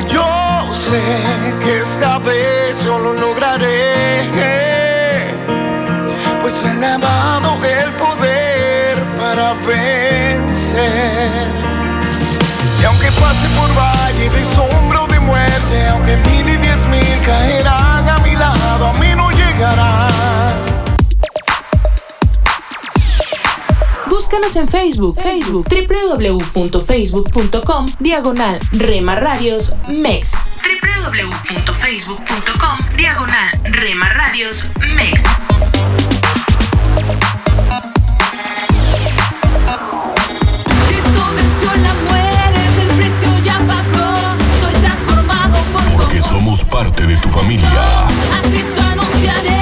Yo 0.09 0.75
sé 0.75 1.01
que 1.63 1.81
esta 1.81 2.19
vez 2.19 2.83
yo 2.83 2.99
lo 2.99 3.13
lograré. 3.13 4.31
Pues 6.41 6.63
he 6.63 6.99
dado 6.99 7.57
el 7.65 7.93
poder 7.93 9.05
para 9.19 9.53
vencer. 9.55 10.83
Y 12.81 12.85
aunque 12.85 13.13
pase 13.13 13.47
por 13.59 13.71
valle 13.77 14.31
de 14.31 14.45
sombra 14.47 15.03
o 15.03 15.07
de 15.07 15.21
muerte, 15.21 15.89
aunque 15.89 16.17
mil 16.29 16.49
y 16.49 16.57
diez 16.57 16.87
mil 16.89 17.21
caerán 17.25 18.09
a 18.09 18.19
mi 18.25 18.35
lado, 18.35 18.89
a 18.89 18.93
mí 18.95 19.09
no 19.15 19.31
llegarán. 19.31 20.12
Búscanos 24.23 24.55
en 24.55 24.69
Facebook, 24.69 25.21
Facebook, 25.21 25.67
www.facebook.com, 25.69 27.87
diagonal 27.99 28.61
Rema 28.71 29.17
Radios 29.17 29.75
MEX. 29.89 30.35
www.facebook.com, 30.63 32.79
diagonal 32.97 33.61
Rema 33.65 34.09
Radios 34.11 34.71
MEX. 34.95 35.25
Porque 45.97 46.23
somos 46.23 46.65
parte 46.67 47.09
de 47.09 47.17
tu 47.17 47.29
familia. 47.29 47.83
A 47.83 48.41
Cristo 48.43 48.83
anunciaré. 48.93 49.62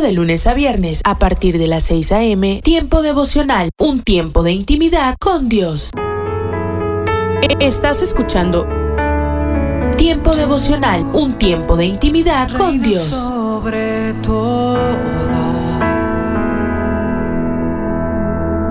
Escucha 0.00 0.08
de 0.08 0.14
lunes 0.14 0.46
a 0.46 0.54
viernes 0.54 1.02
a 1.04 1.18
partir 1.18 1.58
de 1.58 1.66
las 1.66 1.82
6 1.82 2.12
a.m. 2.12 2.62
Tiempo 2.64 3.02
devocional, 3.02 3.68
un 3.78 4.00
tiempo 4.00 4.42
de 4.42 4.52
intimidad 4.52 5.14
con 5.20 5.50
Dios. 5.50 5.90
Estás 7.60 8.00
escuchando 8.00 8.66
Tiempo 9.98 10.34
devocional, 10.36 11.04
un 11.12 11.34
tiempo 11.34 11.76
de 11.76 11.84
intimidad 11.84 12.50
con 12.56 12.80
Dios. 12.80 13.08
sobre 13.08 14.14
todo. 14.22 14.78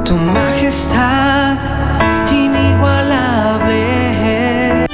Tu 0.03 0.15
majestad 0.15 1.57
inigualable. 2.31 4.87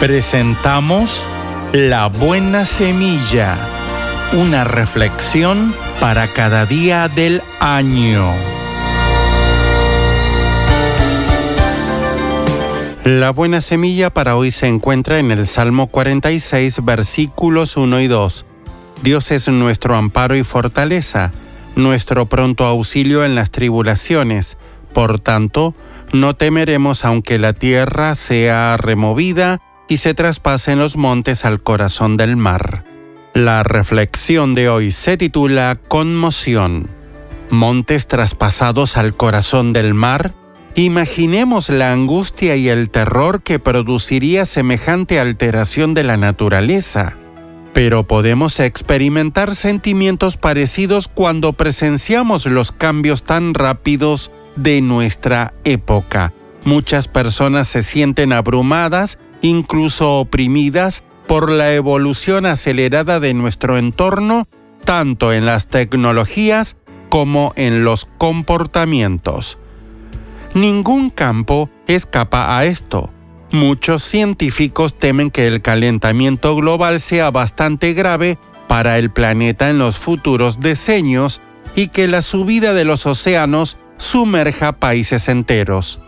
Presentamos 0.00 1.26
La 1.72 2.08
Buena 2.08 2.66
Semilla, 2.66 3.56
una 4.34 4.62
reflexión 4.62 5.74
para 6.00 6.26
cada 6.28 6.66
día 6.66 7.08
del 7.08 7.40
año. 7.60 8.30
La 13.04 13.30
buena 13.30 13.62
semilla 13.62 14.10
para 14.10 14.36
hoy 14.36 14.50
se 14.50 14.66
encuentra 14.66 15.18
en 15.18 15.30
el 15.30 15.46
Salmo 15.46 15.86
46, 15.86 16.84
versículos 16.84 17.78
1 17.78 18.02
y 18.02 18.06
2. 18.06 18.44
Dios 19.02 19.30
es 19.30 19.48
nuestro 19.48 19.96
amparo 19.96 20.36
y 20.36 20.44
fortaleza, 20.44 21.32
nuestro 21.74 22.26
pronto 22.26 22.66
auxilio 22.66 23.24
en 23.24 23.34
las 23.34 23.50
tribulaciones. 23.50 24.58
Por 24.92 25.20
tanto, 25.20 25.74
no 26.12 26.36
temeremos 26.36 27.06
aunque 27.06 27.38
la 27.38 27.54
tierra 27.54 28.14
sea 28.14 28.76
removida 28.76 29.62
y 29.92 29.98
se 29.98 30.14
traspasen 30.14 30.78
los 30.78 30.96
montes 30.96 31.44
al 31.44 31.62
corazón 31.62 32.16
del 32.16 32.34
mar. 32.34 32.82
La 33.34 33.62
reflexión 33.62 34.54
de 34.54 34.70
hoy 34.70 34.90
se 34.90 35.18
titula 35.18 35.78
Conmoción. 35.86 36.88
Montes 37.50 38.06
traspasados 38.08 38.96
al 38.96 39.14
corazón 39.14 39.74
del 39.74 39.92
mar. 39.92 40.32
Imaginemos 40.76 41.68
la 41.68 41.92
angustia 41.92 42.56
y 42.56 42.70
el 42.70 42.88
terror 42.88 43.42
que 43.42 43.58
produciría 43.58 44.46
semejante 44.46 45.20
alteración 45.20 45.92
de 45.92 46.04
la 46.04 46.16
naturaleza. 46.16 47.12
Pero 47.74 48.04
podemos 48.04 48.60
experimentar 48.60 49.54
sentimientos 49.54 50.38
parecidos 50.38 51.06
cuando 51.06 51.52
presenciamos 51.52 52.46
los 52.46 52.72
cambios 52.72 53.24
tan 53.24 53.52
rápidos 53.52 54.30
de 54.56 54.80
nuestra 54.80 55.52
época. 55.64 56.32
Muchas 56.64 57.08
personas 57.08 57.68
se 57.68 57.82
sienten 57.82 58.32
abrumadas, 58.32 59.18
incluso 59.42 60.18
oprimidas, 60.18 61.04
por 61.26 61.50
la 61.50 61.74
evolución 61.74 62.46
acelerada 62.46 63.20
de 63.20 63.34
nuestro 63.34 63.78
entorno, 63.78 64.48
tanto 64.84 65.32
en 65.32 65.46
las 65.46 65.68
tecnologías 65.68 66.76
como 67.08 67.52
en 67.56 67.84
los 67.84 68.06
comportamientos. 68.18 69.58
Ningún 70.54 71.10
campo 71.10 71.70
escapa 71.86 72.58
a 72.58 72.64
esto. 72.64 73.10
Muchos 73.50 74.02
científicos 74.02 74.94
temen 74.98 75.30
que 75.30 75.46
el 75.46 75.62
calentamiento 75.62 76.56
global 76.56 77.00
sea 77.00 77.30
bastante 77.30 77.92
grave 77.92 78.38
para 78.66 78.98
el 78.98 79.10
planeta 79.10 79.68
en 79.68 79.78
los 79.78 79.98
futuros 79.98 80.60
decenios 80.60 81.40
y 81.74 81.88
que 81.88 82.08
la 82.08 82.22
subida 82.22 82.72
de 82.72 82.84
los 82.84 83.06
océanos 83.06 83.76
sumerja 83.98 84.72
países 84.72 85.28
enteros. 85.28 86.00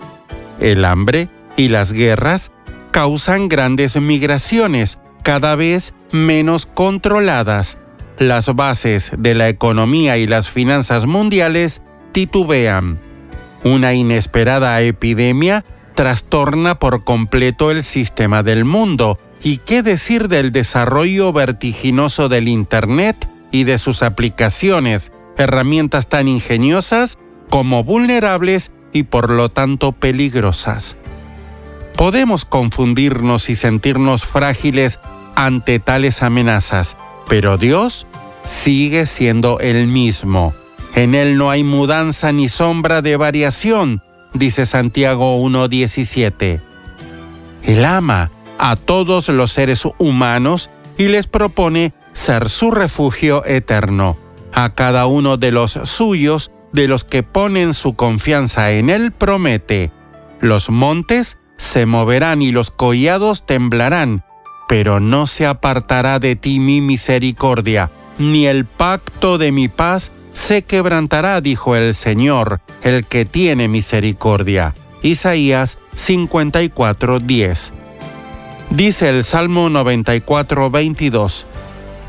El 0.60 0.84
hambre 0.84 1.28
y 1.56 1.68
las 1.68 1.92
guerras 1.92 2.50
causan 2.94 3.48
grandes 3.48 4.00
migraciones, 4.00 5.00
cada 5.24 5.56
vez 5.56 5.94
menos 6.12 6.64
controladas. 6.64 7.76
Las 8.20 8.54
bases 8.54 9.10
de 9.18 9.34
la 9.34 9.48
economía 9.48 10.16
y 10.16 10.28
las 10.28 10.48
finanzas 10.48 11.04
mundiales 11.04 11.82
titubean. 12.12 13.00
Una 13.64 13.94
inesperada 13.94 14.80
epidemia 14.80 15.64
trastorna 15.96 16.78
por 16.78 17.02
completo 17.02 17.72
el 17.72 17.82
sistema 17.82 18.44
del 18.44 18.64
mundo. 18.64 19.18
¿Y 19.42 19.58
qué 19.58 19.82
decir 19.82 20.28
del 20.28 20.52
desarrollo 20.52 21.32
vertiginoso 21.32 22.28
del 22.28 22.46
Internet 22.46 23.28
y 23.50 23.64
de 23.64 23.78
sus 23.78 24.04
aplicaciones, 24.04 25.10
herramientas 25.36 26.08
tan 26.08 26.28
ingeniosas 26.28 27.18
como 27.50 27.82
vulnerables 27.82 28.70
y 28.92 29.02
por 29.02 29.30
lo 29.30 29.48
tanto 29.48 29.90
peligrosas. 29.90 30.94
Podemos 31.96 32.44
confundirnos 32.44 33.48
y 33.48 33.56
sentirnos 33.56 34.24
frágiles 34.24 34.98
ante 35.36 35.78
tales 35.78 36.22
amenazas, 36.22 36.96
pero 37.28 37.56
Dios 37.56 38.06
sigue 38.46 39.06
siendo 39.06 39.60
el 39.60 39.86
mismo. 39.86 40.54
En 40.94 41.14
Él 41.14 41.38
no 41.38 41.50
hay 41.50 41.64
mudanza 41.64 42.32
ni 42.32 42.48
sombra 42.48 43.00
de 43.00 43.16
variación, 43.16 44.02
dice 44.32 44.66
Santiago 44.66 45.40
1.17. 45.42 46.60
Él 47.62 47.84
ama 47.84 48.30
a 48.58 48.76
todos 48.76 49.28
los 49.28 49.52
seres 49.52 49.84
humanos 49.98 50.70
y 50.98 51.08
les 51.08 51.26
propone 51.26 51.94
ser 52.12 52.48
su 52.48 52.70
refugio 52.70 53.44
eterno. 53.44 54.16
A 54.52 54.74
cada 54.74 55.06
uno 55.06 55.36
de 55.36 55.50
los 55.50 55.72
suyos, 55.72 56.50
de 56.72 56.86
los 56.86 57.04
que 57.04 57.22
ponen 57.22 57.74
su 57.74 57.94
confianza 57.94 58.72
en 58.72 58.90
Él, 58.90 59.10
promete, 59.12 59.90
los 60.40 60.70
montes 60.70 61.38
se 61.64 61.86
moverán 61.86 62.42
y 62.42 62.52
los 62.52 62.70
collados 62.70 63.46
temblarán, 63.46 64.22
pero 64.68 65.00
no 65.00 65.26
se 65.26 65.46
apartará 65.46 66.18
de 66.18 66.36
ti 66.36 66.60
mi 66.60 66.80
misericordia, 66.82 67.90
ni 68.18 68.46
el 68.46 68.66
pacto 68.66 69.38
de 69.38 69.50
mi 69.50 69.68
paz 69.68 70.12
se 70.34 70.62
quebrantará, 70.62 71.40
dijo 71.40 71.74
el 71.74 71.94
Señor, 71.94 72.60
el 72.82 73.06
que 73.06 73.24
tiene 73.24 73.68
misericordia. 73.68 74.74
Isaías 75.02 75.78
54:10. 75.96 77.72
Dice 78.70 79.08
el 79.08 79.24
Salmo 79.24 79.70
94:22. 79.70 81.46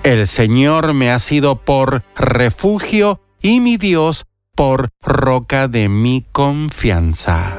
El 0.03 0.27
Señor 0.27 0.93
me 0.93 1.11
ha 1.11 1.19
sido 1.19 1.55
por 1.55 2.03
refugio 2.15 3.21
y 3.41 3.61
mi 3.61 3.77
Dios 3.77 4.25
por 4.53 4.89
roca 5.01 5.67
de 5.67 5.89
mi 5.89 6.25
confianza. 6.31 7.57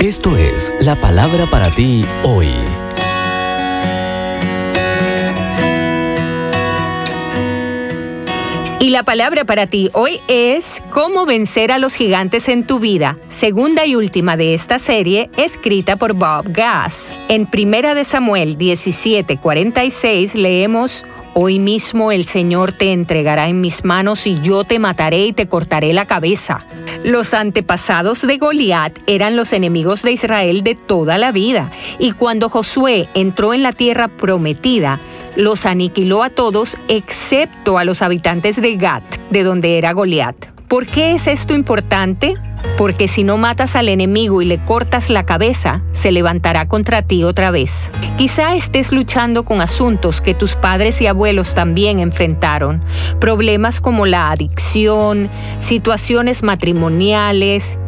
Esto 0.00 0.36
es 0.36 0.72
la 0.80 0.94
palabra 0.94 1.46
para 1.50 1.68
ti 1.72 2.04
hoy. 2.22 2.54
Y 8.86 8.90
la 8.90 9.02
palabra 9.02 9.44
para 9.44 9.66
ti 9.66 9.90
hoy 9.94 10.20
es 10.28 10.80
Cómo 10.90 11.26
vencer 11.26 11.72
a 11.72 11.80
los 11.80 11.94
gigantes 11.94 12.48
en 12.48 12.64
tu 12.64 12.78
vida, 12.78 13.16
segunda 13.28 13.84
y 13.84 13.96
última 13.96 14.36
de 14.36 14.54
esta 14.54 14.78
serie, 14.78 15.28
escrita 15.36 15.96
por 15.96 16.12
Bob 16.12 16.44
Gass. 16.52 17.12
En 17.28 17.46
Primera 17.46 17.96
de 17.96 18.04
Samuel 18.04 18.56
17:46 18.56 20.34
leemos 20.34 21.04
Hoy 21.34 21.58
mismo 21.58 22.12
el 22.12 22.24
Señor 22.24 22.72
te 22.72 22.92
entregará 22.92 23.48
en 23.48 23.60
mis 23.60 23.84
manos 23.84 24.26
y 24.26 24.40
yo 24.40 24.62
te 24.62 24.78
mataré 24.78 25.26
y 25.26 25.32
te 25.34 25.48
cortaré 25.48 25.92
la 25.92 26.06
cabeza. 26.06 26.64
Los 27.04 27.34
antepasados 27.34 28.22
de 28.22 28.38
Goliat 28.38 28.96
eran 29.06 29.36
los 29.36 29.52
enemigos 29.52 30.02
de 30.02 30.12
Israel 30.12 30.62
de 30.62 30.76
toda 30.76 31.18
la 31.18 31.32
vida, 31.32 31.70
y 31.98 32.12
cuando 32.12 32.48
Josué 32.48 33.06
entró 33.14 33.52
en 33.52 33.62
la 33.62 33.72
tierra 33.72 34.08
prometida, 34.08 34.98
los 35.36 35.66
aniquiló 35.66 36.22
a 36.22 36.30
todos 36.30 36.76
excepto 36.88 37.78
a 37.78 37.84
los 37.84 38.02
habitantes 38.02 38.60
de 38.60 38.76
Gat, 38.76 39.04
de 39.30 39.44
donde 39.44 39.78
era 39.78 39.92
Goliat. 39.92 40.36
¿Por 40.68 40.86
qué 40.86 41.12
es 41.12 41.28
esto 41.28 41.54
importante? 41.54 42.34
Porque 42.76 43.06
si 43.06 43.22
no 43.22 43.36
matas 43.36 43.76
al 43.76 43.88
enemigo 43.88 44.42
y 44.42 44.44
le 44.44 44.58
cortas 44.58 45.10
la 45.10 45.24
cabeza, 45.24 45.78
se 45.92 46.10
levantará 46.10 46.66
contra 46.66 47.02
ti 47.02 47.22
otra 47.22 47.52
vez. 47.52 47.92
Quizá 48.18 48.56
estés 48.56 48.90
luchando 48.90 49.44
con 49.44 49.60
asuntos 49.60 50.20
que 50.20 50.34
tus 50.34 50.56
padres 50.56 51.00
y 51.00 51.06
abuelos 51.06 51.54
también 51.54 52.00
enfrentaron. 52.00 52.82
Problemas 53.20 53.80
como 53.80 54.06
la 54.06 54.30
adicción, 54.30 55.30
situaciones 55.60 56.42
matrimoniales, 56.42 57.78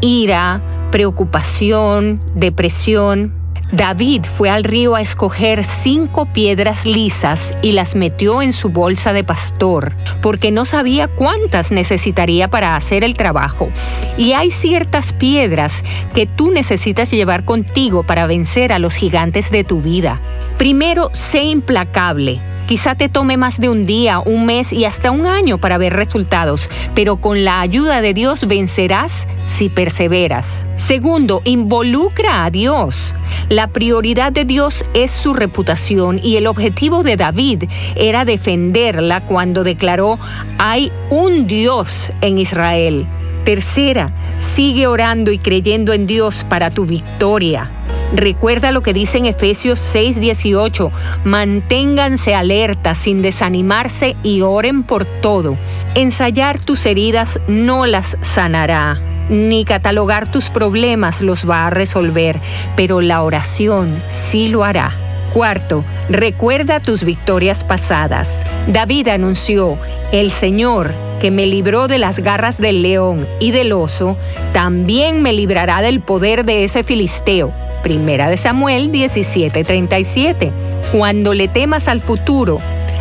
ira, 0.00 0.62
preocupación, 0.92 2.20
depresión, 2.34 3.34
David 3.72 4.24
fue 4.24 4.48
al 4.48 4.64
río 4.64 4.94
a 4.94 5.02
escoger 5.02 5.62
cinco 5.62 6.26
piedras 6.26 6.86
lisas 6.86 7.54
y 7.60 7.72
las 7.72 7.96
metió 7.96 8.40
en 8.40 8.54
su 8.54 8.70
bolsa 8.70 9.12
de 9.12 9.24
pastor, 9.24 9.92
porque 10.22 10.50
no 10.50 10.64
sabía 10.64 11.06
cuántas 11.06 11.70
necesitaría 11.70 12.48
para 12.48 12.76
hacer 12.76 13.04
el 13.04 13.14
trabajo. 13.14 13.68
Y 14.16 14.32
hay 14.32 14.50
ciertas 14.50 15.12
piedras 15.12 15.84
que 16.14 16.26
tú 16.26 16.50
necesitas 16.50 17.10
llevar 17.10 17.44
contigo 17.44 18.04
para 18.04 18.26
vencer 18.26 18.72
a 18.72 18.78
los 18.78 18.94
gigantes 18.94 19.50
de 19.50 19.64
tu 19.64 19.82
vida. 19.82 20.18
Primero, 20.56 21.10
sé 21.12 21.42
implacable. 21.42 22.40
Quizá 22.68 22.94
te 22.94 23.08
tome 23.08 23.38
más 23.38 23.58
de 23.60 23.70
un 23.70 23.86
día, 23.86 24.18
un 24.18 24.44
mes 24.44 24.74
y 24.74 24.84
hasta 24.84 25.10
un 25.10 25.24
año 25.24 25.56
para 25.56 25.78
ver 25.78 25.94
resultados, 25.94 26.68
pero 26.94 27.16
con 27.16 27.42
la 27.42 27.62
ayuda 27.62 28.02
de 28.02 28.12
Dios 28.12 28.46
vencerás 28.46 29.26
si 29.46 29.70
perseveras. 29.70 30.66
Segundo, 30.76 31.40
involucra 31.44 32.44
a 32.44 32.50
Dios. 32.50 33.14
La 33.48 33.68
prioridad 33.68 34.32
de 34.32 34.44
Dios 34.44 34.84
es 34.92 35.10
su 35.10 35.32
reputación 35.32 36.20
y 36.22 36.36
el 36.36 36.46
objetivo 36.46 37.02
de 37.02 37.16
David 37.16 37.64
era 37.96 38.26
defenderla 38.26 39.22
cuando 39.22 39.64
declaró, 39.64 40.18
hay 40.58 40.92
un 41.08 41.46
Dios 41.46 42.12
en 42.20 42.36
Israel. 42.36 43.06
Tercera, 43.46 44.12
sigue 44.38 44.86
orando 44.86 45.32
y 45.32 45.38
creyendo 45.38 45.94
en 45.94 46.06
Dios 46.06 46.44
para 46.46 46.70
tu 46.70 46.84
victoria. 46.84 47.70
Recuerda 48.14 48.72
lo 48.72 48.80
que 48.80 48.94
dice 48.94 49.18
en 49.18 49.26
Efesios 49.26 49.78
6:18, 49.78 50.90
manténganse 51.24 52.34
alerta 52.34 52.94
sin 52.94 53.20
desanimarse 53.20 54.16
y 54.22 54.40
oren 54.40 54.82
por 54.82 55.04
todo. 55.04 55.56
Ensayar 55.94 56.58
tus 56.58 56.86
heridas 56.86 57.38
no 57.48 57.84
las 57.84 58.16
sanará, 58.22 58.98
ni 59.28 59.64
catalogar 59.66 60.30
tus 60.30 60.48
problemas 60.48 61.20
los 61.20 61.48
va 61.48 61.66
a 61.66 61.70
resolver, 61.70 62.40
pero 62.76 63.02
la 63.02 63.22
oración 63.22 63.94
sí 64.08 64.48
lo 64.48 64.64
hará. 64.64 64.92
Cuarto, 65.34 65.84
recuerda 66.08 66.80
tus 66.80 67.04
victorias 67.04 67.62
pasadas. 67.62 68.44
David 68.66 69.08
anunció, 69.08 69.76
el 70.12 70.30
Señor, 70.30 70.94
que 71.20 71.30
me 71.30 71.46
libró 71.46 71.88
de 71.88 71.98
las 71.98 72.20
garras 72.20 72.56
del 72.56 72.80
león 72.80 73.26
y 73.38 73.50
del 73.50 73.72
oso, 73.72 74.16
también 74.54 75.20
me 75.20 75.34
librará 75.34 75.82
del 75.82 76.00
poder 76.00 76.46
de 76.46 76.64
ese 76.64 76.82
filisteo. 76.82 77.52
Primera 77.82 78.28
de 78.28 78.36
Samuel 78.36 78.90
17:37. 78.92 80.52
Cuando 80.92 81.34
le 81.34 81.48
temas 81.48 81.88
al 81.88 82.00
futuro, 82.00 82.58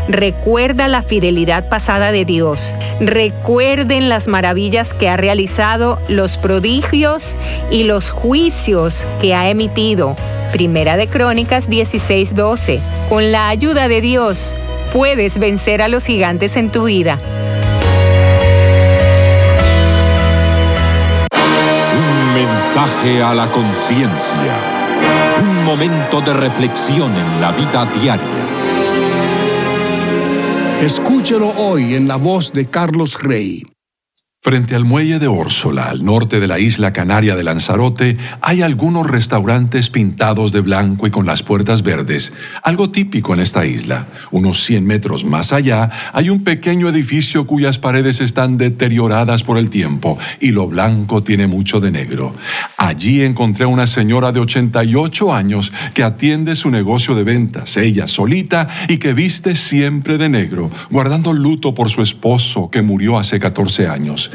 recuerda 0.07 0.87
la 0.87 1.01
fidelidad 1.01 1.69
pasada 1.69 2.11
de 2.11 2.25
Dios. 2.25 2.73
Recuerden 2.99 4.09
las 4.09 4.27
maravillas 4.27 4.93
que 4.93 5.09
ha 5.09 5.17
realizado, 5.17 5.97
los 6.07 6.37
prodigios 6.37 7.35
y 7.71 7.83
los 7.83 8.11
juicios 8.11 9.05
que 9.21 9.35
ha 9.35 9.49
emitido. 9.49 10.15
Primera 10.51 10.97
de 10.97 11.07
Crónicas 11.07 11.69
16:12. 11.69 12.79
Con 13.09 13.31
la 13.31 13.49
ayuda 13.49 13.87
de 13.87 14.01
Dios, 14.01 14.55
puedes 14.93 15.39
vencer 15.39 15.81
a 15.81 15.87
los 15.87 16.05
gigantes 16.05 16.55
en 16.55 16.71
tu 16.71 16.85
vida. 16.85 17.19
Mensaje 22.77 23.23
a 23.23 23.33
la 23.33 23.49
conciencia. 23.49 24.55
Un 25.41 25.65
momento 25.65 26.21
de 26.21 26.31
reflexión 26.31 27.11
en 27.15 27.41
la 27.41 27.51
vida 27.51 27.87
diaria. 27.99 28.27
Escúchelo 30.79 31.47
hoy 31.57 31.95
en 31.95 32.07
la 32.07 32.17
voz 32.17 32.53
de 32.53 32.69
Carlos 32.69 33.19
Rey. 33.19 33.63
Frente 34.47 34.77
al 34.77 34.85
muelle 34.85 35.19
de 35.19 35.27
Órsola, 35.27 35.89
al 35.89 36.05
norte 36.05 36.39
de 36.39 36.47
la 36.47 36.57
isla 36.57 36.93
canaria 36.93 37.35
de 37.35 37.43
Lanzarote, 37.43 38.17
hay 38.39 38.61
algunos 38.61 39.05
restaurantes 39.05 39.89
pintados 39.89 40.53
de 40.53 40.61
blanco 40.61 41.05
y 41.05 41.11
con 41.11 41.25
las 41.25 41.43
puertas 41.43 41.83
verdes, 41.83 42.31
algo 42.63 42.89
típico 42.89 43.33
en 43.33 43.41
esta 43.41 43.65
isla. 43.65 44.07
Unos 44.31 44.63
100 44.63 44.85
metros 44.85 45.25
más 45.25 45.51
allá 45.51 45.91
hay 46.13 46.29
un 46.29 46.45
pequeño 46.45 46.87
edificio 46.87 47.45
cuyas 47.45 47.77
paredes 47.77 48.21
están 48.21 48.57
deterioradas 48.57 49.43
por 49.43 49.57
el 49.57 49.69
tiempo 49.69 50.17
y 50.39 50.51
lo 50.51 50.69
blanco 50.69 51.21
tiene 51.21 51.47
mucho 51.47 51.81
de 51.81 51.91
negro. 51.91 52.33
Allí 52.77 53.23
encontré 53.23 53.65
a 53.65 53.67
una 53.67 53.85
señora 53.85 54.31
de 54.31 54.39
88 54.39 55.33
años 55.33 55.73
que 55.93 56.03
atiende 56.03 56.55
su 56.55 56.71
negocio 56.71 57.15
de 57.15 57.25
ventas, 57.25 57.75
ella 57.75 58.07
solita 58.07 58.69
y 58.87 58.97
que 58.97 59.11
viste 59.11 59.57
siempre 59.57 60.17
de 60.17 60.29
negro, 60.29 60.71
guardando 60.89 61.33
luto 61.33 61.73
por 61.73 61.89
su 61.89 62.01
esposo 62.01 62.69
que 62.71 62.81
murió 62.81 63.17
hace 63.17 63.41
14 63.41 63.89
años. 63.89 64.31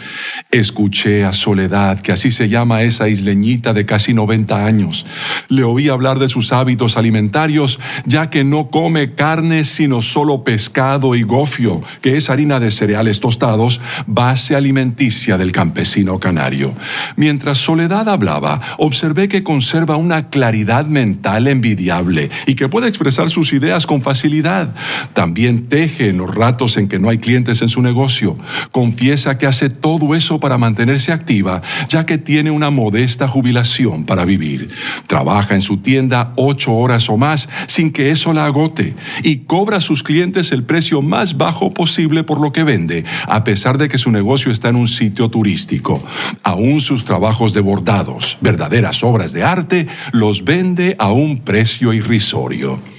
Escuché 0.51 1.25
a 1.25 1.33
Soledad, 1.33 2.01
que 2.01 2.13
así 2.13 2.31
se 2.31 2.49
llama 2.49 2.83
esa 2.83 3.09
isleñita 3.09 3.73
de 3.73 3.87
casi 3.87 4.15
90 4.15 4.65
años. 4.65 5.07
Le 5.49 5.65
oí 5.65 5.89
hablar 5.89 6.19
de 6.19 6.29
sus 6.29 6.53
hábitos 6.53 6.97
alimentarios, 6.97 7.81
ya 8.05 8.31
que 8.31 8.45
no 8.45 8.69
come 8.69 9.15
carne 9.15 9.65
sino 9.65 10.03
solo 10.03 10.45
pescado 10.45 11.15
y 11.15 11.23
gofio, 11.23 11.83
que 12.01 12.17
es 12.17 12.31
harina 12.31 12.61
de 12.61 12.71
cereales 12.71 13.21
tostados, 13.21 13.81
base 14.07 14.57
alimenticia 14.57 15.39
del 15.39 15.53
campesino 15.53 16.19
canario. 16.19 16.75
Mientras 17.17 17.59
Soledad 17.59 18.09
hablaba, 18.09 18.61
observé 18.79 19.29
que 19.29 19.43
conserva 19.43 19.97
una 19.97 20.29
claridad 20.29 20.87
mental 20.87 21.49
envidiable 21.49 22.31
y 22.47 22.55
que 22.55 22.69
puede 22.69 22.89
expresar 22.89 23.31
sus 23.31 23.53
ideas 23.53 23.87
con 23.87 24.03
facilidad. 24.03 24.75
También 25.15 25.69
teje 25.69 26.09
en 26.09 26.19
los 26.19 26.35
ratos 26.35 26.77
en 26.77 26.89
que 26.89 26.99
no 26.99 27.09
hay 27.09 27.19
clientes 27.19 27.63
en 27.63 27.69
su 27.69 27.83
negocio. 27.83 28.37
Confiesa 28.71 29.39
que 29.39 29.47
hace 29.47 29.71
todo 29.71 29.92
eso 30.15 30.41
para 30.41 30.59
mantenerse 30.59 31.13
activa, 31.13 31.63
ya 31.89 32.07
que 32.07 32.19
tiene 32.19 32.51
una 32.51 32.71
modesta 32.71 33.29
jubilación 33.29 34.05
para 34.05 34.25
vivir. 34.25 34.71
Trabaja 35.07 35.55
en 35.55 35.61
su 35.61 35.79
tienda 35.79 36.33
ocho 36.37 36.75
horas 36.75 37.09
o 37.09 37.17
más 37.17 37.49
sin 37.67 37.93
que 37.93 38.11
eso 38.11 38.33
la 38.33 38.47
agote 38.47 38.95
y 39.23 39.39
cobra 39.39 39.77
a 39.77 39.81
sus 39.81 40.03
clientes 40.03 40.51
el 40.53 40.65
precio 40.65 41.03
más 41.03 41.37
bajo 41.37 41.73
posible 41.73 42.25
por 42.25 42.41
lo 42.41 42.53
que 42.53 42.65
vende, 42.65 43.05
a 43.27 43.45
pesar 43.45 43.79
de 43.79 43.89
que 43.89 43.99
su 43.99 44.11
negocio 44.11 44.51
está 44.51 44.71
en 44.71 44.77
un 44.77 44.89
sitio 44.89 45.29
turístico. 45.29 46.03
Aún 46.43 46.81
sus 46.81 47.05
trabajos 47.05 47.53
de 47.55 47.61
bordados, 47.61 48.39
verdaderas 48.41 49.05
obras 49.05 49.33
de 49.33 49.45
arte, 49.45 49.87
los 50.13 50.45
vende 50.45 50.97
a 50.99 51.13
un 51.13 51.39
precio 51.39 51.93
irrisorio. 51.93 52.92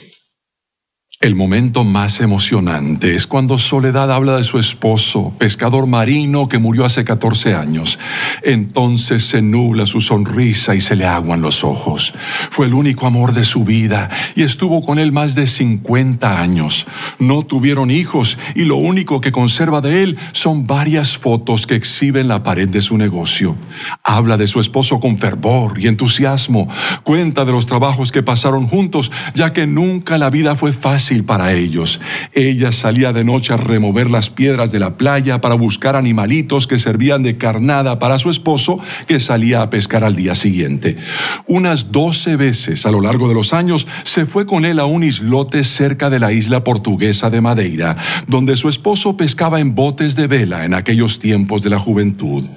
El 1.24 1.36
momento 1.36 1.86
más 1.86 2.20
emocionante 2.20 3.16
es 3.16 3.28
cuando 3.28 3.58
Soledad 3.58 4.12
habla 4.12 4.36
de 4.36 4.44
su 4.44 4.60
esposo, 4.60 5.34
pescador 5.38 5.88
marino 5.88 6.50
que 6.50 6.58
murió 6.58 6.84
hace 6.84 7.06
14 7.06 7.56
años. 7.56 7.98
Entonces 8.42 9.24
se 9.24 9.42
nubla 9.42 9.86
su 9.86 10.02
sonrisa 10.02 10.76
y 10.76 10.82
se 10.82 10.98
le 10.98 11.06
aguan 11.06 11.42
los 11.42 11.64
ojos. 11.64 12.14
Fue 12.50 12.66
el 12.66 12.74
único 12.74 13.08
amor 13.08 13.32
de 13.32 13.46
su 13.46 13.64
vida 13.64 14.10
y 14.36 14.42
estuvo 14.42 14.82
con 14.82 15.00
él 15.00 15.14
más 15.14 15.34
de 15.34 15.48
50 15.48 16.42
años. 16.42 16.86
No 17.20 17.44
tuvieron 17.44 17.90
hijos 17.90 18.38
y 18.54 18.66
lo 18.66 18.76
único 18.76 19.22
que 19.22 19.32
conserva 19.32 19.80
de 19.80 20.04
él 20.04 20.18
son 20.34 20.68
varias 20.68 21.18
fotos 21.18 21.66
que 21.66 21.76
exhiben 21.76 22.28
la 22.28 22.44
pared 22.44 22.68
de 22.68 22.82
su 22.82 22.98
negocio. 22.98 23.56
Habla 24.04 24.36
de 24.36 24.48
su 24.48 24.60
esposo 24.60 25.00
con 25.00 25.18
fervor 25.18 25.80
y 25.80 25.88
entusiasmo. 25.88 26.68
Cuenta 27.04 27.46
de 27.46 27.54
los 27.54 27.66
trabajos 27.66 28.12
que 28.12 28.24
pasaron 28.24 28.68
juntos, 28.68 29.10
ya 29.36 29.54
que 29.54 29.68
nunca 29.68 30.18
la 30.18 30.30
vida 30.30 30.58
fue 30.58 30.74
fácil 30.74 31.13
para 31.22 31.54
ellos. 31.54 32.02
Ella 32.34 32.72
salía 32.72 33.14
de 33.14 33.24
noche 33.24 33.54
a 33.54 33.58
remover 33.58 34.10
las 34.10 34.32
piedras 34.32 34.72
de 34.72 34.80
la 34.80 34.98
playa 34.98 35.40
para 35.42 35.54
buscar 35.54 35.96
animalitos 35.96 36.66
que 36.66 36.80
servían 36.80 37.22
de 37.22 37.38
carnada 37.38 38.00
para 38.00 38.18
su 38.18 38.32
esposo, 38.32 38.80
que 39.08 39.20
salía 39.20 39.62
a 39.62 39.70
pescar 39.70 40.04
al 40.04 40.16
día 40.16 40.34
siguiente. 40.34 40.98
Unas 41.46 41.92
doce 41.92 42.36
veces 42.36 42.86
a 42.86 42.92
lo 42.92 43.02
largo 43.02 43.28
de 43.28 43.36
los 43.36 43.54
años 43.54 43.88
se 44.04 44.26
fue 44.26 44.46
con 44.48 44.66
él 44.66 44.80
a 44.80 44.86
un 44.86 45.04
islote 45.04 45.64
cerca 45.64 46.10
de 46.10 46.20
la 46.20 46.32
isla 46.32 46.64
portuguesa 46.64 47.30
de 47.30 47.42
Madeira, 47.42 47.98
donde 48.28 48.56
su 48.56 48.70
esposo 48.70 49.18
pescaba 49.18 49.60
en 49.60 49.76
botes 49.76 50.16
de 50.16 50.28
vela 50.28 50.66
en 50.66 50.74
aquellos 50.74 51.20
tiempos 51.20 51.62
de 51.62 51.70
la 51.70 51.80
juventud. 51.80 52.48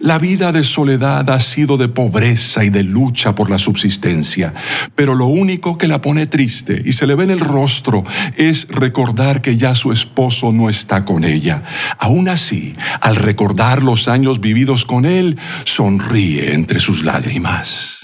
La 0.00 0.18
vida 0.18 0.52
de 0.52 0.64
soledad 0.64 1.30
ha 1.30 1.40
sido 1.40 1.76
de 1.76 1.88
pobreza 1.88 2.64
y 2.64 2.70
de 2.70 2.82
lucha 2.82 3.34
por 3.34 3.50
la 3.50 3.58
subsistencia, 3.58 4.52
pero 4.94 5.14
lo 5.14 5.26
único 5.26 5.78
que 5.78 5.88
la 5.88 6.00
pone 6.00 6.26
triste 6.26 6.82
y 6.84 6.92
se 6.92 7.06
le 7.06 7.14
ve 7.14 7.24
en 7.24 7.30
el 7.30 7.40
es 8.36 8.66
recordar 8.68 9.42
que 9.42 9.56
ya 9.56 9.74
su 9.74 9.92
esposo 9.92 10.52
no 10.52 10.68
está 10.68 11.04
con 11.04 11.22
ella. 11.22 11.62
Aún 11.98 12.28
así, 12.28 12.74
al 13.00 13.16
recordar 13.16 13.82
los 13.82 14.08
años 14.08 14.40
vividos 14.40 14.84
con 14.84 15.04
él, 15.04 15.38
sonríe 15.64 16.54
entre 16.54 16.80
sus 16.80 17.04
lágrimas. 17.04 18.03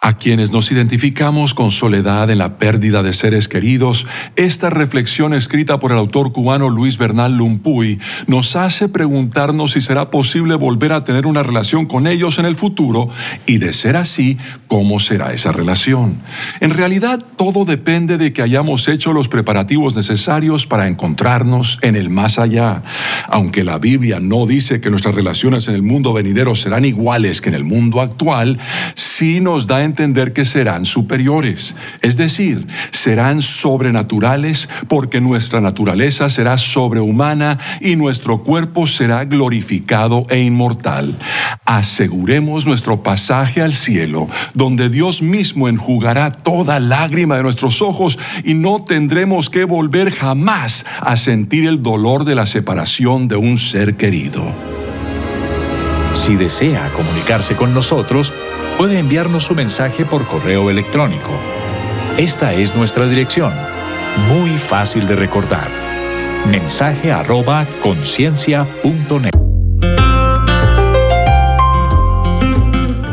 A 0.00 0.16
quienes 0.16 0.52
nos 0.52 0.70
identificamos 0.70 1.54
con 1.54 1.72
soledad 1.72 2.30
en 2.30 2.38
la 2.38 2.56
pérdida 2.56 3.02
de 3.02 3.12
seres 3.12 3.48
queridos, 3.48 4.06
esta 4.36 4.70
reflexión 4.70 5.34
escrita 5.34 5.80
por 5.80 5.90
el 5.90 5.98
autor 5.98 6.30
cubano 6.30 6.68
Luis 6.68 6.98
Bernal 6.98 7.36
Lumpuy 7.36 7.98
nos 8.28 8.54
hace 8.54 8.88
preguntarnos 8.88 9.72
si 9.72 9.80
será 9.80 10.08
posible 10.08 10.54
volver 10.54 10.92
a 10.92 11.02
tener 11.02 11.26
una 11.26 11.42
relación 11.42 11.86
con 11.86 12.06
ellos 12.06 12.38
en 12.38 12.46
el 12.46 12.54
futuro 12.54 13.08
y 13.44 13.58
de 13.58 13.72
ser 13.72 13.96
así, 13.96 14.38
cómo 14.68 15.00
será 15.00 15.32
esa 15.32 15.50
relación. 15.50 16.18
En 16.60 16.70
realidad, 16.70 17.20
todo 17.34 17.64
depende 17.64 18.18
de 18.18 18.32
que 18.32 18.42
hayamos 18.42 18.86
hecho 18.86 19.12
los 19.12 19.26
preparativos 19.26 19.96
necesarios 19.96 20.64
para 20.68 20.86
encontrarnos 20.86 21.80
en 21.82 21.96
el 21.96 22.08
más 22.08 22.38
allá. 22.38 22.84
Aunque 23.26 23.64
la 23.64 23.80
Biblia 23.80 24.20
no 24.20 24.46
dice 24.46 24.80
que 24.80 24.90
nuestras 24.90 25.16
relaciones 25.16 25.66
en 25.66 25.74
el 25.74 25.82
mundo 25.82 26.12
venidero 26.12 26.54
serán 26.54 26.84
iguales 26.84 27.40
que 27.40 27.48
en 27.48 27.56
el 27.56 27.64
mundo 27.64 28.00
actual, 28.00 28.60
sí 28.94 29.40
nos 29.40 29.66
da 29.66 29.87
entender 29.88 30.32
que 30.32 30.44
serán 30.44 30.84
superiores, 30.84 31.74
es 32.00 32.16
decir, 32.16 32.66
serán 32.90 33.42
sobrenaturales 33.42 34.68
porque 34.86 35.20
nuestra 35.20 35.60
naturaleza 35.60 36.28
será 36.28 36.56
sobrehumana 36.58 37.58
y 37.80 37.96
nuestro 37.96 38.42
cuerpo 38.44 38.86
será 38.86 39.24
glorificado 39.24 40.26
e 40.30 40.38
inmortal. 40.40 41.18
Aseguremos 41.64 42.66
nuestro 42.66 43.02
pasaje 43.02 43.62
al 43.62 43.74
cielo, 43.74 44.28
donde 44.54 44.88
Dios 44.88 45.22
mismo 45.22 45.68
enjugará 45.68 46.30
toda 46.30 46.80
lágrima 46.80 47.36
de 47.36 47.42
nuestros 47.42 47.82
ojos 47.82 48.18
y 48.44 48.54
no 48.54 48.84
tendremos 48.84 49.50
que 49.50 49.64
volver 49.64 50.10
jamás 50.12 50.86
a 51.00 51.16
sentir 51.16 51.66
el 51.66 51.82
dolor 51.82 52.24
de 52.24 52.34
la 52.34 52.46
separación 52.46 53.28
de 53.28 53.36
un 53.36 53.58
ser 53.58 53.96
querido. 53.96 54.42
Si 56.14 56.36
desea 56.36 56.90
comunicarse 56.94 57.54
con 57.54 57.74
nosotros, 57.74 58.32
puede 58.78 59.00
enviarnos 59.00 59.44
su 59.44 59.56
mensaje 59.56 60.04
por 60.06 60.24
correo 60.24 60.70
electrónico. 60.70 61.32
Esta 62.16 62.54
es 62.54 62.76
nuestra 62.76 63.06
dirección, 63.08 63.52
muy 64.28 64.56
fácil 64.56 65.06
de 65.08 65.16
recordar. 65.16 65.68
Mensaje 66.48 67.10
arroba 67.10 67.66
conciencia.net. 67.82 69.32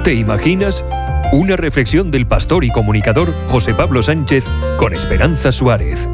¿Te 0.03 0.13
imaginas? 0.13 0.85
Una 1.31 1.57
reflexión 1.57 2.11
del 2.11 2.27
pastor 2.27 2.63
y 2.63 2.69
comunicador 2.69 3.33
José 3.47 3.73
Pablo 3.73 4.03
Sánchez 4.03 4.45
con 4.77 4.93
Esperanza 4.93 5.51
Suárez. 5.51 6.07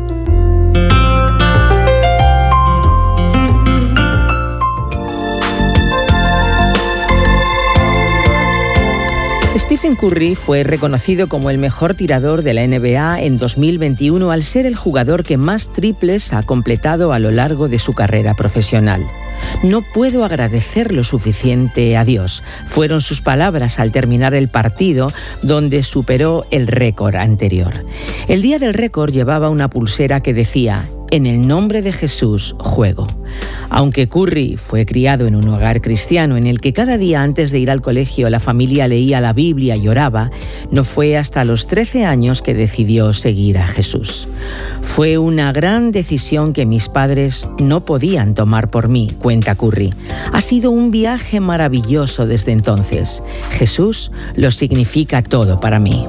Stephen 9.71 9.95
Curry 9.95 10.35
fue 10.35 10.63
reconocido 10.65 11.29
como 11.29 11.49
el 11.49 11.57
mejor 11.57 11.93
tirador 11.93 12.41
de 12.41 12.53
la 12.53 12.67
NBA 12.67 13.21
en 13.21 13.37
2021 13.37 14.29
al 14.29 14.43
ser 14.43 14.65
el 14.65 14.75
jugador 14.75 15.23
que 15.23 15.37
más 15.37 15.69
triples 15.69 16.33
ha 16.33 16.43
completado 16.43 17.13
a 17.13 17.19
lo 17.19 17.31
largo 17.31 17.69
de 17.69 17.79
su 17.79 17.93
carrera 17.93 18.33
profesional. 18.33 19.07
No 19.63 19.81
puedo 19.81 20.25
agradecer 20.25 20.93
lo 20.93 21.03
suficiente 21.03 21.97
a 21.97 22.05
Dios. 22.05 22.43
Fueron 22.67 23.01
sus 23.01 23.21
palabras 23.21 23.79
al 23.79 23.91
terminar 23.91 24.33
el 24.33 24.49
partido 24.49 25.11
donde 25.41 25.83
superó 25.83 26.45
el 26.51 26.67
récord 26.67 27.15
anterior. 27.15 27.73
El 28.27 28.41
día 28.41 28.59
del 28.59 28.73
récord 28.73 29.11
llevaba 29.11 29.49
una 29.49 29.69
pulsera 29.69 30.19
que 30.19 30.33
decía, 30.33 30.85
en 31.11 31.25
el 31.25 31.45
nombre 31.45 31.81
de 31.81 31.91
Jesús 31.91 32.55
juego. 32.57 33.05
Aunque 33.69 34.07
Curry 34.07 34.57
fue 34.57 34.85
criado 34.85 35.27
en 35.27 35.35
un 35.35 35.47
hogar 35.49 35.81
cristiano 35.81 36.37
en 36.37 36.47
el 36.47 36.59
que 36.59 36.73
cada 36.73 36.97
día 36.97 37.21
antes 37.21 37.51
de 37.51 37.59
ir 37.59 37.69
al 37.69 37.81
colegio 37.81 38.29
la 38.29 38.39
familia 38.39 38.87
leía 38.87 39.21
la 39.21 39.33
Biblia 39.33 39.75
y 39.75 39.87
oraba, 39.87 40.31
no 40.71 40.83
fue 40.83 41.17
hasta 41.17 41.43
los 41.45 41.67
13 41.67 42.05
años 42.05 42.41
que 42.41 42.53
decidió 42.53 43.13
seguir 43.13 43.57
a 43.57 43.67
Jesús. 43.67 44.27
Fue 44.81 45.17
una 45.17 45.51
gran 45.53 45.91
decisión 45.91 46.53
que 46.53 46.65
mis 46.65 46.89
padres 46.89 47.47
no 47.59 47.85
podían 47.85 48.33
tomar 48.33 48.69
por 48.69 48.87
mí, 48.87 49.09
Curry. 49.39 49.93
Ha 50.33 50.41
sido 50.41 50.71
un 50.71 50.91
viaje 50.91 51.39
maravilloso 51.39 52.27
desde 52.27 52.51
entonces. 52.51 53.23
Jesús 53.51 54.11
lo 54.35 54.51
significa 54.51 55.23
todo 55.23 55.57
para 55.57 55.79
mí. 55.79 56.05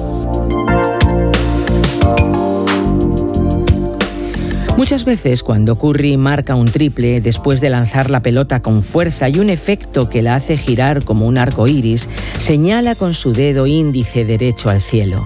Muchas 4.75 5.05
veces 5.05 5.43
cuando 5.43 5.77
Curry 5.77 6.17
marca 6.17 6.55
un 6.55 6.65
triple 6.65 7.21
después 7.21 7.61
de 7.61 7.69
lanzar 7.69 8.09
la 8.09 8.19
pelota 8.19 8.61
con 8.61 8.83
fuerza 8.83 9.29
y 9.29 9.39
un 9.39 9.49
efecto 9.49 10.09
que 10.09 10.21
la 10.21 10.35
hace 10.35 10.57
girar 10.57 11.05
como 11.05 11.25
un 11.25 11.37
arco 11.37 11.67
iris, 11.67 12.09
señala 12.37 12.95
con 12.95 13.13
su 13.13 13.33
dedo 13.33 13.65
índice 13.65 14.25
derecho 14.25 14.69
al 14.69 14.81
cielo. 14.81 15.23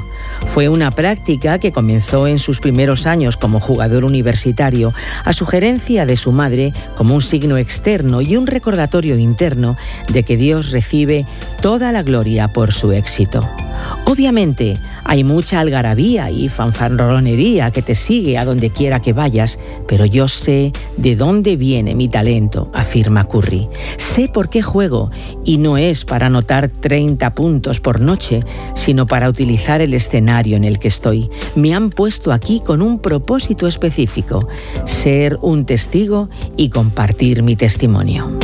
Fue 0.58 0.70
una 0.70 0.90
práctica 0.90 1.60
que 1.60 1.72
comenzó 1.72 2.26
en 2.26 2.40
sus 2.40 2.62
primeros 2.62 3.06
años 3.06 3.38
como 3.38 3.60
jugador 3.60 4.04
universitario 4.04 4.92
a 5.24 5.32
sugerencia 5.32 6.08
de 6.08 6.18
su 6.18 6.32
madre 6.32 6.74
como 6.96 7.14
un 7.14 7.22
signo 7.22 7.58
externo 7.58 8.22
y 8.22 8.38
un 8.38 8.48
recordatorio 8.48 9.20
interno 9.20 9.76
de 10.12 10.24
que 10.24 10.36
Dios 10.36 10.72
recibe 10.72 11.28
toda 11.62 11.92
la 11.92 12.02
gloria 12.02 12.48
por 12.48 12.74
su 12.74 12.92
éxito. 12.92 13.48
Obviamente, 14.06 14.80
hay 15.04 15.24
mucha 15.24 15.60
algarabía 15.60 16.32
y 16.32 16.50
fanfarronería 16.50 17.70
que 17.70 17.84
te 17.84 17.94
sigue 17.94 18.38
a 18.38 18.46
donde 18.46 18.72
quiera 18.72 19.00
que 19.00 19.14
vayas, 19.14 19.60
pero 19.88 20.06
yo 20.06 20.28
sé 20.28 20.72
de 20.98 21.16
dónde 21.16 21.56
viene 21.56 21.94
mi 21.94 22.10
talento, 22.10 22.72
afirma 22.74 23.28
Curry. 23.28 23.68
Sé 23.98 24.28
por 24.28 24.50
qué 24.50 24.62
juego 24.62 25.12
y 25.46 25.58
no 25.58 25.78
es 25.78 26.04
para 26.04 26.28
anotar 26.28 26.70
30 26.70 27.30
puntos 27.32 27.80
por 27.80 28.00
noche, 28.00 28.40
sino 28.76 29.06
para 29.06 29.30
utilizar 29.30 29.82
el 29.82 29.94
escenario 29.94 30.47
en 30.56 30.64
el 30.64 30.80
que 30.80 30.88
estoy. 30.88 31.30
Me 31.56 31.74
han 31.74 31.90
puesto 31.90 32.32
aquí 32.32 32.62
con 32.66 32.82
un 32.82 33.00
propósito 33.00 33.68
específico, 33.68 34.48
ser 34.86 35.38
un 35.42 35.66
testigo 35.66 36.28
y 36.56 36.70
compartir 36.70 37.44
mi 37.44 37.56
testimonio. 37.56 38.38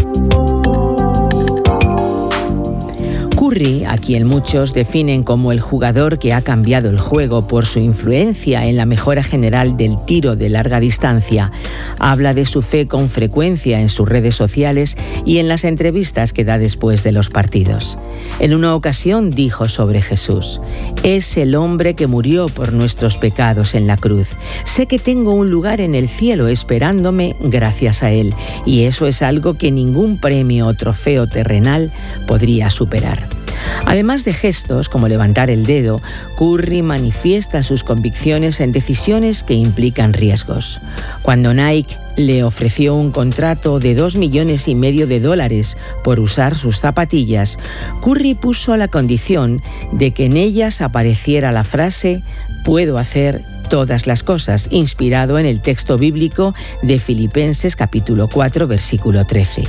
Curry, 3.54 3.86
a 3.86 3.98
quien 3.98 4.26
muchos 4.26 4.74
definen 4.74 5.22
como 5.22 5.52
el 5.52 5.60
jugador 5.60 6.18
que 6.18 6.34
ha 6.34 6.42
cambiado 6.42 6.90
el 6.90 6.98
juego 6.98 7.48
por 7.48 7.68
su 7.68 7.78
influencia 7.78 8.66
en 8.66 8.78
la 8.78 8.88
mejora 8.88 9.22
general 9.22 9.78
del 9.78 9.96
tiro 10.08 10.36
de 10.36 10.50
larga 10.50 10.80
distancia, 10.80 11.52
habla 12.00 12.34
de 12.34 12.46
su 12.46 12.64
fe 12.64 12.88
con 12.88 13.10
frecuencia 13.10 13.80
en 13.80 13.90
sus 13.90 14.10
redes 14.10 14.34
sociales 14.34 14.98
y 15.24 15.38
en 15.38 15.48
las 15.48 15.66
entrevistas 15.66 16.34
que 16.34 16.46
da 16.46 16.58
después 16.58 17.04
de 17.04 17.12
los 17.12 17.30
partidos. 17.30 17.96
En 18.40 18.56
una 18.56 18.74
ocasión 18.74 19.30
dijo 19.30 19.70
sobre 19.70 20.02
Jesús, 20.02 20.60
es 21.04 21.38
el 21.38 21.54
hombre 21.54 21.94
que 21.94 22.08
murió 22.08 22.48
por 22.48 22.74
nuestros 22.74 23.18
pecados 23.18 23.76
en 23.76 23.86
la 23.86 23.98
cruz. 23.98 24.30
Sé 24.64 24.88
que 24.88 24.98
tengo 24.98 25.32
un 25.32 25.52
lugar 25.52 25.80
en 25.80 25.94
el 25.94 26.08
cielo 26.08 26.48
esperándome 26.48 27.36
gracias 27.40 28.02
a 28.02 28.10
él, 28.10 28.34
y 28.66 28.86
eso 28.86 29.06
es 29.06 29.22
algo 29.22 29.54
que 29.54 29.72
ningún 29.72 30.20
premio 30.20 30.66
o 30.66 30.74
trofeo 30.74 31.28
terrenal 31.28 31.92
podría 32.26 32.72
superar. 32.72 33.43
Además 33.86 34.24
de 34.26 34.34
gestos 34.34 34.90
como 34.90 35.08
levantar 35.08 35.50
el 35.50 35.66
dedo, 35.66 36.02
Curry 36.38 36.82
manifiesta 36.82 37.64
sus 37.64 37.84
convicciones 37.84 38.60
en 38.60 38.72
decisiones 38.72 39.44
que 39.44 39.54
implican 39.54 40.14
riesgos. 40.14 40.82
Cuando 41.22 41.54
Nike 41.54 41.98
le 42.16 42.44
ofreció 42.44 42.96
un 42.96 43.12
contrato 43.12 43.80
de 43.80 43.96
2 43.96 44.16
millones 44.16 44.68
y 44.68 44.76
medio 44.76 45.08
de 45.08 45.20
dólares 45.20 45.78
por 46.04 46.20
usar 46.20 46.56
sus 46.56 46.80
zapatillas, 46.80 47.60
Curry 48.04 48.36
puso 48.36 48.78
la 48.78 48.88
condición 48.88 49.62
de 49.92 50.12
que 50.12 50.26
en 50.26 50.38
ellas 50.38 50.82
apareciera 50.82 51.52
la 51.52 51.64
frase 51.64 52.24
puedo 52.64 52.98
hacer 52.98 53.44
todas 53.70 54.08
las 54.08 54.24
cosas, 54.24 54.68
inspirado 54.72 55.40
en 55.40 55.46
el 55.46 55.62
texto 55.62 55.98
bíblico 55.98 56.54
de 56.82 57.00
Filipenses 57.00 57.76
capítulo 57.76 58.28
4 58.28 58.68
versículo 58.68 59.26
13. 59.26 59.64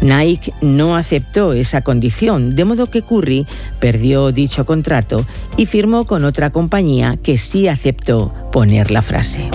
Nike 0.00 0.52
no 0.60 0.96
aceptó 0.96 1.52
esa 1.52 1.82
condición, 1.82 2.56
de 2.56 2.64
modo 2.64 2.86
que 2.86 3.02
Curry 3.02 3.46
perdió 3.78 4.32
dicho 4.32 4.64
contrato 4.64 5.24
y 5.56 5.66
firmó 5.66 6.04
con 6.04 6.24
otra 6.24 6.50
compañía 6.50 7.16
que 7.22 7.38
sí 7.38 7.68
aceptó 7.68 8.32
poner 8.52 8.90
la 8.90 9.02
frase. 9.02 9.48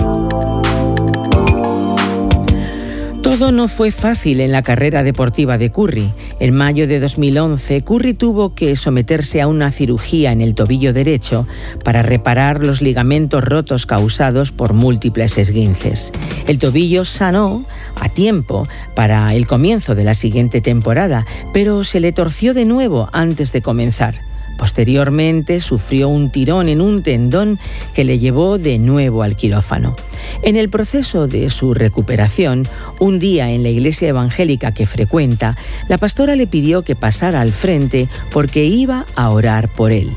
Todo 3.22 3.50
no 3.50 3.66
fue 3.66 3.90
fácil 3.90 4.40
en 4.40 4.52
la 4.52 4.62
carrera 4.62 5.02
deportiva 5.02 5.58
de 5.58 5.72
Curry. 5.72 6.12
En 6.38 6.54
mayo 6.54 6.86
de 6.86 7.00
2011, 7.00 7.80
Curry 7.80 8.12
tuvo 8.12 8.54
que 8.54 8.76
someterse 8.76 9.40
a 9.40 9.46
una 9.46 9.70
cirugía 9.70 10.32
en 10.32 10.42
el 10.42 10.54
tobillo 10.54 10.92
derecho 10.92 11.46
para 11.82 12.02
reparar 12.02 12.62
los 12.62 12.82
ligamentos 12.82 13.42
rotos 13.42 13.86
causados 13.86 14.52
por 14.52 14.74
múltiples 14.74 15.38
esguinces. 15.38 16.12
El 16.46 16.58
tobillo 16.58 17.06
sanó 17.06 17.64
a 17.98 18.10
tiempo 18.10 18.68
para 18.94 19.34
el 19.34 19.46
comienzo 19.46 19.94
de 19.94 20.04
la 20.04 20.14
siguiente 20.14 20.60
temporada, 20.60 21.24
pero 21.54 21.84
se 21.84 22.00
le 22.00 22.12
torció 22.12 22.52
de 22.52 22.66
nuevo 22.66 23.08
antes 23.12 23.52
de 23.52 23.62
comenzar. 23.62 24.20
Posteriormente 24.56 25.60
sufrió 25.60 26.08
un 26.08 26.30
tirón 26.30 26.68
en 26.68 26.80
un 26.80 27.02
tendón 27.02 27.58
que 27.94 28.04
le 28.04 28.18
llevó 28.18 28.58
de 28.58 28.78
nuevo 28.78 29.22
al 29.22 29.36
quirófano. 29.36 29.96
En 30.42 30.56
el 30.56 30.68
proceso 30.68 31.26
de 31.26 31.50
su 31.50 31.74
recuperación, 31.74 32.66
un 32.98 33.18
día 33.18 33.50
en 33.50 33.62
la 33.62 33.68
iglesia 33.68 34.08
evangélica 34.08 34.72
que 34.72 34.86
frecuenta, 34.86 35.56
la 35.88 35.98
pastora 35.98 36.36
le 36.36 36.46
pidió 36.46 36.82
que 36.82 36.96
pasara 36.96 37.40
al 37.40 37.52
frente 37.52 38.08
porque 38.30 38.64
iba 38.64 39.04
a 39.14 39.30
orar 39.30 39.68
por 39.68 39.92
él. 39.92 40.10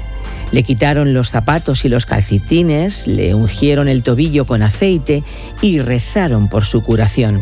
Le 0.52 0.64
quitaron 0.64 1.14
los 1.14 1.30
zapatos 1.30 1.86
y 1.86 1.90
los 1.90 2.06
calcetines, 2.06 3.06
le 3.06 3.36
ungieron 3.36 3.88
el 3.88 4.02
tobillo 4.02 4.46
con 4.46 4.64
aceite 4.64 5.24
y 5.62 5.80
rezaron 5.80 6.50
por 6.50 6.66
su 6.66 6.82
curación. 6.82 7.40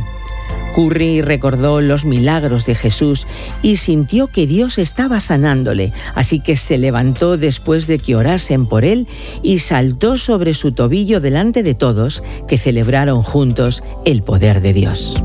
Curry 0.78 1.24
recordó 1.24 1.82
los 1.82 2.06
milagros 2.06 2.68
de 2.68 2.76
Jesús 2.76 3.26
y 3.64 3.78
sintió 3.78 4.28
que 4.28 4.46
Dios 4.46 4.78
estaba 4.78 5.20
sanándole, 5.20 5.92
así 6.14 6.40
que 6.40 6.56
se 6.56 6.78
levantó 6.78 7.36
después 7.36 7.88
de 7.88 7.98
que 7.98 8.16
orasen 8.16 8.68
por 8.68 8.86
él 8.86 9.08
y 9.42 9.58
saltó 9.58 10.20
sobre 10.20 10.54
su 10.54 10.74
tobillo 10.74 11.20
delante 11.20 11.64
de 11.64 11.74
todos 11.74 12.22
que 12.48 12.60
celebraron 12.60 13.24
juntos 13.24 13.82
el 14.06 14.22
poder 14.22 14.62
de 14.62 14.74
Dios. 14.74 15.16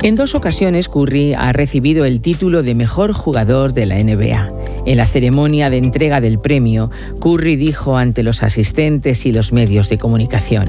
En 0.00 0.14
dos 0.14 0.36
ocasiones 0.36 0.88
Curry 0.88 1.34
ha 1.34 1.52
recibido 1.52 2.04
el 2.04 2.20
título 2.20 2.62
de 2.62 2.76
mejor 2.76 3.12
jugador 3.12 3.74
de 3.74 3.84
la 3.84 3.96
NBA. 3.96 4.46
En 4.86 4.96
la 4.96 5.06
ceremonia 5.06 5.70
de 5.70 5.78
entrega 5.78 6.20
del 6.20 6.38
premio, 6.38 6.92
Curry 7.20 7.56
dijo 7.56 7.96
ante 7.96 8.22
los 8.22 8.44
asistentes 8.44 9.26
y 9.26 9.32
los 9.32 9.52
medios 9.52 9.88
de 9.88 9.98
comunicación, 9.98 10.66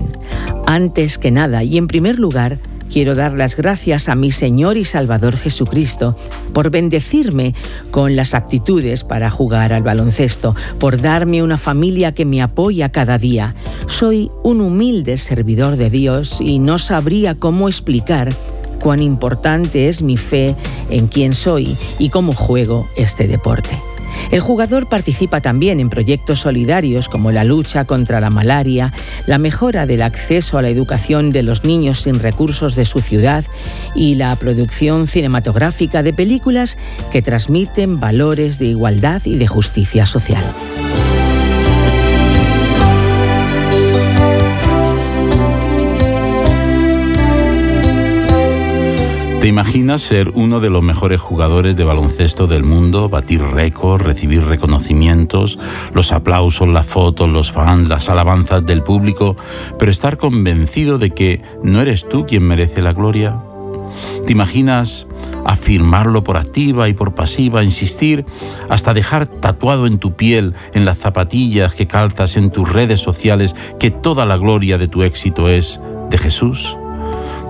antes 0.65 1.19
que 1.19 1.30
nada 1.30 1.63
y 1.63 1.77
en 1.77 1.86
primer 1.86 2.17
lugar, 2.17 2.57
quiero 2.91 3.13
dar 3.13 3.34
las 3.34 3.55
gracias 3.55 4.09
a 4.09 4.15
mi 4.15 4.32
Señor 4.32 4.77
y 4.77 4.84
Salvador 4.84 5.38
Jesucristo 5.38 6.17
por 6.51 6.71
bendecirme 6.71 7.53
con 7.91 8.15
las 8.15 8.34
aptitudes 8.34 9.03
para 9.03 9.30
jugar 9.30 9.73
al 9.73 9.84
baloncesto, 9.84 10.55
por 10.80 10.99
darme 10.99 11.43
una 11.43 11.57
familia 11.57 12.11
que 12.13 12.25
me 12.25 12.41
apoya 12.41 12.89
cada 12.89 13.19
día. 13.19 13.53
Soy 13.86 14.32
un 14.43 14.59
humilde 14.61 15.17
servidor 15.17 15.75
de 15.75 15.91
Dios 15.91 16.41
y 16.41 16.57
no 16.57 16.80
sabría 16.80 17.36
cómo 17.36 17.67
explicar 17.67 18.34
cuán 18.80 19.01
importante 19.01 19.88
es 19.88 20.01
mi 20.01 20.17
fe 20.17 20.55
en 20.89 21.07
quién 21.07 21.34
soy 21.34 21.77
y 21.99 22.09
cómo 22.09 22.34
juego 22.34 22.88
este 22.95 23.27
deporte. 23.27 23.77
El 24.32 24.41
jugador 24.41 24.88
participa 24.88 25.41
también 25.41 25.80
en 25.80 25.89
proyectos 25.89 26.41
solidarios 26.41 27.09
como 27.09 27.32
la 27.32 27.43
lucha 27.43 27.86
contra 27.86 28.19
la 28.19 28.30
malaria, 28.30 28.93
la 29.25 29.38
mejora 29.38 29.86
del 29.86 30.03
acceso 30.03 30.57
a 30.57 30.61
la 30.61 30.69
educación 30.69 31.32
de 31.32 31.41
los 31.41 31.63
niños 31.63 32.01
sin 32.01 32.19
recursos 32.19 32.75
de 32.75 32.86
su 32.86 32.99
ciudad 32.99 33.43
y 33.95 34.15
la 34.15 34.36
producción 34.36 35.07
cinematográfica 35.07 36.03
de 36.03 36.14
películas 36.14 36.77
que 37.11 37.22
transmiten 37.22 37.97
valores 37.97 38.60
de 38.60 38.65
igualdad 38.65 39.23
y 39.26 39.38
de 39.38 39.47
justicia 39.47 40.06
social. 40.06 40.43
¿Te 49.40 49.48
imaginas 49.48 50.02
ser 50.02 50.32
uno 50.34 50.60
de 50.60 50.70
los 50.70 50.84
mejores 50.84 51.22
jugadores 51.22 51.74
de 51.78 51.86
baloncesto 51.86 52.45
del 52.45 52.64
mundo, 52.64 53.07
batir 53.07 53.41
récords, 53.41 54.03
recibir 54.03 54.44
reconocimientos, 54.44 55.57
los 55.94 56.11
aplausos, 56.11 56.68
las 56.68 56.86
fotos, 56.86 57.30
los 57.30 57.49
fans, 57.49 57.88
las 57.88 58.10
alabanzas 58.10 58.66
del 58.66 58.84
público, 58.84 59.38
pero 59.78 59.91
estar 59.91 60.18
convencido 60.18 60.98
de 60.98 61.11
que 61.11 61.41
no 61.64 61.82
eres 61.82 62.10
tú 62.10 62.26
quien 62.26 62.44
merece 62.44 62.82
la 62.82 62.91
gloria? 62.91 63.40
¿Te 64.26 64.34
imaginas 64.34 65.07
afirmarlo 65.45 66.22
por 66.22 66.36
activa 66.36 66.90
y 66.90 66.94
por 66.94 67.16
pasiva, 67.16 67.64
insistir 67.64 68.26
hasta 68.68 68.94
dejar 68.94 69.28
tatuado 69.28 69.88
en 69.88 69.99
tu 69.99 70.18
piel, 70.18 70.53
en 70.74 70.84
las 70.84 70.98
zapatillas 70.98 71.76
que 71.76 71.88
calzas, 71.88 72.36
en 72.36 72.52
tus 72.52 72.70
redes 72.70 72.99
sociales, 72.99 73.56
que 73.80 73.90
toda 73.90 74.26
la 74.26 74.36
gloria 74.36 74.78
de 74.78 74.90
tu 74.90 75.02
éxito 75.02 75.48
es 75.48 75.80
de 76.10 76.18
Jesús? 76.18 76.76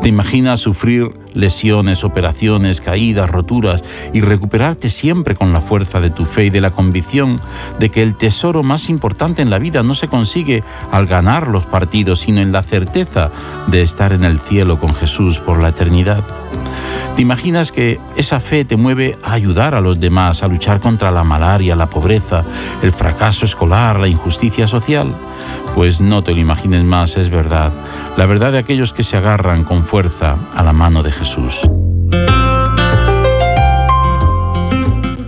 ¿Te 0.01 0.07
imaginas 0.07 0.61
sufrir 0.61 1.11
lesiones, 1.39 2.03
operaciones, 2.03 2.81
caídas, 2.81 3.29
roturas 3.29 3.83
y 4.13 4.21
recuperarte 4.21 4.89
siempre 4.89 5.35
con 5.35 5.53
la 5.53 5.61
fuerza 5.61 5.99
de 5.99 6.09
tu 6.09 6.25
fe 6.25 6.45
y 6.45 6.49
de 6.49 6.61
la 6.61 6.71
convicción 6.71 7.37
de 7.79 7.89
que 7.89 8.03
el 8.03 8.15
tesoro 8.15 8.63
más 8.63 8.89
importante 8.89 9.41
en 9.41 9.49
la 9.49 9.59
vida 9.59 9.83
no 9.83 9.93
se 9.93 10.07
consigue 10.07 10.63
al 10.91 11.05
ganar 11.05 11.47
los 11.47 11.65
partidos, 11.65 12.19
sino 12.21 12.41
en 12.41 12.51
la 12.51 12.63
certeza 12.63 13.31
de 13.67 13.81
estar 13.81 14.13
en 14.13 14.23
el 14.23 14.39
cielo 14.39 14.79
con 14.79 14.93
Jesús 14.93 15.39
por 15.39 15.61
la 15.61 15.69
eternidad? 15.69 16.23
¿Te 17.15 17.23
imaginas 17.23 17.71
que 17.73 17.99
esa 18.15 18.39
fe 18.39 18.63
te 18.63 18.77
mueve 18.77 19.17
a 19.23 19.33
ayudar 19.33 19.75
a 19.75 19.81
los 19.81 19.99
demás, 19.99 20.41
a 20.41 20.47
luchar 20.47 20.79
contra 20.79 21.11
la 21.11 21.25
malaria, 21.25 21.75
la 21.75 21.89
pobreza, 21.89 22.45
el 22.81 22.93
fracaso 22.93 23.45
escolar, 23.45 23.99
la 23.99 24.07
injusticia 24.07 24.67
social? 24.67 25.13
Pues 25.75 25.99
no 25.99 26.23
te 26.23 26.31
lo 26.31 26.39
imagines 26.39 26.83
más, 26.83 27.17
es 27.17 27.29
verdad. 27.29 27.71
La 28.15 28.25
verdad 28.25 28.53
de 28.53 28.59
aquellos 28.59 28.93
que 28.93 29.03
se 29.03 29.17
agarran 29.17 29.65
con 29.65 29.83
fuerza 29.83 30.37
a 30.55 30.63
la 30.63 30.71
mano 30.71 31.03
de 31.03 31.11
Jesús. 31.11 31.28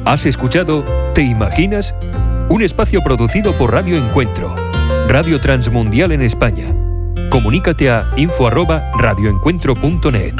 ¿Has 0.06 0.26
escuchado 0.26 0.84
Te 1.14 1.22
Imaginas? 1.22 1.94
Un 2.50 2.64
espacio 2.64 3.04
producido 3.04 3.56
por 3.56 3.72
Radio 3.72 3.98
Encuentro, 3.98 4.56
Radio 5.08 5.40
Transmundial 5.40 6.12
en 6.12 6.24
España. 6.24 6.74
Comunícate 7.30 7.92
a 7.92 8.10
info@radioencuentro.net. 8.18 10.34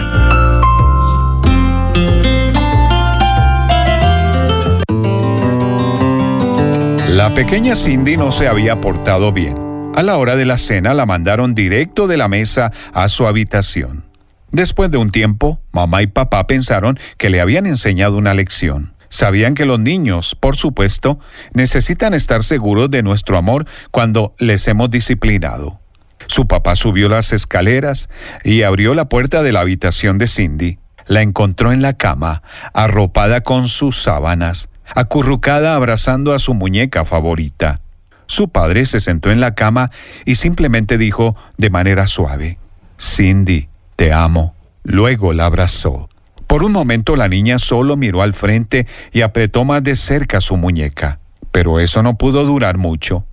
La 7.10 7.30
pequeña 7.36 7.76
Cindy 7.76 8.18
no 8.18 8.32
se 8.32 8.48
había 8.48 8.82
portado 8.82 9.32
bien. 9.32 9.92
A 9.94 10.02
la 10.02 10.18
hora 10.18 10.36
de 10.36 10.46
la 10.46 10.58
cena 10.58 10.96
la 10.96 11.06
mandaron 11.06 11.54
directo 11.54 12.08
de 12.08 12.18
la 12.18 12.28
mesa 12.28 12.72
a 12.94 13.08
su 13.10 13.28
habitación. 13.28 14.11
Después 14.52 14.92
de 14.92 14.98
un 14.98 15.12
tiempo, 15.12 15.62
mamá 15.72 16.02
y 16.02 16.08
papá 16.08 16.46
pensaron 16.46 17.00
que 17.18 17.30
le 17.30 17.42
habían 17.42 17.66
enseñado 17.66 18.18
una 18.18 18.34
lección. 18.34 18.94
Sabían 19.08 19.56
que 19.56 19.66
los 19.66 19.80
niños, 19.80 20.36
por 20.40 20.56
supuesto, 20.56 21.20
necesitan 21.54 22.14
estar 22.14 22.44
seguros 22.44 22.90
de 22.90 23.04
nuestro 23.04 23.38
amor 23.38 23.66
cuando 23.92 24.36
les 24.40 24.68
hemos 24.68 24.90
disciplinado. 24.90 25.80
Su 26.28 26.48
papá 26.48 26.76
subió 26.76 27.10
las 27.10 27.34
escaleras 27.34 28.10
y 28.44 28.62
abrió 28.62 28.94
la 28.94 29.10
puerta 29.10 29.44
de 29.44 29.52
la 29.52 29.62
habitación 29.62 30.18
de 30.18 30.28
Cindy. 30.28 30.80
La 31.08 31.22
encontró 31.22 31.74
en 31.74 31.82
la 31.82 31.94
cama, 31.94 32.42
arropada 32.74 33.42
con 33.42 33.68
sus 33.68 34.02
sábanas, 34.02 34.70
acurrucada 34.96 35.76
abrazando 35.76 36.34
a 36.34 36.40
su 36.40 36.54
muñeca 36.54 37.04
favorita. 37.04 37.82
Su 38.28 38.50
padre 38.50 38.86
se 38.86 39.02
sentó 39.02 39.30
en 39.30 39.42
la 39.42 39.56
cama 39.56 39.92
y 40.24 40.36
simplemente 40.36 40.98
dijo 40.98 41.36
de 41.58 41.70
manera 41.70 42.08
suave, 42.08 42.60
Cindy, 42.98 43.68
te 44.02 44.12
amo. 44.12 44.56
Luego 44.82 45.32
la 45.32 45.46
abrazó. 45.46 46.10
Por 46.48 46.64
un 46.64 46.72
momento 46.72 47.16
la 47.16 47.28
niña 47.28 47.60
solo 47.60 47.98
miró 47.98 48.24
al 48.24 48.34
frente 48.34 48.88
y 49.12 49.22
apretó 49.22 49.64
más 49.64 49.84
de 49.84 49.96
cerca 49.96 50.42
su 50.42 50.58
muñeca, 50.58 51.20
pero 51.52 51.80
eso 51.80 52.02
no 52.02 52.18
pudo 52.18 52.44
durar 52.44 52.80
mucho. 52.80 53.28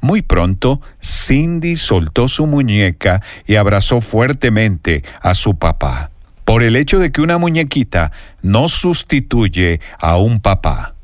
Muy 0.00 0.22
pronto, 0.22 0.80
Cindy 1.04 1.76
soltó 1.76 2.28
su 2.28 2.46
muñeca 2.46 3.20
y 3.46 3.56
abrazó 3.56 4.00
fuertemente 4.00 5.04
a 5.20 5.34
su 5.34 5.56
papá, 5.58 6.10
por 6.46 6.62
el 6.62 6.76
hecho 6.76 6.98
de 6.98 7.12
que 7.12 7.20
una 7.20 7.36
muñequita 7.36 8.10
no 8.40 8.68
sustituye 8.68 9.82
a 9.98 10.16
un 10.16 10.40
papá. 10.40 10.94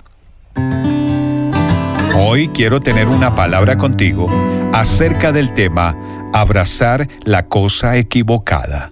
Hoy 2.16 2.48
quiero 2.48 2.80
tener 2.80 3.08
una 3.08 3.34
palabra 3.34 3.76
contigo 3.76 4.30
acerca 4.72 5.32
del 5.32 5.52
tema 5.52 6.30
abrazar 6.32 7.08
la 7.26 7.46
cosa 7.46 7.98
equivocada. 7.98 8.90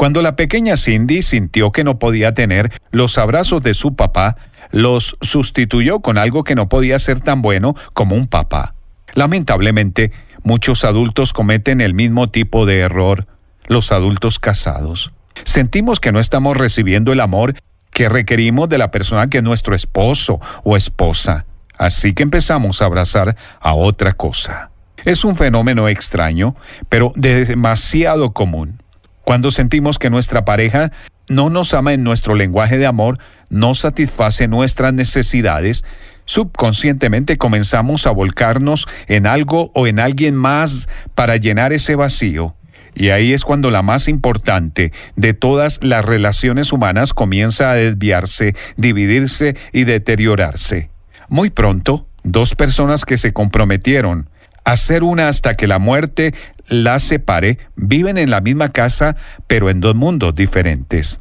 Cuando 0.00 0.22
la 0.22 0.34
pequeña 0.34 0.78
Cindy 0.78 1.20
sintió 1.20 1.72
que 1.72 1.84
no 1.84 1.98
podía 1.98 2.32
tener 2.32 2.72
los 2.90 3.18
abrazos 3.18 3.62
de 3.62 3.74
su 3.74 3.96
papá, 3.96 4.34
los 4.70 5.18
sustituyó 5.20 6.00
con 6.00 6.16
algo 6.16 6.42
que 6.42 6.54
no 6.54 6.70
podía 6.70 6.98
ser 6.98 7.20
tan 7.20 7.42
bueno 7.42 7.74
como 7.92 8.16
un 8.16 8.26
papá. 8.26 8.74
Lamentablemente, 9.12 10.10
muchos 10.42 10.86
adultos 10.86 11.34
cometen 11.34 11.82
el 11.82 11.92
mismo 11.92 12.30
tipo 12.30 12.64
de 12.64 12.78
error, 12.78 13.26
los 13.66 13.92
adultos 13.92 14.38
casados. 14.38 15.12
Sentimos 15.44 16.00
que 16.00 16.12
no 16.12 16.18
estamos 16.18 16.56
recibiendo 16.56 17.12
el 17.12 17.20
amor 17.20 17.52
que 17.90 18.08
requerimos 18.08 18.70
de 18.70 18.78
la 18.78 18.90
persona 18.90 19.28
que 19.28 19.36
es 19.36 19.44
nuestro 19.44 19.74
esposo 19.74 20.40
o 20.64 20.78
esposa. 20.78 21.44
Así 21.76 22.14
que 22.14 22.22
empezamos 22.22 22.80
a 22.80 22.86
abrazar 22.86 23.36
a 23.60 23.74
otra 23.74 24.14
cosa. 24.14 24.70
Es 25.04 25.26
un 25.26 25.36
fenómeno 25.36 25.88
extraño, 25.88 26.56
pero 26.88 27.12
demasiado 27.16 28.32
común. 28.32 28.79
Cuando 29.30 29.52
sentimos 29.52 30.00
que 30.00 30.10
nuestra 30.10 30.44
pareja 30.44 30.90
no 31.28 31.50
nos 31.50 31.72
ama 31.72 31.92
en 31.92 32.02
nuestro 32.02 32.34
lenguaje 32.34 32.78
de 32.78 32.86
amor, 32.86 33.18
no 33.48 33.74
satisface 33.74 34.48
nuestras 34.48 34.92
necesidades, 34.92 35.84
subconscientemente 36.24 37.38
comenzamos 37.38 38.08
a 38.08 38.10
volcarnos 38.10 38.88
en 39.06 39.28
algo 39.28 39.70
o 39.72 39.86
en 39.86 40.00
alguien 40.00 40.34
más 40.34 40.88
para 41.14 41.36
llenar 41.36 41.72
ese 41.72 41.94
vacío. 41.94 42.56
Y 42.96 43.10
ahí 43.10 43.32
es 43.32 43.44
cuando 43.44 43.70
la 43.70 43.82
más 43.82 44.08
importante 44.08 44.92
de 45.14 45.32
todas 45.32 45.78
las 45.80 46.04
relaciones 46.04 46.72
humanas 46.72 47.14
comienza 47.14 47.70
a 47.70 47.76
desviarse, 47.76 48.56
dividirse 48.76 49.56
y 49.72 49.84
deteriorarse. 49.84 50.90
Muy 51.28 51.50
pronto, 51.50 52.08
dos 52.24 52.56
personas 52.56 53.04
que 53.04 53.16
se 53.16 53.32
comprometieron 53.32 54.28
a 54.64 54.76
ser 54.76 55.02
una 55.02 55.28
hasta 55.28 55.56
que 55.56 55.66
la 55.66 55.78
muerte 55.78 56.34
las 56.70 57.02
separe, 57.02 57.58
viven 57.76 58.16
en 58.16 58.30
la 58.30 58.40
misma 58.40 58.70
casa, 58.70 59.16
pero 59.46 59.68
en 59.68 59.80
dos 59.80 59.94
mundos 59.94 60.34
diferentes. 60.34 61.20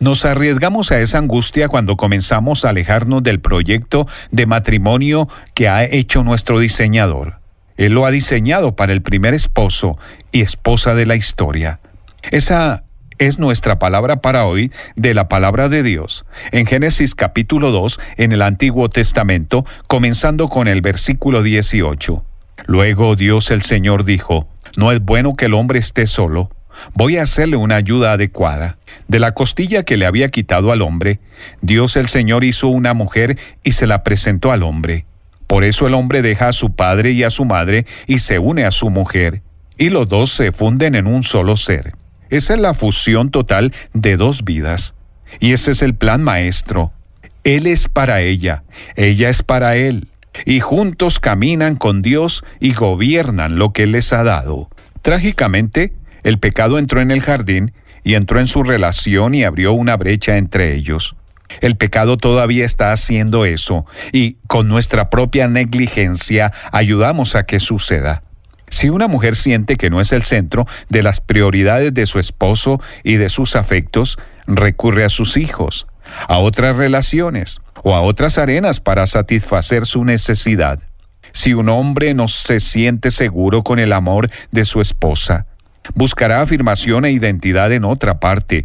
Nos 0.00 0.24
arriesgamos 0.24 0.92
a 0.92 1.00
esa 1.00 1.18
angustia 1.18 1.68
cuando 1.68 1.96
comenzamos 1.96 2.64
a 2.64 2.70
alejarnos 2.70 3.22
del 3.22 3.40
proyecto 3.40 4.06
de 4.30 4.46
matrimonio 4.46 5.28
que 5.54 5.68
ha 5.68 5.84
hecho 5.84 6.22
nuestro 6.24 6.58
diseñador. 6.58 7.38
Él 7.76 7.92
lo 7.92 8.04
ha 8.04 8.10
diseñado 8.10 8.76
para 8.76 8.92
el 8.92 9.00
primer 9.00 9.32
esposo 9.32 9.98
y 10.32 10.42
esposa 10.42 10.94
de 10.94 11.06
la 11.06 11.16
historia. 11.16 11.80
Esa 12.30 12.84
es 13.18 13.38
nuestra 13.38 13.78
palabra 13.78 14.22
para 14.22 14.46
hoy 14.46 14.72
de 14.96 15.14
la 15.14 15.28
palabra 15.28 15.68
de 15.68 15.82
Dios. 15.82 16.24
En 16.50 16.66
Génesis 16.66 17.14
capítulo 17.14 17.70
2, 17.70 18.00
en 18.16 18.32
el 18.32 18.42
Antiguo 18.42 18.88
Testamento, 18.88 19.66
comenzando 19.86 20.48
con 20.48 20.66
el 20.66 20.80
versículo 20.80 21.42
18. 21.42 22.24
Luego 22.66 23.16
Dios 23.16 23.50
el 23.50 23.62
Señor 23.62 24.04
dijo, 24.04 24.48
no 24.76 24.92
es 24.92 25.00
bueno 25.00 25.34
que 25.34 25.46
el 25.46 25.54
hombre 25.54 25.78
esté 25.78 26.06
solo. 26.06 26.50
Voy 26.94 27.16
a 27.16 27.22
hacerle 27.22 27.56
una 27.56 27.76
ayuda 27.76 28.12
adecuada. 28.12 28.78
De 29.08 29.18
la 29.18 29.32
costilla 29.32 29.82
que 29.82 29.96
le 29.96 30.06
había 30.06 30.28
quitado 30.28 30.72
al 30.72 30.82
hombre, 30.82 31.20
Dios 31.60 31.96
el 31.96 32.08
Señor 32.08 32.44
hizo 32.44 32.68
una 32.68 32.94
mujer 32.94 33.38
y 33.62 33.72
se 33.72 33.86
la 33.86 34.02
presentó 34.02 34.52
al 34.52 34.62
hombre. 34.62 35.06
Por 35.46 35.64
eso 35.64 35.86
el 35.86 35.94
hombre 35.94 36.22
deja 36.22 36.48
a 36.48 36.52
su 36.52 36.72
padre 36.74 37.10
y 37.10 37.24
a 37.24 37.30
su 37.30 37.44
madre 37.44 37.86
y 38.06 38.20
se 38.20 38.38
une 38.38 38.64
a 38.64 38.70
su 38.70 38.88
mujer, 38.88 39.42
y 39.76 39.88
los 39.90 40.08
dos 40.08 40.30
se 40.30 40.52
funden 40.52 40.94
en 40.94 41.06
un 41.06 41.22
solo 41.22 41.56
ser. 41.56 41.92
Esa 42.28 42.54
es 42.54 42.60
la 42.60 42.74
fusión 42.74 43.30
total 43.30 43.72
de 43.92 44.16
dos 44.16 44.44
vidas. 44.44 44.94
Y 45.40 45.52
ese 45.52 45.72
es 45.72 45.82
el 45.82 45.94
plan 45.94 46.22
maestro. 46.22 46.92
Él 47.42 47.66
es 47.66 47.88
para 47.88 48.20
ella, 48.20 48.62
ella 48.94 49.28
es 49.28 49.42
para 49.42 49.76
él 49.76 50.09
y 50.44 50.60
juntos 50.60 51.20
caminan 51.20 51.76
con 51.76 52.02
Dios 52.02 52.44
y 52.60 52.74
gobiernan 52.74 53.58
lo 53.58 53.72
que 53.72 53.86
les 53.86 54.12
ha 54.12 54.22
dado. 54.22 54.68
Trágicamente, 55.02 55.92
el 56.22 56.38
pecado 56.38 56.78
entró 56.78 57.00
en 57.00 57.10
el 57.10 57.22
jardín 57.22 57.72
y 58.04 58.14
entró 58.14 58.40
en 58.40 58.46
su 58.46 58.62
relación 58.62 59.34
y 59.34 59.44
abrió 59.44 59.72
una 59.72 59.96
brecha 59.96 60.36
entre 60.36 60.74
ellos. 60.74 61.16
El 61.60 61.76
pecado 61.76 62.16
todavía 62.16 62.64
está 62.64 62.92
haciendo 62.92 63.44
eso 63.44 63.84
y 64.12 64.36
con 64.46 64.68
nuestra 64.68 65.10
propia 65.10 65.48
negligencia 65.48 66.52
ayudamos 66.72 67.34
a 67.34 67.44
que 67.44 67.58
suceda. 67.58 68.22
Si 68.68 68.88
una 68.88 69.08
mujer 69.08 69.34
siente 69.34 69.76
que 69.76 69.90
no 69.90 70.00
es 70.00 70.12
el 70.12 70.22
centro 70.22 70.66
de 70.88 71.02
las 71.02 71.20
prioridades 71.20 71.92
de 71.92 72.06
su 72.06 72.20
esposo 72.20 72.80
y 73.02 73.16
de 73.16 73.28
sus 73.28 73.56
afectos, 73.56 74.16
recurre 74.46 75.04
a 75.04 75.08
sus 75.08 75.36
hijos, 75.36 75.88
a 76.28 76.38
otras 76.38 76.76
relaciones, 76.76 77.60
o 77.82 77.94
a 77.94 78.00
otras 78.00 78.38
arenas 78.38 78.80
para 78.80 79.06
satisfacer 79.06 79.86
su 79.86 80.04
necesidad. 80.04 80.80
Si 81.32 81.54
un 81.54 81.68
hombre 81.68 82.14
no 82.14 82.28
se 82.28 82.60
siente 82.60 83.10
seguro 83.10 83.62
con 83.62 83.78
el 83.78 83.92
amor 83.92 84.30
de 84.50 84.64
su 84.64 84.80
esposa, 84.80 85.46
buscará 85.94 86.40
afirmación 86.40 87.04
e 87.04 87.12
identidad 87.12 87.72
en 87.72 87.84
otra 87.84 88.20
parte, 88.20 88.64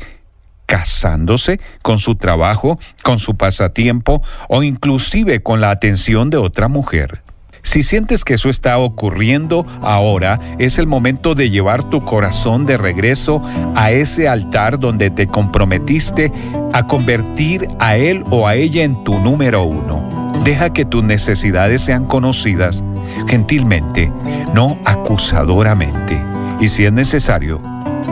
casándose 0.66 1.60
con 1.82 2.00
su 2.00 2.16
trabajo, 2.16 2.80
con 3.04 3.20
su 3.20 3.36
pasatiempo 3.36 4.24
o 4.50 4.64
inclusive 4.64 5.44
con 5.44 5.62
la 5.62 5.72
atención 5.72 6.30
de 6.30 6.38
otra 6.38 6.68
mujer. 6.68 7.25
Si 7.66 7.82
sientes 7.82 8.24
que 8.24 8.36
eso 8.36 8.50
está 8.50 8.78
ocurriendo 8.78 9.66
ahora, 9.82 10.40
es 10.60 10.78
el 10.78 10.86
momento 10.86 11.34
de 11.34 11.50
llevar 11.50 11.84
tu 11.84 12.06
corazón 12.06 12.68
de 12.68 12.78
regreso 12.78 13.42
a 13.76 13.90
ese 13.90 14.30
altar 14.30 14.78
donde 14.78 15.10
te 15.10 15.26
comprometiste 15.26 16.32
a 16.74 16.86
convertir 16.86 17.68
a 17.80 17.98
él 17.98 18.24
o 18.30 18.48
a 18.48 18.54
ella 18.54 18.84
en 18.84 19.04
tu 19.04 19.18
número 19.18 19.64
uno. 19.64 20.32
Deja 20.44 20.74
que 20.74 20.86
tus 20.86 21.04
necesidades 21.04 21.82
sean 21.82 22.06
conocidas 22.06 22.84
gentilmente, 23.28 24.12
no 24.54 24.78
acusadoramente. 24.86 26.22
Y 26.60 26.68
si 26.68 26.86
es 26.86 26.94
necesario, 26.94 27.60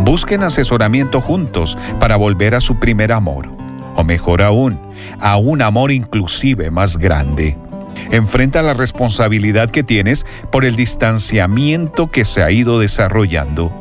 busquen 0.01 0.41
asesoramiento 0.41 1.21
juntos 1.21 1.77
para 1.99 2.15
volver 2.15 2.55
a 2.55 2.59
su 2.59 2.79
primer 2.79 3.11
amor. 3.11 3.51
O 3.95 4.03
mejor 4.03 4.41
aún, 4.41 4.79
a 5.19 5.37
un 5.37 5.61
amor 5.61 5.91
inclusive 5.91 6.71
más 6.71 6.97
grande. 6.97 7.55
Enfrenta 8.11 8.61
la 8.61 8.73
responsabilidad 8.73 9.69
que 9.69 9.83
tienes 9.83 10.25
por 10.51 10.65
el 10.65 10.75
distanciamiento 10.75 12.11
que 12.11 12.25
se 12.25 12.43
ha 12.43 12.51
ido 12.51 12.79
desarrollando. 12.79 13.71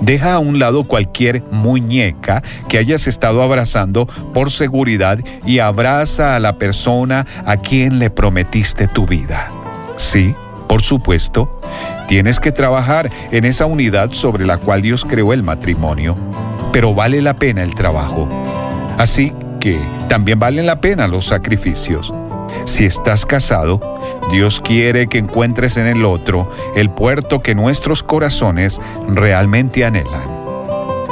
Deja 0.00 0.34
a 0.34 0.38
un 0.38 0.58
lado 0.58 0.84
cualquier 0.84 1.42
muñeca 1.50 2.42
que 2.68 2.78
hayas 2.78 3.06
estado 3.06 3.42
abrazando 3.42 4.06
por 4.32 4.50
seguridad 4.50 5.18
y 5.44 5.58
abraza 5.58 6.36
a 6.36 6.40
la 6.40 6.56
persona 6.56 7.26
a 7.44 7.58
quien 7.58 7.98
le 7.98 8.10
prometiste 8.10 8.88
tu 8.88 9.06
vida. 9.06 9.50
Sí, 9.96 10.34
por 10.68 10.82
supuesto, 10.82 11.60
tienes 12.08 12.40
que 12.40 12.52
trabajar 12.52 13.10
en 13.30 13.44
esa 13.44 13.66
unidad 13.66 14.12
sobre 14.12 14.46
la 14.46 14.56
cual 14.56 14.80
Dios 14.80 15.04
creó 15.04 15.32
el 15.32 15.42
matrimonio, 15.42 16.16
pero 16.72 16.94
vale 16.94 17.20
la 17.20 17.36
pena 17.36 17.62
el 17.62 17.74
trabajo. 17.74 18.28
Así 18.96 19.32
que 19.60 19.78
también 20.08 20.38
valen 20.38 20.66
la 20.66 20.80
pena 20.80 21.06
los 21.06 21.26
sacrificios. 21.26 22.14
Si 22.64 22.84
estás 22.84 23.26
casado, 23.26 23.80
Dios 24.30 24.60
quiere 24.60 25.08
que 25.08 25.18
encuentres 25.18 25.76
en 25.76 25.86
el 25.86 26.04
otro 26.04 26.50
el 26.74 26.90
puerto 26.90 27.40
que 27.40 27.54
nuestros 27.54 28.02
corazones 28.02 28.80
realmente 29.08 29.84
anhelan. 29.84 30.40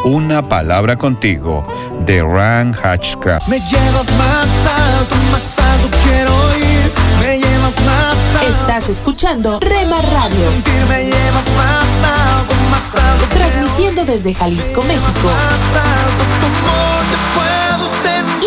Una 0.05 0.49
palabra 0.49 0.97
contigo 0.97 1.65
de 2.07 2.23
Ran 2.23 2.75
Hatchcraft. 2.75 3.49
Me 3.49 3.59
llevas 3.59 4.11
más 4.17 4.49
alto, 4.67 5.15
más 5.33 5.59
alto 5.59 5.97
quiero 6.05 6.33
ir. 6.57 6.93
Me 7.21 7.39
llevas 7.39 7.81
más 7.85 8.19
alto. 8.37 8.49
Estás 8.49 8.89
escuchando 8.89 9.59
Rema 9.61 10.01
Radio. 10.01 10.51
Sentir 10.51 10.87
me 10.89 11.05
llevas 11.05 11.49
más 11.57 11.89
alto, 12.05 12.55
más 12.71 12.95
alto. 12.95 13.27
Transmitiendo 13.35 14.05
desde 14.05 14.33
Jalisco, 14.33 14.83
México. 14.85 15.09
Más 15.25 15.83
alto, 15.83 16.25
¿cómo 16.41 17.01
te 17.11 17.17
puedo? 17.35 17.59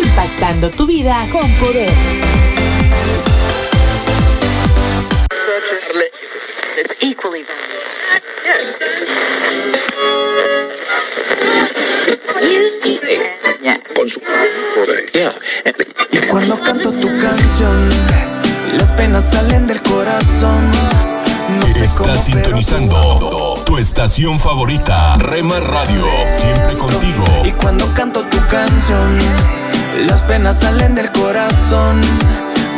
Impactando 0.06 0.69
tu 0.69 0.88
vida 0.88 1.18
con 1.32 1.49
poder. 1.56 2.51
It's 6.77 7.03
equally 7.03 7.45
Y 16.11 16.18
cuando 16.30 16.60
canto 16.61 16.91
tu 16.91 17.07
canción, 17.19 17.89
las 18.77 18.91
penas 18.91 19.30
salen 19.31 19.68
del 19.68 19.81
corazón. 19.81 20.72
No 21.60 21.68
sé 21.68 21.89
cómo, 21.98 22.10
Estás 22.10 22.26
pero 22.26 22.41
sintonizando 22.41 23.64
tu 23.65 23.77
estación 23.77 24.39
favorita, 24.39 25.15
Rema 25.15 25.60
Radio. 25.60 26.06
Siempre 26.30 26.77
contigo. 26.77 27.26
Y 27.43 27.52
cuando 27.52 27.93
canto 27.93 28.23
tu 28.26 28.38
canción, 28.48 29.19
las 30.07 30.23
penas 30.23 30.61
salen 30.61 30.95
del 30.95 31.11
corazón. 31.11 32.02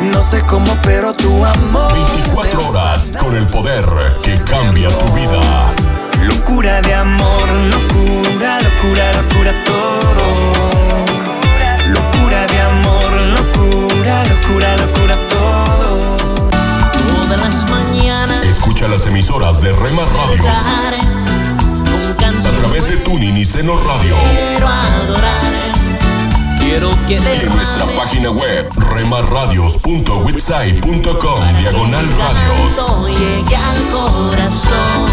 No 0.01 0.21
sé 0.21 0.41
cómo, 0.41 0.75
pero 0.83 1.13
tu 1.13 1.45
amor. 1.45 1.93
24 1.93 2.67
horas 2.67 3.11
con 3.19 3.35
el 3.35 3.45
poder 3.47 3.85
que 4.23 4.35
cambia 4.41 4.89
tu 4.89 5.13
vida. 5.13 5.73
Locura 6.23 6.81
de 6.81 6.93
amor, 6.93 7.49
locura, 7.49 8.61
locura, 8.61 9.13
locura 9.13 9.63
todo. 9.63 10.53
Locura 11.87 12.47
de 12.47 12.61
amor, 12.61 13.11
locura, 13.37 14.23
locura, 14.25 14.77
locura 14.77 15.27
todo. 15.27 16.17
Todas 17.07 17.39
las 17.39 17.69
mañanas. 17.69 18.43
Escucha 18.45 18.87
las 18.87 19.05
emisoras 19.07 19.61
de 19.61 19.71
Rema 19.73 20.03
Radios 20.05 21.13
a 22.45 22.49
través 22.61 22.89
de 22.89 22.97
Tuning 22.97 23.37
y 23.37 23.45
Seno 23.45 23.77
Radio. 23.83 24.15
Quiero 24.31 24.67
adorar. 24.67 26.02
Quiero 26.65 26.89
que 27.07 27.15
en 27.17 27.49
nuestra 27.49 27.85
página 27.97 28.31
web 28.31 28.69
remarradios.witsai.com 28.77 31.57
diagonal 31.59 32.05
radios. 32.17 32.77
llegue 33.09 33.55
al 33.55 33.81
corazón. 33.91 35.09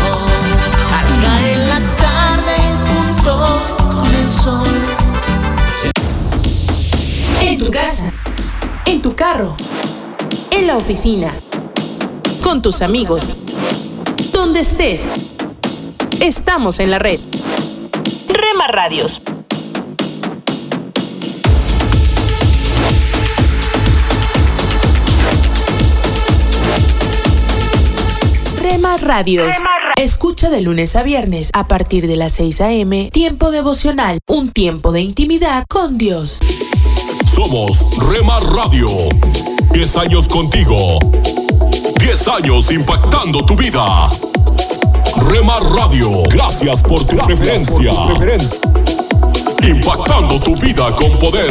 Al 0.97 1.09
caer 1.24 1.59
la 1.59 1.81
tarde 1.97 2.55
junto 2.86 3.32
con 3.90 4.14
el 4.14 4.28
sol. 4.28 4.68
En 7.40 7.59
tu 7.59 7.68
casa. 7.70 8.12
En 8.86 9.02
tu 9.02 9.16
carro. 9.16 9.56
En 10.52 10.68
la 10.68 10.77
oficina. 10.77 11.35
Con 12.43 12.62
tus 12.62 12.81
amigos. 12.81 13.28
Donde 14.32 14.60
estés. 14.60 15.09
Estamos 16.20 16.78
en 16.78 16.93
la 16.93 17.01
red. 17.01 17.18
Rema 18.28 18.68
Radios. 18.68 19.20
Rema 28.71 28.97
Radios. 28.99 29.57
Escucha 29.97 30.49
de 30.49 30.61
lunes 30.61 30.95
a 30.95 31.03
viernes 31.03 31.51
a 31.55 31.67
partir 31.67 32.07
de 32.07 32.15
las 32.15 32.31
6 32.35 32.61
a.m. 32.61 33.11
Tiempo 33.13 33.51
devocional. 33.51 34.21
Un 34.29 34.53
tiempo 34.53 34.93
de 34.93 35.01
intimidad 35.01 35.65
con 35.69 35.99
Dios. 35.99 36.39
Somos 37.27 37.89
Rema 38.09 38.39
Radio. 38.39 38.87
10 39.73 39.97
años 39.97 40.29
contigo. 40.29 41.01
10 41.99 42.29
años 42.29 42.71
impactando 42.71 43.45
tu 43.45 43.57
vida. 43.57 44.09
Rema 45.29 45.59
Radio. 45.77 46.23
Gracias 46.31 46.81
por 46.83 47.05
tu 47.05 47.17
preferencia. 47.17 47.93
Impactando 49.65 50.39
tu 50.39 50.55
vida 50.55 50.95
con 50.95 51.11
poder. 51.19 51.51